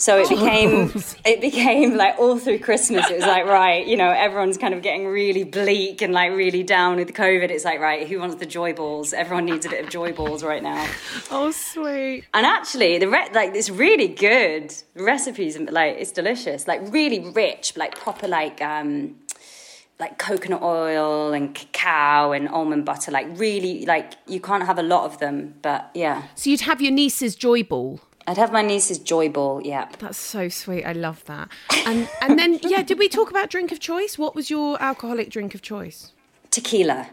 So 0.00 0.16
it 0.16 0.28
became 0.28 0.92
it 1.24 1.40
became 1.40 1.96
like 1.96 2.18
all 2.20 2.38
through 2.38 2.60
Christmas. 2.60 3.10
It 3.10 3.16
was 3.16 3.26
like 3.26 3.46
right, 3.46 3.84
you 3.84 3.96
know, 3.96 4.10
everyone's 4.10 4.56
kind 4.56 4.72
of 4.72 4.80
getting 4.80 5.08
really 5.08 5.42
bleak 5.42 6.00
and 6.02 6.12
like 6.12 6.30
really 6.32 6.62
down 6.62 6.96
with 6.96 7.12
COVID. 7.12 7.50
It's 7.50 7.64
like 7.64 7.80
right, 7.80 8.06
who 8.06 8.20
wants 8.20 8.36
the 8.36 8.46
joy 8.46 8.72
balls? 8.72 9.12
Everyone 9.12 9.44
needs 9.44 9.66
a 9.66 9.68
bit 9.68 9.84
of 9.84 9.90
joy 9.90 10.12
balls 10.12 10.44
right 10.44 10.62
now. 10.62 10.88
Oh, 11.32 11.50
sweet. 11.50 12.24
And 12.32 12.46
actually, 12.46 12.98
the 12.98 13.08
re- 13.08 13.28
like 13.34 13.56
it's 13.56 13.70
really 13.70 14.06
good. 14.06 14.72
Recipes 14.94 15.58
like 15.58 15.96
it's 15.98 16.12
delicious, 16.12 16.68
like 16.68 16.80
really 16.92 17.18
rich, 17.18 17.76
like 17.76 17.96
proper 17.98 18.28
like 18.28 18.62
um 18.62 19.16
like 19.98 20.16
coconut 20.16 20.62
oil 20.62 21.32
and 21.32 21.56
cacao 21.56 22.30
and 22.30 22.48
almond 22.48 22.84
butter. 22.84 23.10
Like 23.10 23.26
really, 23.34 23.84
like 23.84 24.12
you 24.28 24.38
can't 24.38 24.64
have 24.64 24.78
a 24.78 24.82
lot 24.84 25.06
of 25.06 25.18
them, 25.18 25.54
but 25.60 25.90
yeah. 25.94 26.22
So 26.36 26.50
you'd 26.50 26.60
have 26.60 26.80
your 26.80 26.92
niece's 26.92 27.34
joy 27.34 27.64
ball. 27.64 28.00
I'd 28.28 28.36
have 28.36 28.52
my 28.52 28.60
niece's 28.62 28.98
joy 28.98 29.30
ball. 29.30 29.62
Yeah. 29.64 29.88
That's 29.98 30.18
so 30.18 30.48
sweet. 30.50 30.84
I 30.84 30.92
love 30.92 31.24
that. 31.24 31.48
And 31.86 32.08
and 32.20 32.38
then 32.38 32.60
yeah, 32.62 32.82
did 32.82 32.98
we 32.98 33.08
talk 33.08 33.30
about 33.30 33.48
drink 33.48 33.72
of 33.72 33.80
choice? 33.80 34.18
What 34.18 34.34
was 34.34 34.50
your 34.50 34.80
alcoholic 34.82 35.30
drink 35.30 35.54
of 35.54 35.62
choice? 35.62 36.12
Tequila, 36.50 37.08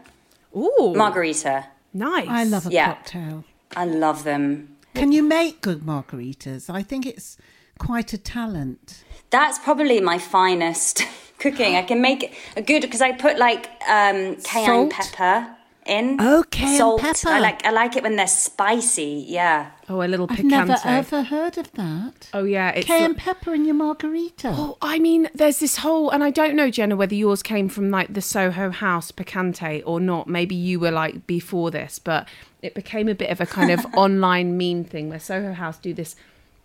Ooh, 0.54 0.92
margarita. 0.94 1.66
nice. 1.94 2.28
I 2.28 2.44
love 2.44 2.66
a 2.66 2.70
Yeah. 2.70 2.86
cocktail. 2.94 3.44
I 3.76 3.84
love 3.86 4.24
them. 4.24 4.76
Can 4.94 5.12
you 5.12 5.22
make 5.22 5.60
good 5.60 5.80
margaritas? 5.82 6.68
I 6.70 6.82
think 6.82 7.06
it's 7.06 7.36
quite 7.78 8.12
a 8.12 8.18
talent. 8.18 9.04
That's 9.30 9.58
probably 9.58 10.00
my 10.00 10.18
finest 10.18 11.02
cooking. 11.38 11.76
I 11.76 11.82
can 11.82 12.00
make 12.00 12.34
a 12.56 12.62
good 12.62 12.82
because 12.82 13.00
I 13.02 13.12
put 13.12 13.38
like 13.38 13.66
um, 13.88 14.36
cayenne 14.36 14.90
Salt? 14.90 14.90
pepper 14.90 15.55
in. 15.88 16.18
Cayenne 16.50 16.78
Salt. 16.78 17.00
pepper. 17.00 17.28
I 17.28 17.38
like 17.40 17.64
I 17.64 17.70
like 17.70 17.96
it 17.96 18.02
when 18.02 18.16
they're 18.16 18.26
spicy. 18.26 19.24
Yeah. 19.28 19.70
Oh, 19.88 20.02
a 20.02 20.04
little 20.08 20.26
picante. 20.26 20.52
I've 20.52 20.68
picante. 20.68 20.84
never 20.84 21.16
ever 21.16 21.22
heard 21.24 21.58
of 21.58 21.72
that. 21.72 22.28
Oh 22.34 22.44
yeah, 22.44 22.70
it's 22.70 22.86
Cayenne 22.86 23.14
pepper 23.14 23.54
in 23.54 23.64
your 23.64 23.74
margarita. 23.74 24.52
Oh, 24.56 24.76
I 24.82 24.98
mean, 24.98 25.28
there's 25.34 25.58
this 25.60 25.78
whole, 25.78 26.10
and 26.10 26.24
I 26.24 26.30
don't 26.30 26.56
know, 26.56 26.70
Jenna, 26.70 26.96
whether 26.96 27.14
yours 27.14 27.42
came 27.42 27.68
from 27.68 27.90
like 27.90 28.12
the 28.12 28.20
Soho 28.22 28.70
House 28.70 29.12
picante 29.12 29.82
or 29.86 30.00
not. 30.00 30.28
Maybe 30.28 30.54
you 30.54 30.80
were 30.80 30.90
like 30.90 31.26
before 31.26 31.70
this, 31.70 31.98
but 31.98 32.28
it 32.62 32.74
became 32.74 33.08
a 33.08 33.14
bit 33.14 33.30
of 33.30 33.40
a 33.40 33.46
kind 33.46 33.70
of 33.70 33.86
online 33.94 34.56
meme 34.56 34.84
thing 34.84 35.08
where 35.08 35.20
Soho 35.20 35.52
House 35.52 35.78
do 35.78 35.94
this 35.94 36.16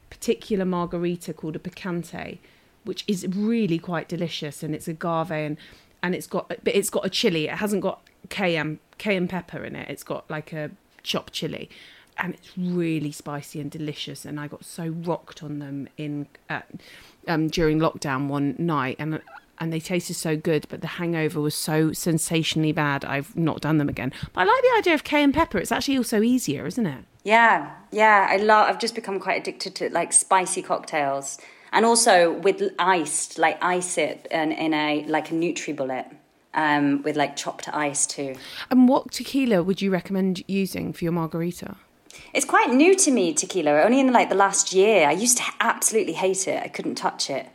particular 0.09 0.65
margarita 0.65 1.33
called 1.33 1.55
a 1.55 1.59
picante, 1.59 2.39
which 2.83 3.03
is 3.07 3.25
really 3.27 3.77
quite 3.77 4.09
delicious, 4.09 4.63
and 4.63 4.73
it's 4.73 4.87
agave 4.87 5.31
and 5.31 5.57
and 6.03 6.15
it's 6.15 6.27
got, 6.27 6.47
but 6.49 6.75
it's 6.75 6.89
got 6.89 7.05
a 7.05 7.09
chili. 7.09 7.47
It 7.47 7.57
hasn't 7.57 7.81
got 7.81 8.01
cayenne 8.31 8.79
cayenne 8.97 9.27
pepper 9.27 9.63
in 9.63 9.75
it. 9.75 9.87
It's 9.89 10.03
got 10.03 10.27
like 10.29 10.51
a 10.53 10.71
chopped 11.03 11.33
chili. 11.33 11.69
And 12.17 12.35
it's 12.35 12.51
really 12.57 13.11
spicy 13.11 13.59
and 13.61 13.71
delicious, 13.71 14.25
and 14.25 14.39
I 14.39 14.47
got 14.47 14.65
so 14.65 14.87
rocked 14.87 15.41
on 15.41 15.59
them 15.59 15.87
in 15.97 16.27
uh, 16.49 16.61
um, 17.27 17.47
during 17.47 17.79
lockdown 17.79 18.27
one 18.27 18.55
night, 18.59 18.97
and 18.99 19.21
and 19.59 19.71
they 19.71 19.79
tasted 19.79 20.15
so 20.15 20.35
good, 20.35 20.67
but 20.69 20.81
the 20.81 20.87
hangover 20.87 21.39
was 21.39 21.55
so 21.55 21.93
sensationally 21.93 22.73
bad. 22.73 23.05
I've 23.05 23.35
not 23.35 23.61
done 23.61 23.77
them 23.77 23.89
again. 23.89 24.11
But 24.33 24.41
I 24.41 24.43
like 24.43 24.61
the 24.61 24.77
idea 24.79 24.93
of 24.93 25.03
cayenne 25.03 25.31
pepper. 25.31 25.57
It's 25.57 25.71
actually 25.71 25.97
also 25.97 26.21
easier, 26.21 26.65
isn't 26.65 26.85
it? 26.85 27.05
Yeah, 27.23 27.71
yeah, 27.91 28.27
I 28.29 28.37
love. 28.37 28.67
I've 28.69 28.79
just 28.79 28.93
become 28.93 29.19
quite 29.19 29.39
addicted 29.39 29.73
to 29.75 29.89
like 29.89 30.13
spicy 30.13 30.61
cocktails, 30.61 31.39
and 31.71 31.85
also 31.85 32.33
with 32.33 32.61
iced, 32.77 33.39
like 33.39 33.63
ice 33.63 33.97
it 33.97 34.27
in, 34.29 34.51
in 34.51 34.73
a 34.73 35.05
like 35.07 35.31
a 35.31 35.33
NutriBullet, 35.33 36.13
um, 36.53 37.01
with 37.03 37.15
like 37.15 37.35
chopped 37.35 37.69
ice 37.73 38.05
too. 38.05 38.35
And 38.69 38.87
what 38.87 39.11
tequila 39.11 39.63
would 39.63 39.81
you 39.81 39.91
recommend 39.91 40.43
using 40.47 40.93
for 40.93 41.03
your 41.03 41.13
margarita? 41.13 41.75
It's 42.33 42.45
quite 42.45 42.71
new 42.71 42.95
to 42.95 43.11
me, 43.11 43.33
tequila. 43.33 43.81
Only 43.81 43.99
in 43.99 44.11
like 44.11 44.29
the 44.29 44.35
last 44.35 44.73
year. 44.73 45.07
I 45.07 45.11
used 45.11 45.37
to 45.37 45.43
absolutely 45.59 46.13
hate 46.13 46.47
it. 46.47 46.61
I 46.61 46.67
couldn't 46.67 46.95
touch 46.95 47.29
it, 47.29 47.49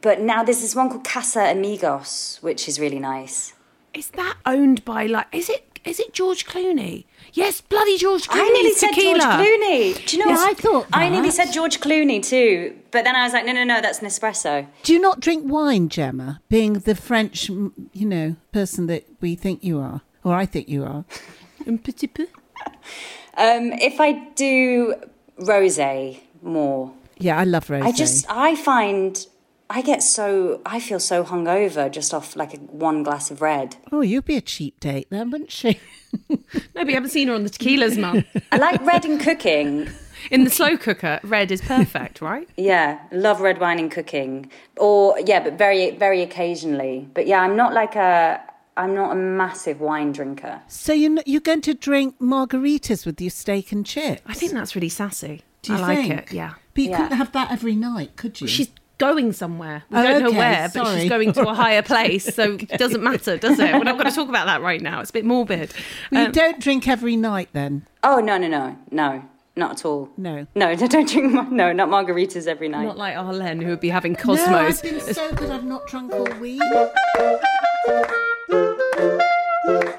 but 0.00 0.20
now 0.20 0.42
there's 0.42 0.60
this 0.60 0.74
one 0.74 0.90
called 0.90 1.04
Casamigos, 1.04 2.42
which 2.42 2.68
is 2.68 2.80
really 2.80 2.98
nice. 2.98 3.54
Is 3.94 4.08
that 4.10 4.36
owned 4.46 4.84
by 4.84 5.06
like? 5.06 5.26
Is 5.32 5.48
it 5.48 5.71
is 5.84 5.98
it 6.00 6.12
George 6.12 6.46
Clooney? 6.46 7.04
Yes, 7.32 7.60
bloody 7.60 7.96
George 7.98 8.28
Clooney. 8.28 8.42
I 8.42 8.48
nearly 8.50 8.72
said. 8.72 8.90
George 8.94 9.20
Clooney. 9.20 10.06
Do 10.06 10.16
you 10.16 10.24
know? 10.24 10.30
Yeah, 10.30 10.36
what? 10.36 10.50
I 10.50 10.54
thought 10.54 10.86
I 10.92 11.08
nearly 11.08 11.30
said 11.30 11.52
George 11.52 11.80
Clooney 11.80 12.22
too, 12.22 12.76
but 12.90 13.04
then 13.04 13.16
I 13.16 13.24
was 13.24 13.32
like, 13.32 13.44
no, 13.46 13.52
no, 13.52 13.64
no, 13.64 13.80
that's 13.80 14.00
Nespresso. 14.00 14.66
Do 14.82 14.92
you 14.92 15.00
not 15.00 15.20
drink 15.20 15.44
wine, 15.46 15.88
Gemma? 15.88 16.40
Being 16.48 16.74
the 16.74 16.94
French, 16.94 17.48
you 17.48 18.06
know, 18.06 18.36
person 18.52 18.86
that 18.86 19.04
we 19.20 19.34
think 19.34 19.64
you 19.64 19.78
are, 19.80 20.02
or 20.24 20.34
I 20.34 20.46
think 20.46 20.68
you 20.68 20.84
are. 20.84 21.04
Un 21.66 21.78
petit 21.78 22.08
peu. 22.08 22.26
Um, 23.34 23.72
if 23.80 23.98
I 23.98 24.12
do 24.34 24.94
rosé 25.40 26.20
more, 26.42 26.92
Yeah, 27.18 27.38
I 27.38 27.44
love 27.44 27.68
rosé. 27.68 27.82
I 27.82 27.92
just 27.92 28.26
I 28.28 28.54
find 28.56 29.26
I 29.74 29.80
get 29.80 30.02
so 30.02 30.60
I 30.66 30.80
feel 30.80 31.00
so 31.00 31.24
hungover 31.24 31.90
just 31.90 32.12
off 32.12 32.36
like 32.36 32.52
a, 32.54 32.58
one 32.58 33.02
glass 33.02 33.30
of 33.30 33.40
red. 33.40 33.76
Oh, 33.90 34.02
you'd 34.02 34.26
be 34.26 34.36
a 34.36 34.42
cheap 34.42 34.78
date 34.80 35.08
then, 35.10 35.30
wouldn't 35.30 35.50
she? 35.52 35.80
No, 36.74 36.84
but 36.84 36.88
you 36.88 36.94
haven't 36.94 37.08
seen 37.10 37.28
her 37.28 37.34
on 37.34 37.44
the 37.44 37.48
tequilas, 37.50 37.98
mum. 37.98 38.22
I 38.52 38.58
like 38.58 38.84
red 38.84 39.06
in 39.06 39.18
cooking. 39.18 39.88
In 40.30 40.44
the 40.44 40.50
slow 40.50 40.76
cooker, 40.76 41.20
red 41.22 41.50
is 41.50 41.62
perfect, 41.62 42.20
right? 42.20 42.46
Yeah, 42.58 42.98
love 43.12 43.40
red 43.40 43.58
wine 43.60 43.78
in 43.78 43.88
cooking. 43.88 44.50
Or 44.76 45.18
yeah, 45.24 45.40
but 45.42 45.54
very 45.54 45.92
very 45.96 46.20
occasionally. 46.20 47.08
But 47.14 47.26
yeah, 47.26 47.40
I'm 47.40 47.56
not 47.56 47.72
like 47.72 47.96
a 47.96 48.40
I'm 48.76 48.94
not 48.94 49.12
a 49.12 49.14
massive 49.14 49.80
wine 49.80 50.12
drinker. 50.12 50.60
So 50.68 50.92
you 50.92 51.18
you're 51.24 51.40
going 51.40 51.62
to 51.62 51.72
drink 51.74 52.18
margaritas 52.20 53.06
with 53.06 53.18
your 53.20 53.30
steak 53.30 53.72
and 53.72 53.86
chips? 53.86 54.20
I 54.26 54.34
think 54.34 54.52
that's 54.52 54.74
really 54.76 54.90
sassy. 54.90 55.42
Do 55.62 55.72
you 55.72 55.78
I 55.78 55.82
like 55.82 56.10
it. 56.10 56.32
Yeah. 56.32 56.54
But 56.74 56.82
you 56.84 56.90
Yeah. 56.90 56.96
couldn't 56.98 57.16
have 57.18 57.32
that 57.32 57.50
every 57.52 57.74
night, 57.76 58.16
could 58.16 58.38
you? 58.40 58.46
She's 58.48 58.70
going 58.98 59.32
somewhere. 59.32 59.82
We 59.90 59.98
Oh, 59.98 60.02
don't 60.02 60.22
know 60.22 60.28
okay, 60.28 60.38
where, 60.38 60.70
but 60.72 60.94
she's 61.00 61.08
going 61.08 61.32
to 61.32 61.48
a 61.48 61.54
higher 61.54 61.82
place. 61.92 62.34
So 62.34 62.54
it 62.54 62.68
doesn't 62.78 63.02
matter, 63.02 63.36
does 63.36 63.58
it? 63.58 63.72
We're 63.74 63.84
not 63.84 63.98
going 63.98 64.08
to 64.08 64.14
talk 64.14 64.28
about 64.28 64.46
that 64.46 64.62
right 64.62 64.80
now. 64.80 65.00
It's 65.00 65.10
a 65.10 65.12
bit 65.12 65.24
morbid. 65.24 65.72
Well, 66.10 66.20
you 66.22 66.26
Um, 66.26 66.32
don't 66.32 66.60
drink 66.60 66.86
every 66.88 67.16
night 67.16 67.48
then. 67.52 67.86
Oh 68.04 68.18
no 68.20 68.38
no 68.38 68.48
no 68.48 68.76
no 68.90 69.22
not 69.54 69.72
at 69.72 69.84
all. 69.84 70.08
No. 70.16 70.46
No, 70.54 70.74
don't 70.86 71.06
drink. 71.08 71.32
mar- 71.32 71.50
No, 71.50 71.72
not 71.72 71.88
margaritas 71.90 72.46
every 72.46 72.68
night. 72.70 72.84
not 72.84 72.96
like 72.96 73.16
Arlene, 73.16 73.60
who 73.60 73.68
would 73.70 73.80
be 73.80 73.90
having 73.90 74.14
Cosmos. 74.16 74.46
No, 74.48 74.66
Cosmos. 74.66 74.84
I've 74.84 75.04
been 75.06 75.14
so 75.14 75.32
good. 75.34 75.50
I've 75.50 75.64
not 75.64 75.86
drunk 75.88 76.12
all 76.14 76.24
week. 76.40 76.62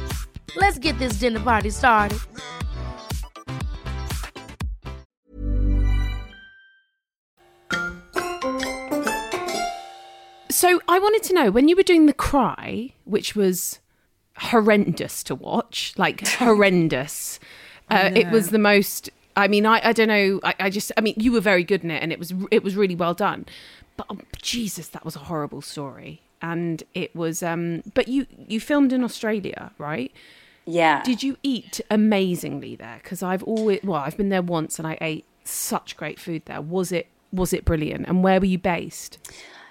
Let's 0.55 0.77
get 0.77 0.99
this 0.99 1.17
dinner 1.19 1.39
party 1.39 1.69
started. 1.69 2.19
So 10.49 10.79
I 10.87 10.99
wanted 10.99 11.23
to 11.23 11.33
know 11.33 11.49
when 11.49 11.67
you 11.67 11.75
were 11.75 11.83
doing 11.83 12.05
the 12.05 12.13
cry, 12.13 12.93
which 13.05 13.35
was 13.35 13.79
horrendous 14.37 15.23
to 15.23 15.35
watch, 15.35 15.93
like 15.97 16.27
horrendous. 16.37 17.39
Uh, 17.89 18.11
it 18.13 18.29
was 18.29 18.49
the 18.49 18.59
most. 18.59 19.09
I 19.35 19.47
mean, 19.47 19.65
I, 19.65 19.81
I 19.83 19.93
don't 19.93 20.07
know. 20.07 20.39
I, 20.43 20.55
I 20.59 20.69
just. 20.69 20.91
I 20.97 21.01
mean, 21.01 21.15
you 21.17 21.31
were 21.31 21.39
very 21.39 21.63
good 21.63 21.83
in 21.83 21.91
it, 21.91 22.03
and 22.03 22.11
it 22.11 22.19
was 22.19 22.33
it 22.51 22.63
was 22.63 22.75
really 22.75 22.95
well 22.95 23.13
done. 23.13 23.45
But 23.97 24.07
oh, 24.09 24.19
Jesus, 24.41 24.87
that 24.89 25.03
was 25.03 25.15
a 25.15 25.19
horrible 25.19 25.61
story, 25.61 26.21
and 26.41 26.83
it 26.93 27.15
was. 27.15 27.41
Um, 27.41 27.81
but 27.93 28.07
you 28.07 28.27
you 28.47 28.59
filmed 28.59 28.93
in 28.93 29.03
Australia, 29.03 29.71
right? 29.77 30.11
Yeah. 30.65 31.01
Did 31.03 31.23
you 31.23 31.37
eat 31.43 31.81
amazingly 31.89 32.75
there? 32.75 32.99
Because 33.01 33.23
I've 33.23 33.43
always 33.43 33.81
well, 33.83 34.01
I've 34.01 34.17
been 34.17 34.29
there 34.29 34.41
once, 34.41 34.77
and 34.79 34.87
I 34.87 34.97
ate 35.01 35.25
such 35.43 35.97
great 35.97 36.19
food 36.19 36.43
there. 36.45 36.61
Was 36.61 36.91
it 36.91 37.07
was 37.31 37.53
it 37.53 37.65
brilliant? 37.65 38.07
And 38.07 38.23
where 38.23 38.39
were 38.39 38.45
you 38.45 38.57
based? 38.57 39.17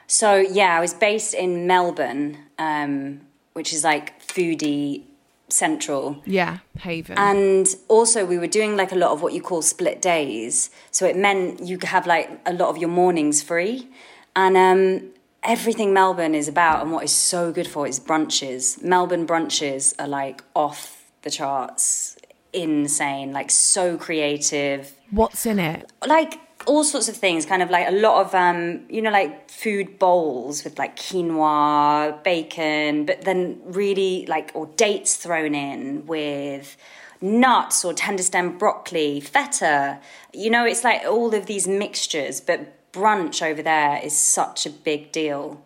So 0.07 0.37
yeah, 0.37 0.77
I 0.77 0.81
was 0.81 0.95
based 0.95 1.35
in 1.35 1.67
Melbourne, 1.67 2.39
um, 2.59 3.21
which 3.53 3.73
is 3.73 3.85
like 3.85 4.21
foodie 4.27 5.05
central. 5.49 6.23
Yeah, 6.25 6.59
Haven. 6.79 7.19
And 7.19 7.67
also, 7.89 8.25
we 8.25 8.39
were 8.39 8.47
doing 8.47 8.77
like 8.77 8.93
a 8.93 8.97
lot 8.97 9.13
of 9.13 9.23
what 9.23 9.33
you 9.33 9.43
call 9.43 9.63
split 9.63 10.03
days. 10.03 10.71
So 10.91 11.07
it 11.07 11.17
meant 11.17 11.63
you 11.63 11.79
could 11.79 11.89
have 11.89 12.07
like 12.07 12.41
a 12.47 12.53
lot 12.53 12.69
of 12.69 12.79
your 12.79 12.89
mornings 12.89 13.43
free. 13.43 13.89
And 14.35 14.57
um, 14.57 15.11
everything 15.43 15.93
Melbourne 15.93 16.35
is 16.35 16.49
about 16.49 16.83
and 16.83 16.93
what 16.93 17.05
is 17.05 17.13
so 17.13 17.53
good 17.53 17.67
for 17.67 17.87
is 17.87 17.99
brunches. 17.99 18.83
Melbourne 18.83 19.27
brunches 19.27 19.95
are 19.99 20.09
like 20.09 20.43
off 20.55 21.11
the 21.23 21.31
charts, 21.31 22.17
insane, 22.53 23.33
like 23.33 23.51
so 23.51 23.97
creative. 23.97 24.93
What's 25.11 25.47
in 25.47 25.59
it? 25.59 25.91
Like 26.07 26.39
all 26.67 26.85
sorts 26.85 27.09
of 27.09 27.17
things, 27.17 27.47
kind 27.47 27.63
of 27.63 27.71
like 27.71 27.89
a 27.89 27.93
lot 27.93 28.27
of, 28.27 28.35
um, 28.35 28.83
you 28.89 29.01
know, 29.01 29.11
like 29.11 29.51
food 29.51 29.99
bowls 29.99 30.65
with 30.65 30.79
like 30.79 30.97
quinoa, 30.97 32.23
bacon, 32.23 33.07
but 33.07 33.23
then 33.23 33.61
really 33.65 34.27
like, 34.27 34.51
or 34.55 34.67
dates 34.77 35.17
thrown 35.17 35.55
in 35.55 36.07
with 36.07 36.77
nuts 37.23 37.85
or 37.85 37.93
tender 37.93 38.23
stem 38.23 38.59
broccoli, 38.59 39.21
feta. 39.21 40.01
You 40.33 40.51
know, 40.51 40.65
it's 40.65 40.85
like 40.85 41.03
all 41.05 41.35
of 41.35 41.47
these 41.47 41.67
mixtures, 41.67 42.41
but 42.41 42.80
brunch 42.93 43.43
over 43.45 43.63
there 43.63 44.01
is 44.03 44.17
such 44.17 44.67
a 44.67 44.71
big 44.71 45.13
deal. 45.13 45.63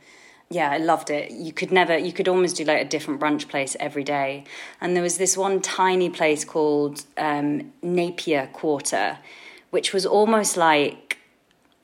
Yeah, 0.51 0.71
I 0.71 0.77
loved 0.77 1.11
it. 1.11 1.31
You 1.31 1.53
could 1.53 1.73
never, 1.73 1.97
you 1.97 2.13
could 2.13 2.29
almost 2.29 2.57
do 2.57 2.65
like 2.65 2.81
a 2.81 2.89
different 2.89 3.21
brunch 3.21 3.49
place 3.49 3.77
every 3.81 4.05
day. 4.05 4.45
And 4.81 4.95
there 4.95 5.03
was 5.03 5.19
this 5.19 5.37
one 5.37 5.61
tiny 5.61 6.11
place 6.11 6.45
called 6.45 7.05
um, 7.17 7.73
Napier 7.83 8.49
Quarter, 8.53 9.19
which 9.71 9.93
was 9.93 10.05
almost 10.07 10.57
like 10.57 11.19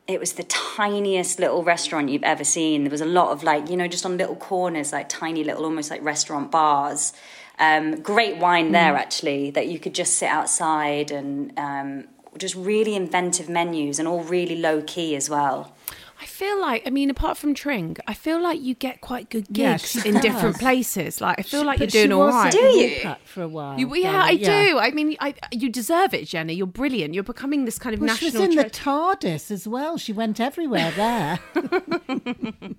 it 0.06 0.20
was 0.20 0.32
the 0.32 0.42
tiniest 0.44 1.38
little 1.38 1.62
restaurant 1.62 2.10
you've 2.10 2.24
ever 2.24 2.44
seen. 2.44 2.84
There 2.84 2.90
was 2.90 3.00
a 3.00 3.06
lot 3.06 3.30
of 3.32 3.42
like, 3.42 3.70
you 3.70 3.76
know, 3.76 3.88
just 3.88 4.04
on 4.04 4.16
little 4.16 4.36
corners, 4.36 4.92
like 4.92 5.08
tiny 5.08 5.44
little, 5.44 5.64
almost 5.64 5.90
like 5.90 6.02
restaurant 6.02 6.50
bars. 6.50 7.12
Um, 7.58 8.00
great 8.00 8.38
wine 8.38 8.72
there, 8.72 8.96
actually, 8.96 9.50
that 9.50 9.68
you 9.68 9.78
could 9.78 9.94
just 9.94 10.14
sit 10.16 10.28
outside 10.28 11.10
and 11.10 11.52
um, 11.58 12.04
just 12.38 12.54
really 12.54 12.94
inventive 12.94 13.48
menus 13.48 13.98
and 13.98 14.06
all 14.08 14.22
really 14.24 14.56
low 14.56 14.82
key 14.82 15.14
as 15.16 15.28
well. 15.30 15.74
I 16.22 16.26
feel 16.26 16.60
like, 16.60 16.86
I 16.86 16.90
mean, 16.90 17.08
apart 17.08 17.38
from 17.38 17.54
Tring, 17.54 17.96
I 18.06 18.12
feel 18.12 18.42
like 18.42 18.60
you 18.60 18.74
get 18.74 19.00
quite 19.00 19.30
good 19.30 19.50
gigs 19.50 19.92
she 19.92 20.06
in 20.06 20.14
does. 20.16 20.22
different 20.22 20.58
places. 20.58 21.18
Like, 21.18 21.38
I 21.38 21.42
feel 21.42 21.64
like 21.64 21.78
you're 21.78 21.86
doing 21.88 22.12
all 22.12 22.26
was 22.26 22.34
right. 22.34 22.46
at 22.48 22.52
Do 22.52 22.58
you? 22.58 22.90
Wolcott 22.96 23.20
for 23.26 23.42
a 23.42 23.48
while. 23.48 23.78
You- 23.80 23.94
yeah, 23.94 24.22
I 24.22 24.36
darling, 24.36 24.66
do. 24.66 24.78
I 24.78 24.90
mean, 24.90 25.16
I, 25.18 25.34
you 25.50 25.70
deserve 25.70 26.12
it, 26.12 26.26
Jenny. 26.26 26.52
You're 26.52 26.66
brilliant. 26.66 27.14
You're 27.14 27.22
becoming 27.22 27.64
this 27.64 27.78
kind 27.78 27.94
of 27.94 28.02
Well, 28.02 28.14
she 28.16 28.26
national. 28.26 28.48
was 28.48 28.50
in 28.50 28.56
the 28.62 28.68
TARDIS 28.68 29.50
as 29.50 29.66
well. 29.66 29.96
She 29.96 30.12
went 30.12 30.40
everywhere 30.40 30.90
there. 30.90 31.38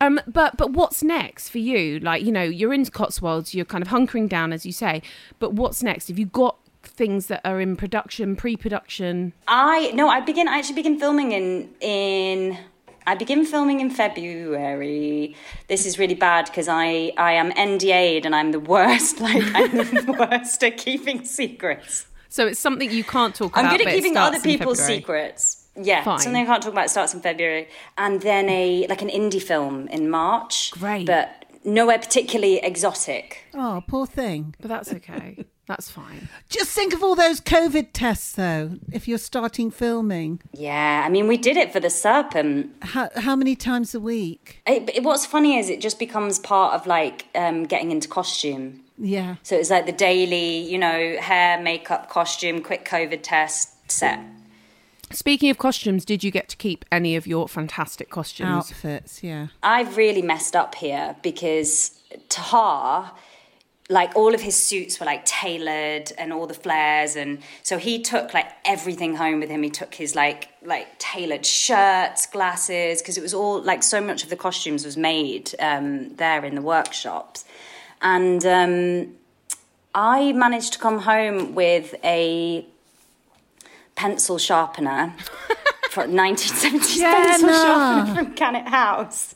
um, 0.00 0.20
but 0.26 0.56
but 0.56 0.70
what's 0.72 1.02
next 1.02 1.48
for 1.48 1.58
you? 1.58 1.98
Like, 2.00 2.22
you 2.24 2.32
know, 2.32 2.42
you're 2.44 2.72
in 2.72 2.84
Cotswolds. 2.86 3.54
You're 3.54 3.64
kind 3.64 3.82
of 3.82 3.88
hunkering 3.88 4.28
down, 4.28 4.52
as 4.52 4.64
you 4.66 4.72
say. 4.72 5.02
But 5.38 5.54
what's 5.54 5.82
next? 5.82 6.08
Have 6.08 6.18
you 6.18 6.26
got 6.26 6.56
things 6.96 7.26
that 7.26 7.40
are 7.44 7.60
in 7.60 7.76
production, 7.76 8.36
pre-production? 8.36 9.32
I 9.48 9.90
no, 9.94 10.08
I 10.08 10.20
begin. 10.20 10.48
I 10.48 10.58
actually 10.58 10.76
begin 10.76 10.98
filming 10.98 11.32
in 11.32 11.70
in. 11.80 12.58
I 13.08 13.14
begin 13.14 13.44
filming 13.46 13.78
in 13.80 13.88
February. 13.90 15.36
This 15.68 15.86
is 15.86 15.98
really 15.98 16.14
bad 16.14 16.46
because 16.46 16.68
I 16.68 17.12
I 17.16 17.32
am 17.32 17.52
NDA'd 17.52 18.26
and 18.26 18.34
I'm 18.34 18.50
the 18.52 18.60
worst. 18.60 19.20
Like 19.26 19.42
I'm 19.54 19.70
the 19.76 20.26
worst 20.30 20.62
at 20.64 20.76
keeping 20.76 21.24
secrets. 21.24 22.06
So 22.28 22.46
it's 22.48 22.58
something 22.60 22.90
you 22.90 23.04
can't 23.04 23.34
talk 23.34 23.52
about. 23.52 23.64
I'm 23.66 23.70
good 23.76 23.86
at 23.86 23.92
it 23.92 23.96
keeping 23.96 24.16
other 24.16 24.40
people's 24.40 24.80
secrets. 24.84 25.66
Yeah, 25.80 26.02
Fine. 26.04 26.20
something 26.20 26.42
I 26.42 26.46
can't 26.46 26.62
talk 26.62 26.72
about 26.72 26.90
starts 26.90 27.12
in 27.14 27.20
February, 27.20 27.68
and 27.98 28.20
then 28.22 28.48
a 28.48 28.86
like 28.88 29.02
an 29.02 29.08
indie 29.08 29.42
film 29.42 29.88
in 29.88 30.08
March. 30.10 30.70
Great. 30.72 31.06
but 31.06 31.44
nowhere 31.64 31.98
particularly 31.98 32.58
exotic. 32.58 33.44
oh, 33.54 33.82
poor 33.86 34.06
thing. 34.06 34.54
But 34.60 34.68
that's 34.68 34.92
okay. 34.92 35.44
That's 35.66 35.90
fine. 35.90 36.28
Just 36.48 36.70
think 36.70 36.94
of 36.94 37.02
all 37.02 37.16
those 37.16 37.40
COVID 37.40 37.88
tests, 37.92 38.32
though, 38.32 38.78
if 38.92 39.08
you're 39.08 39.18
starting 39.18 39.70
filming. 39.72 40.40
Yeah, 40.52 41.02
I 41.04 41.08
mean 41.08 41.26
we 41.26 41.36
did 41.36 41.56
it 41.56 41.72
for 41.72 41.80
the 41.80 41.90
serpent. 41.90 42.70
How, 42.82 43.08
how 43.16 43.34
many 43.34 43.56
times 43.56 43.94
a 43.94 44.00
week? 44.00 44.62
It, 44.66 44.88
it- 44.94 45.02
what's 45.02 45.26
funny 45.26 45.58
is 45.58 45.68
it 45.68 45.80
just 45.80 45.98
becomes 45.98 46.38
part 46.38 46.74
of 46.74 46.86
like 46.86 47.26
um, 47.34 47.64
getting 47.64 47.90
into 47.90 48.06
costume. 48.08 48.82
Yeah. 48.98 49.36
So 49.42 49.56
it's 49.56 49.68
like 49.70 49.86
the 49.86 49.92
daily, 49.92 50.58
you 50.58 50.78
know, 50.78 51.16
hair, 51.20 51.60
makeup, 51.60 52.08
costume, 52.08 52.62
quick 52.62 52.84
COVID 52.88 53.20
test, 53.22 53.90
set. 53.90 54.20
Speaking 55.12 55.50
of 55.50 55.58
costumes, 55.58 56.04
did 56.04 56.24
you 56.24 56.30
get 56.30 56.48
to 56.48 56.56
keep 56.56 56.84
any 56.90 57.14
of 57.14 57.26
your 57.26 57.48
fantastic 57.48 58.10
costumes? 58.10 58.48
Outfits, 58.72 59.22
yeah. 59.22 59.48
I've 59.62 59.96
really 59.96 60.22
messed 60.22 60.56
up 60.56 60.74
here 60.76 61.14
because 61.22 62.00
Tahar, 62.28 63.12
like 63.88 64.16
all 64.16 64.34
of 64.34 64.40
his 64.40 64.56
suits 64.56 64.98
were 64.98 65.06
like 65.06 65.24
tailored 65.24 66.10
and 66.18 66.32
all 66.32 66.46
the 66.46 66.54
flares, 66.54 67.14
and 67.14 67.38
so 67.62 67.78
he 67.78 68.02
took 68.02 68.34
like 68.34 68.50
everything 68.64 69.14
home 69.14 69.38
with 69.40 69.48
him. 69.48 69.62
He 69.62 69.70
took 69.70 69.94
his 69.94 70.14
like 70.14 70.48
like 70.62 70.98
tailored 70.98 71.46
shirts, 71.46 72.26
glasses, 72.26 73.00
because 73.00 73.16
it 73.16 73.22
was 73.22 73.32
all 73.32 73.60
like 73.62 73.82
so 73.82 74.00
much 74.00 74.24
of 74.24 74.30
the 74.30 74.36
costumes 74.36 74.84
was 74.84 74.96
made 74.96 75.54
um, 75.60 76.16
there 76.16 76.44
in 76.44 76.56
the 76.56 76.62
workshops, 76.62 77.44
and 78.02 78.44
um, 78.44 79.14
I 79.94 80.32
managed 80.32 80.72
to 80.72 80.78
come 80.80 81.00
home 81.00 81.54
with 81.54 81.94
a 82.02 82.66
pencil 83.94 84.38
sharpener. 84.38 85.14
For 85.90 86.02
1970s 86.02 87.00
pencil 87.00 87.48
sharpener 87.48 88.14
from 88.14 88.34
Kanit 88.34 88.66
House 88.66 89.35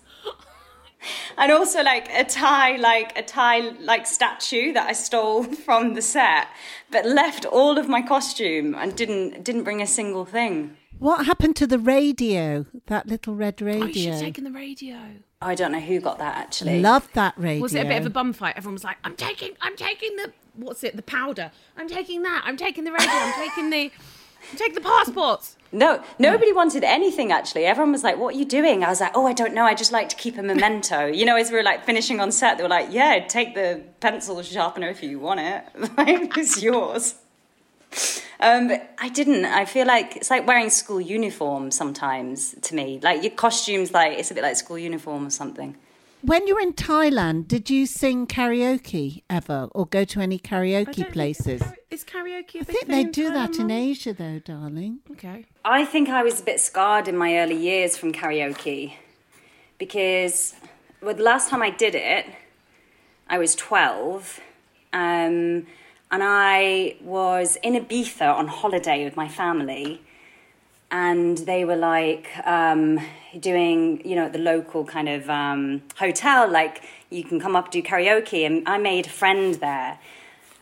and 1.39 1.51
also 1.53 1.83
like 1.83 2.09
a 2.13 2.25
tie 2.25 2.77
like 2.77 3.17
a 3.19 3.23
tie 3.23 3.61
like 3.81 4.07
statue 4.07 4.73
that 4.73 4.87
i 4.89 4.93
stole 4.93 5.43
from 5.67 5.95
the 5.95 6.03
set 6.03 6.49
but 6.91 7.07
left 7.07 7.45
all 7.47 7.79
of 7.79 7.89
my 7.89 8.03
costume 8.03 8.75
and 8.75 8.97
didn't 8.97 9.43
didn't 9.45 9.65
bring 9.65 9.81
a 9.83 9.87
single 9.87 10.25
thing 10.25 10.77
What 10.99 11.25
happened 11.25 11.57
to 11.57 11.67
the 11.67 11.79
radio? 11.79 12.67
That 12.93 13.07
little 13.07 13.35
red 13.35 13.55
Oh, 13.63 13.67
you 13.67 13.73
should 13.73 13.87
radio. 13.87 14.13
have 14.13 14.21
taken 14.21 14.45
the 14.45 14.51
radio. 14.65 14.97
i 15.41 15.55
don't 15.55 15.73
know 15.73 15.81
who 15.91 15.99
got 16.09 16.19
that 16.19 16.35
actually 16.37 16.81
Love 16.83 17.09
that 17.15 17.35
radio. 17.39 17.63
Was 17.63 17.75
it 17.75 17.87
a 17.87 17.89
bit 17.89 18.01
of 18.03 18.07
a 18.07 18.11
bum 18.19 18.33
fight? 18.35 18.55
Everyone 18.59 18.75
was 18.81 18.85
like, 18.85 18.99
"I'm 19.07 19.17
taking, 19.17 19.53
I'm 19.63 19.77
taking 19.77 20.13
the, 20.21 20.27
what's 20.65 20.85
it? 20.85 20.93
The 20.97 21.07
powder. 21.19 21.51
I'm 21.79 21.89
taking 21.89 22.21
that. 22.29 22.43
I'm 22.45 22.59
taking 22.67 22.85
the 22.85 22.93
radio. 22.93 23.11
I'm 23.27 23.33
taking 23.45 23.71
the, 23.71 23.83
I'm 24.51 24.57
taking 24.63 24.75
the 24.75 24.87
passports." 24.93 25.57
No 25.73 26.03
nobody 26.19 26.53
wanted 26.53 26.83
anything 26.83 27.31
actually 27.33 27.65
everyone 27.65 27.93
was 27.93 28.03
like 28.03 28.17
what 28.19 28.35
are 28.35 28.39
you 28.39 28.45
doing 28.45 28.83
i 28.83 28.89
was 28.89 29.01
like 29.01 29.13
oh 29.15 29.27
i 29.27 29.33
don't 29.33 29.55
know 29.55 29.65
i 29.65 29.75
just 29.75 29.93
like 29.93 30.09
to 30.09 30.17
keep 30.17 30.37
a 30.37 30.43
memento 30.43 31.07
you 31.19 31.25
know 31.25 31.37
as 31.37 31.51
we 31.51 31.57
were 31.57 31.63
like 31.63 31.85
finishing 31.85 32.21
on 32.21 32.33
set 32.33 32.57
they 32.57 32.63
were 32.63 32.69
like 32.69 32.89
yeah 32.91 33.25
take 33.27 33.55
the 33.55 33.81
pencil 34.01 34.43
sharpener 34.43 34.89
if 34.89 35.03
you 35.03 35.19
want 35.19 35.41
it 35.41 35.65
it's 36.37 36.63
yours 36.63 37.15
Um, 38.43 38.71
I 38.99 39.09
didn't. 39.11 39.45
I 39.45 39.67
feel 39.67 39.87
like 39.87 40.17
it's 40.17 40.31
like 40.31 40.47
wearing 40.47 40.71
school 40.71 41.01
uniform 41.01 41.71
sometimes 41.71 42.55
to 42.63 42.75
me. 42.75 42.99
Like 43.03 43.23
your 43.23 43.33
costumes, 43.33 43.93
like 43.93 44.19
it's 44.19 44.31
a 44.31 44.35
bit 44.35 44.43
like 44.43 44.57
school 44.57 44.79
uniform 44.79 45.27
or 45.27 45.31
something. 45.31 45.77
When 46.23 46.47
you 46.47 46.57
were 46.57 46.61
in 46.61 46.75
Thailand, 46.75 47.49
did 47.49 47.71
you 47.71 47.87
sing 47.87 48.27
karaoke 48.27 49.23
ever 49.31 49.69
or 49.73 49.87
go 49.87 50.05
to 50.05 50.21
any 50.21 50.39
karaoke 50.39 51.11
places? 51.11 51.63
Is 51.91 52.05
karaoke? 52.05 52.57
a 52.57 52.59
I 52.59 52.63
big 52.63 52.67
think 52.67 52.87
thing 52.87 52.89
they 52.89 53.01
in 53.01 53.11
do 53.11 53.31
that 53.31 53.59
in 53.59 53.71
Asia, 53.71 54.13
though, 54.13 54.39
darling. 54.39 54.99
Okay. 55.13 55.47
I 55.65 55.87
think 55.87 56.11
I 56.11 56.23
was 56.23 56.41
a 56.41 56.45
bit 56.45 56.61
scarred 56.61 57.09
in 57.09 57.17
my 57.17 57.39
early 57.39 57.57
years 57.57 57.97
from 57.97 58.13
karaoke 58.13 58.95
because 59.79 60.55
well, 61.01 61.15
the 61.15 61.23
last 61.23 61.49
time 61.49 61.63
I 61.63 61.71
did 61.71 61.95
it, 61.95 62.27
I 63.29 63.39
was 63.39 63.55
12. 63.55 64.41
Um, 64.93 65.67
and 66.13 66.23
I 66.23 66.97
was 67.01 67.57
in 67.63 67.75
Ibiza 67.75 68.35
on 68.35 68.49
holiday 68.49 69.05
with 69.05 69.17
my 69.17 69.29
family. 69.29 70.03
And 70.91 71.39
they 71.39 71.65
were 71.65 71.77
like 71.77 72.29
um, 72.45 73.01
doing, 73.39 74.03
you 74.07 74.17
know, 74.17 74.27
at 74.27 74.33
the 74.33 74.39
local 74.39 74.85
kind 74.85 75.09
of 75.09 75.29
um, 75.31 75.83
hotel, 75.97 76.51
like 76.51 76.83
you 77.11 77.25
can 77.25 77.41
come 77.41 77.57
up 77.57 77.71
do 77.71 77.83
karaoke, 77.83 78.45
and 78.47 78.69
I 78.69 78.79
made 78.79 79.07
a 79.07 79.11
friend 79.11 79.55
there, 79.57 79.99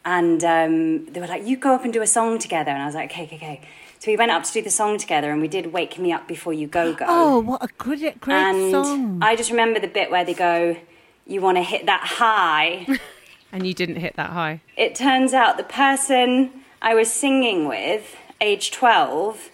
and 0.05 0.43
um, 0.45 1.07
they 1.07 1.21
were 1.21 1.27
like, 1.27 1.47
"You 1.47 1.57
go 1.57 1.75
up 1.75 1.85
and 1.85 1.93
do 1.93 2.03
a 2.03 2.07
song 2.07 2.39
together," 2.39 2.71
and 2.71 2.83
I 2.83 2.87
was 2.87 2.95
like, 2.95 3.11
"Okay, 3.11 3.25
okay, 3.25 3.37
okay." 3.37 3.61
So 4.01 4.11
we 4.13 4.17
went 4.17 4.31
up 4.31 4.45
to 4.45 4.53
do 4.53 4.63
the 4.63 4.71
song 4.71 4.97
together, 4.99 5.31
and 5.33 5.41
we 5.41 5.49
did 5.49 5.73
"Wake 5.73 5.99
Me 5.99 6.13
Up 6.13 6.29
Before 6.29 6.53
You 6.53 6.67
Go 6.67 6.95
Go." 6.95 7.05
Oh, 7.09 7.41
what 7.41 7.63
a 7.65 7.69
great, 7.79 8.21
great 8.21 8.35
and 8.35 8.71
song. 8.71 9.19
I 9.23 9.35
just 9.35 9.51
remember 9.51 9.81
the 9.81 9.89
bit 9.89 10.11
where 10.11 10.25
they 10.25 10.35
go, 10.35 10.77
"You 11.27 11.41
want 11.41 11.57
to 11.57 11.63
hit 11.63 11.87
that 11.87 12.03
high." 12.05 12.87
And 13.51 13.67
you 13.67 13.73
didn't 13.73 13.97
hit 13.97 14.15
that 14.17 14.29
high. 14.29 14.61
it 14.77 14.95
turns 14.95 15.33
out 15.33 15.57
the 15.57 15.65
person 15.65 16.51
I 16.83 16.95
was 16.95 17.11
singing 17.11 17.67
with, 17.67 18.15
age 18.43 18.71
12, 18.71 19.49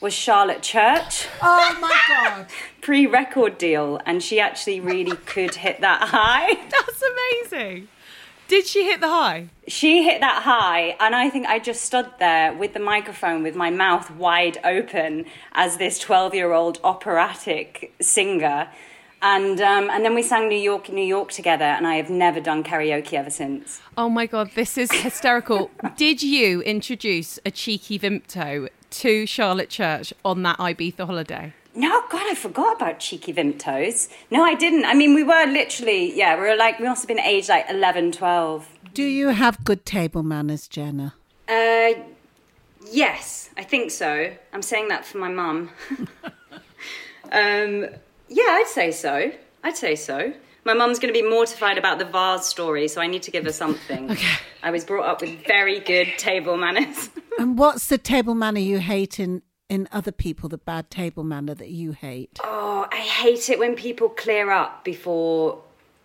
was 0.00 0.14
Charlotte 0.14 0.62
Church, 0.62 1.28
oh 1.42 1.78
my 1.80 2.00
God. 2.08 2.46
pre 2.80 3.06
record 3.06 3.58
deal, 3.58 4.00
and 4.06 4.22
she 4.22 4.40
actually 4.40 4.80
really 4.80 5.16
could 5.16 5.54
hit 5.54 5.80
that 5.80 6.08
high. 6.08 6.54
That's 6.70 7.02
amazing. 7.02 7.88
Did 8.48 8.66
she 8.66 8.84
hit 8.84 9.00
the 9.00 9.08
high? 9.08 9.48
She 9.68 10.02
hit 10.02 10.20
that 10.22 10.42
high, 10.42 10.96
and 10.98 11.14
I 11.14 11.30
think 11.30 11.46
I 11.46 11.60
just 11.60 11.82
stood 11.82 12.10
there 12.18 12.52
with 12.52 12.72
the 12.74 12.80
microphone 12.80 13.44
with 13.44 13.54
my 13.54 13.70
mouth 13.70 14.10
wide 14.10 14.58
open 14.64 15.26
as 15.52 15.76
this 15.76 15.98
12 16.00 16.34
year 16.34 16.52
old 16.52 16.80
operatic 16.82 17.94
singer. 18.00 18.68
And, 19.22 19.60
um, 19.60 19.90
and 19.90 20.02
then 20.02 20.14
we 20.14 20.22
sang 20.22 20.48
New 20.48 20.58
York, 20.58 20.88
in 20.88 20.94
New 20.94 21.04
York 21.04 21.30
together, 21.30 21.64
and 21.64 21.86
I 21.86 21.96
have 21.96 22.08
never 22.08 22.40
done 22.40 22.64
karaoke 22.64 23.12
ever 23.12 23.28
since. 23.28 23.82
Oh 23.96 24.08
my 24.08 24.26
god, 24.26 24.50
this 24.54 24.78
is 24.78 24.90
hysterical. 24.90 25.70
Did 25.96 26.22
you 26.22 26.62
introduce 26.62 27.38
a 27.44 27.50
cheeky 27.50 27.98
Vimto 27.98 28.68
to 28.90 29.26
Charlotte 29.26 29.70
Church 29.70 30.12
on 30.24 30.42
that 30.42 30.58
Ibiza 30.58 31.06
holiday? 31.06 31.52
No, 31.74 32.02
God, 32.10 32.22
I 32.28 32.34
forgot 32.34 32.76
about 32.76 32.98
cheeky 32.98 33.32
Vimtos. 33.32 34.08
No, 34.30 34.42
I 34.42 34.54
didn't. 34.54 34.84
I 34.84 34.94
mean, 34.94 35.14
we 35.14 35.22
were 35.22 35.46
literally, 35.46 36.16
yeah, 36.16 36.34
we 36.34 36.42
were 36.42 36.56
like, 36.56 36.80
we 36.80 36.86
must 36.86 37.02
have 37.02 37.08
been 37.08 37.20
aged 37.20 37.48
like 37.48 37.66
11, 37.70 38.12
12. 38.12 38.68
Do 38.92 39.04
you 39.04 39.28
have 39.28 39.64
good 39.64 39.86
table 39.86 40.24
manners, 40.24 40.66
Jenna? 40.66 41.14
Uh, 41.48 41.94
yes, 42.90 43.50
I 43.56 43.62
think 43.62 43.92
so. 43.92 44.32
I'm 44.52 44.62
saying 44.62 44.88
that 44.88 45.04
for 45.04 45.18
my 45.18 45.28
mum. 45.28 45.70
um, 47.32 47.86
yeah, 48.28 48.58
I'd 48.58 48.64
say 48.66 48.90
so. 48.90 49.30
I'd 49.62 49.76
say 49.76 49.94
so. 49.94 50.32
My 50.64 50.74
mum's 50.74 50.98
going 50.98 51.12
to 51.12 51.18
be 51.18 51.26
mortified 51.26 51.78
about 51.78 51.98
the 51.98 52.04
vase 52.04 52.46
story, 52.46 52.88
so 52.88 53.00
I 53.00 53.06
need 53.06 53.22
to 53.22 53.30
give 53.30 53.44
her 53.44 53.52
something. 53.52 54.10
okay. 54.10 54.36
I 54.62 54.70
was 54.70 54.84
brought 54.84 55.06
up 55.06 55.20
with 55.20 55.46
very 55.46 55.80
good 55.80 56.08
table 56.18 56.56
manners. 56.56 57.10
And 57.40 57.56
what's 57.56 57.86
the 57.86 57.96
table 57.96 58.34
manner 58.34 58.60
you 58.60 58.80
hate 58.80 59.18
in, 59.18 59.40
in 59.70 59.88
other 59.92 60.12
people, 60.12 60.50
the 60.50 60.58
bad 60.58 60.90
table 60.90 61.24
manner 61.24 61.54
that 61.54 61.70
you 61.70 61.92
hate? 61.92 62.38
oh, 62.44 62.86
I 62.92 62.96
hate 62.96 63.48
it 63.48 63.58
when 63.58 63.76
people 63.76 64.10
clear 64.10 64.50
up 64.50 64.84
before 64.84 65.62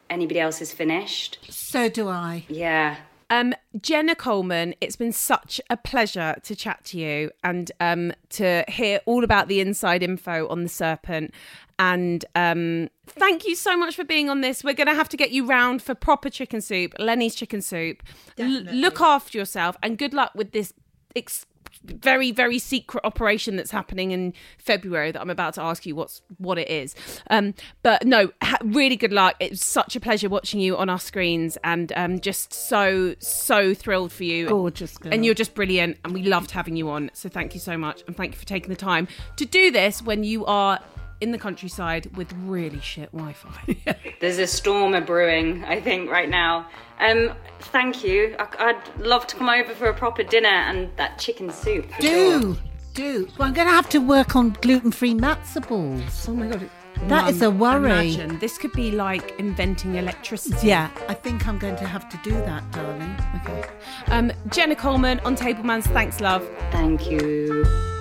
anybody 0.09 0.39
else 0.39 0.61
is 0.61 0.71
finished. 0.71 1.39
So 1.49 1.89
do 1.89 2.07
I. 2.07 2.45
Yeah. 2.47 2.95
Um, 3.29 3.53
Jenna 3.81 4.15
Coleman, 4.15 4.75
it's 4.79 4.95
been 4.95 5.11
such 5.11 5.59
a 5.69 5.75
pleasure 5.75 6.35
to 6.43 6.55
chat 6.55 6.85
to 6.85 6.99
you 6.99 7.31
and 7.43 7.69
um, 7.81 8.13
to 8.29 8.63
hear 8.69 9.01
all 9.05 9.25
about 9.25 9.49
the 9.49 9.59
inside 9.59 10.03
info 10.03 10.47
on 10.47 10.63
the 10.63 10.69
serpent. 10.69 11.33
And 11.77 12.23
um, 12.35 12.89
thank 13.07 13.45
you 13.45 13.55
so 13.55 13.75
much 13.75 13.95
for 13.95 14.05
being 14.05 14.29
on 14.29 14.39
this. 14.39 14.63
We're 14.63 14.73
going 14.73 14.87
to 14.87 14.95
have 14.95 15.09
to 15.09 15.17
get 15.17 15.31
you 15.31 15.45
round 15.45 15.81
for 15.81 15.95
proper 15.95 16.29
chicken 16.29 16.61
soup, 16.61 16.93
Lennie's 16.97 17.35
chicken 17.35 17.61
soup. 17.61 18.03
L- 18.37 18.47
look 18.71 19.01
after 19.01 19.37
yourself 19.37 19.75
and 19.83 19.97
good 19.97 20.13
luck 20.13 20.31
with 20.35 20.51
this 20.51 20.73
ex- 21.15 21.45
very 21.83 22.31
very 22.31 22.57
secret 22.59 23.01
operation 23.03 23.55
that's 23.55 23.71
happening 23.71 24.11
in 24.11 24.33
February 24.57 25.11
that 25.11 25.21
I'm 25.21 25.29
about 25.29 25.53
to 25.55 25.61
ask 25.61 25.85
you 25.85 25.95
what's 25.95 26.21
what 26.37 26.57
it 26.57 26.69
is. 26.69 26.95
Um, 27.29 27.53
but 27.83 28.05
no, 28.05 28.31
ha- 28.41 28.57
really 28.63 28.95
good 28.95 29.13
luck. 29.13 29.35
It's 29.39 29.63
such 29.63 29.95
a 29.95 29.99
pleasure 29.99 30.29
watching 30.29 30.59
you 30.59 30.77
on 30.77 30.89
our 30.89 30.99
screens 30.99 31.57
and 31.63 31.91
um, 31.95 32.19
just 32.19 32.53
so 32.53 33.15
so 33.19 33.73
thrilled 33.73 34.11
for 34.11 34.23
you. 34.23 34.47
Gorgeous 34.47 34.97
girl. 34.97 35.13
And 35.13 35.25
you're 35.25 35.35
just 35.35 35.53
brilliant 35.53 35.97
and 36.03 36.13
we 36.13 36.23
loved 36.23 36.51
having 36.51 36.75
you 36.75 36.89
on. 36.89 37.11
So 37.13 37.29
thank 37.29 37.53
you 37.53 37.59
so 37.59 37.77
much 37.77 38.03
and 38.07 38.15
thank 38.15 38.33
you 38.33 38.39
for 38.39 38.45
taking 38.45 38.69
the 38.69 38.75
time 38.75 39.07
to 39.37 39.45
do 39.45 39.71
this 39.71 40.01
when 40.01 40.23
you 40.23 40.45
are 40.45 40.79
in 41.21 41.31
the 41.31 41.37
countryside 41.37 42.15
with 42.17 42.31
really 42.43 42.79
shit 42.79 43.11
Wi-Fi. 43.11 43.95
There's 44.19 44.37
a 44.37 44.47
storm 44.47 44.93
a 44.93 45.01
brewing, 45.01 45.63
I 45.65 45.79
think, 45.79 46.09
right 46.09 46.29
now. 46.29 46.67
Um, 46.99 47.33
thank 47.59 48.03
you. 48.03 48.35
I, 48.39 48.47
I'd 48.59 48.99
love 48.99 49.27
to 49.27 49.35
come 49.35 49.49
over 49.49 49.73
for 49.73 49.87
a 49.87 49.93
proper 49.93 50.23
dinner 50.23 50.47
and 50.47 50.89
that 50.97 51.19
chicken 51.19 51.51
soup. 51.51 51.89
for 51.91 52.01
sure. 52.01 52.39
Do, 52.39 52.57
do. 52.93 53.27
Well, 53.37 53.47
I'm 53.47 53.53
going 53.53 53.67
to 53.67 53.73
have 53.73 53.89
to 53.89 53.99
work 53.99 54.35
on 54.35 54.51
gluten 54.61 54.91
free 54.91 55.13
matzo 55.13 55.67
balls. 55.67 56.27
oh 56.27 56.33
my 56.33 56.47
god. 56.47 56.69
That 57.07 57.29
is 57.29 57.41
a 57.41 57.51
worry. 57.51 58.13
Imagine 58.13 58.39
this 58.39 58.57
could 58.57 58.71
be 58.71 58.91
like 58.91 59.37
inventing 59.37 59.95
electricity. 59.95 60.67
Yeah, 60.67 60.89
I 61.09 61.13
think 61.13 61.45
I'm 61.45 61.59
going 61.59 61.75
to 61.75 61.85
have 61.85 62.07
to 62.09 62.17
do 62.23 62.31
that, 62.31 62.71
darling. 62.71 63.17
Okay. 63.41 63.69
Um, 64.07 64.31
Jenna 64.49 64.75
Coleman 64.75 65.19
on 65.19 65.35
Tablemans. 65.35 65.83
Thanks, 65.83 66.21
love. 66.21 66.49
Thank 66.71 67.11
you. 67.11 67.94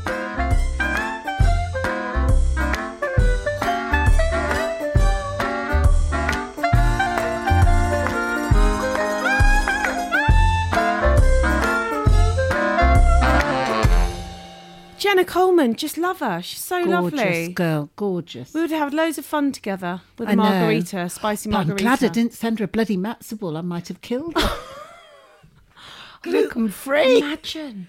Jenna 15.05 15.25
Coleman, 15.27 15.75
just 15.75 15.99
love 15.99 16.21
her. 16.21 16.41
She's 16.41 16.61
so 16.65 16.83
Gorgeous 16.83 17.19
lovely. 17.21 17.49
girl, 17.53 17.91
gorgeous. 17.95 18.55
We 18.55 18.63
would 18.63 18.71
have 18.71 18.95
loads 18.95 19.19
of 19.19 19.27
fun 19.27 19.53
together 19.53 20.01
with 20.17 20.29
a 20.29 20.33
I 20.33 20.35
know. 20.35 20.43
margarita, 20.45 21.11
spicy 21.11 21.51
But 21.51 21.57
I'm 21.59 21.67
margarita. 21.69 21.83
glad 21.85 22.05
I 22.05 22.09
didn't 22.09 22.33
send 22.33 22.59
her 22.61 22.65
a 22.65 22.69
bloody 22.69 22.97
matzo 22.97 23.39
ball. 23.39 23.59
I 23.59 23.61
might 23.61 23.89
have 23.89 24.01
killed 24.01 24.35
her. 24.41 24.51
Gluten 26.23 26.71
free. 26.71 27.19
Imagine. 27.19 27.89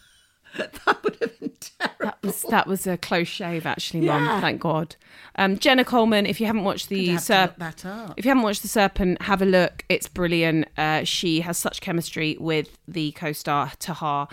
that 0.58 0.98
would 1.04 1.16
have 1.20 1.38
been 1.38 1.52
terrible. 1.60 1.94
That 2.00 2.18
was 2.24 2.42
that 2.50 2.66
was 2.66 2.86
a 2.88 2.96
close 2.96 3.28
shave, 3.28 3.64
actually, 3.64 4.00
Mum. 4.00 4.24
Yeah. 4.24 4.40
Thank 4.40 4.60
God. 4.60 4.96
Um, 5.36 5.58
Jenna 5.58 5.84
Coleman. 5.84 6.26
If 6.26 6.40
you 6.40 6.46
haven't 6.46 6.64
watched 6.64 6.88
the 6.88 7.06
have 7.10 7.24
to 7.26 7.40
look 7.40 7.50
Serp- 7.52 7.58
that 7.58 7.86
up. 7.86 8.14
if 8.16 8.24
you 8.24 8.30
haven't 8.30 8.42
watched 8.42 8.62
the 8.62 8.68
Serpent, 8.68 9.22
have 9.22 9.40
a 9.42 9.46
look. 9.46 9.84
It's 9.88 10.08
brilliant. 10.08 10.66
Uh, 10.76 11.04
she 11.04 11.42
has 11.42 11.56
such 11.56 11.80
chemistry 11.80 12.36
with 12.40 12.76
the 12.88 13.12
co-star 13.12 13.70
Tahar, 13.78 14.26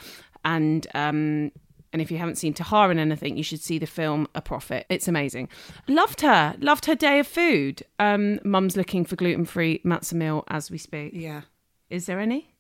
and 0.43 0.87
um, 0.95 1.51
and 1.95 2.01
if 2.01 2.11
you 2.11 2.17
haven't 2.17 2.35
seen 2.35 2.53
Tahar 2.53 2.91
in 2.91 2.99
anything, 2.99 3.37
you 3.37 3.43
should 3.43 3.61
see 3.61 3.79
the 3.79 3.85
film 3.85 4.27
A 4.35 4.41
Prophet. 4.41 4.85
It's 4.89 5.07
amazing. 5.07 5.47
Loved 5.87 6.19
her. 6.19 6.53
Loved 6.59 6.87
her 6.87 6.93
day 6.93 7.19
of 7.19 7.25
food. 7.25 7.83
Um, 7.99 8.41
Mum's 8.43 8.75
looking 8.75 9.05
for 9.05 9.15
gluten-free 9.15 9.79
matzo 9.85 10.15
meal 10.15 10.43
as 10.49 10.69
we 10.69 10.77
speak. 10.77 11.13
Yeah. 11.13 11.43
Is 11.89 12.05
there 12.05 12.19
any? 12.19 12.51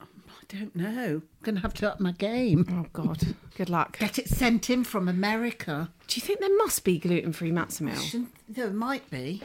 I 0.00 0.04
don't 0.46 0.76
know. 0.76 1.20
I'm 1.20 1.22
going 1.42 1.56
to 1.56 1.62
have 1.62 1.74
to 1.74 1.90
up 1.90 1.98
my 1.98 2.12
game. 2.12 2.64
Oh 2.70 2.86
God. 2.92 3.34
Good 3.56 3.70
luck. 3.70 3.98
Get 3.98 4.20
it 4.20 4.28
sent 4.28 4.70
in 4.70 4.84
from 4.84 5.08
America. 5.08 5.90
Do 6.06 6.20
you 6.20 6.24
think 6.24 6.38
there 6.38 6.56
must 6.58 6.84
be 6.84 7.00
gluten-free 7.00 7.50
matzo 7.50 7.80
meal? 7.80 8.28
There 8.48 8.70
might 8.70 9.10
be. 9.10 9.42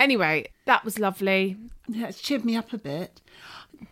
Anyway, 0.00 0.48
that 0.64 0.84
was 0.84 0.98
lovely. 0.98 1.56
Yeah, 1.86 2.08
it's 2.08 2.20
cheered 2.20 2.44
me 2.44 2.56
up 2.56 2.72
a 2.72 2.78
bit. 2.78 3.20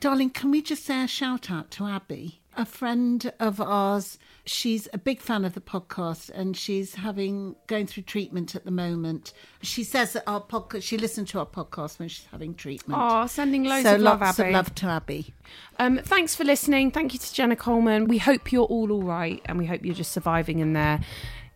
Darling, 0.00 0.30
can 0.30 0.50
we 0.50 0.60
just 0.60 0.84
say 0.84 1.04
a 1.04 1.06
shout 1.06 1.52
out 1.52 1.70
to 1.70 1.86
Abby? 1.86 2.37
A 2.58 2.64
friend 2.66 3.32
of 3.38 3.60
ours. 3.60 4.18
She's 4.44 4.88
a 4.92 4.98
big 4.98 5.20
fan 5.20 5.44
of 5.44 5.54
the 5.54 5.60
podcast 5.60 6.28
and 6.30 6.56
she's 6.56 6.96
having 6.96 7.54
going 7.68 7.86
through 7.86 8.02
treatment 8.02 8.56
at 8.56 8.64
the 8.64 8.70
moment. 8.72 9.32
She 9.62 9.84
says 9.84 10.12
that 10.14 10.24
our 10.26 10.40
podcast 10.42 10.82
she 10.82 10.98
listened 10.98 11.28
to 11.28 11.38
our 11.38 11.46
podcast 11.46 12.00
when 12.00 12.08
she's 12.08 12.26
having 12.32 12.54
treatment. 12.54 13.00
Oh, 13.00 13.26
sending 13.28 13.62
loads 13.62 13.84
so 13.84 13.94
of 13.94 14.00
love, 14.00 14.20
lots 14.20 14.40
Abby. 14.40 14.48
of 14.48 14.54
love 14.54 14.74
to 14.74 14.86
Abby. 14.86 15.34
Um, 15.78 15.98
thanks 15.98 16.34
for 16.34 16.42
listening. 16.42 16.90
Thank 16.90 17.12
you 17.12 17.20
to 17.20 17.32
Jenna 17.32 17.54
Coleman. 17.54 18.06
We 18.08 18.18
hope 18.18 18.50
you're 18.50 18.64
all 18.64 18.90
all 18.90 19.02
right, 19.02 19.40
and 19.44 19.56
we 19.56 19.66
hope 19.66 19.84
you're 19.84 19.94
just 19.94 20.10
surviving 20.12 20.58
in 20.58 20.72
there. 20.72 21.00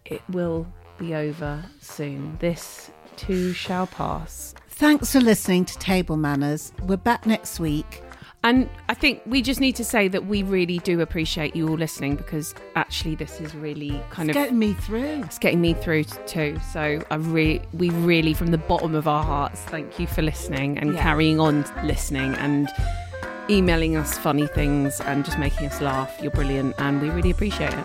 It 0.04 0.22
will 0.28 0.66
be 0.98 1.14
over 1.16 1.64
soon. 1.80 2.36
This 2.38 2.92
too 3.16 3.52
shall 3.52 3.88
pass. 3.88 4.54
Thanks 4.68 5.12
for 5.12 5.20
listening 5.20 5.64
to 5.64 5.78
Table 5.78 6.16
Manners. 6.16 6.72
We're 6.84 6.96
back 6.96 7.26
next 7.26 7.58
week. 7.58 8.02
And 8.44 8.68
I 8.88 8.94
think 8.94 9.22
we 9.24 9.40
just 9.40 9.60
need 9.60 9.76
to 9.76 9.84
say 9.84 10.08
that 10.08 10.26
we 10.26 10.42
really 10.42 10.78
do 10.78 11.00
appreciate 11.00 11.54
you 11.54 11.68
all 11.68 11.76
listening 11.76 12.16
because 12.16 12.54
actually 12.74 13.14
this 13.14 13.40
is 13.40 13.54
really 13.54 14.02
kind 14.10 14.28
It's 14.28 14.36
of 14.36 14.42
getting 14.42 14.58
me 14.58 14.72
through. 14.74 15.22
it's 15.22 15.38
getting 15.38 15.60
me 15.60 15.74
through 15.74 16.04
too. 16.26 16.58
So 16.72 17.00
I 17.10 17.14
really, 17.14 17.62
we 17.72 17.90
really, 17.90 18.34
from 18.34 18.48
the 18.48 18.58
bottom 18.58 18.96
of 18.96 19.06
our 19.06 19.22
hearts, 19.22 19.60
thank 19.60 20.00
you 20.00 20.08
for 20.08 20.22
listening 20.22 20.76
and 20.78 20.94
Yeah. 20.94 21.02
carrying 21.02 21.38
on 21.38 21.64
listening 21.84 22.34
and 22.34 22.68
emailing 23.48 23.96
us 23.96 24.18
funny 24.18 24.46
things 24.48 25.00
and 25.00 25.24
just 25.24 25.38
making 25.38 25.66
us 25.66 25.80
laugh. 25.80 26.12
You're 26.20 26.30
brilliant, 26.32 26.74
and 26.78 27.00
we 27.00 27.10
really 27.10 27.30
appreciate 27.30 27.72
it. 27.72 27.84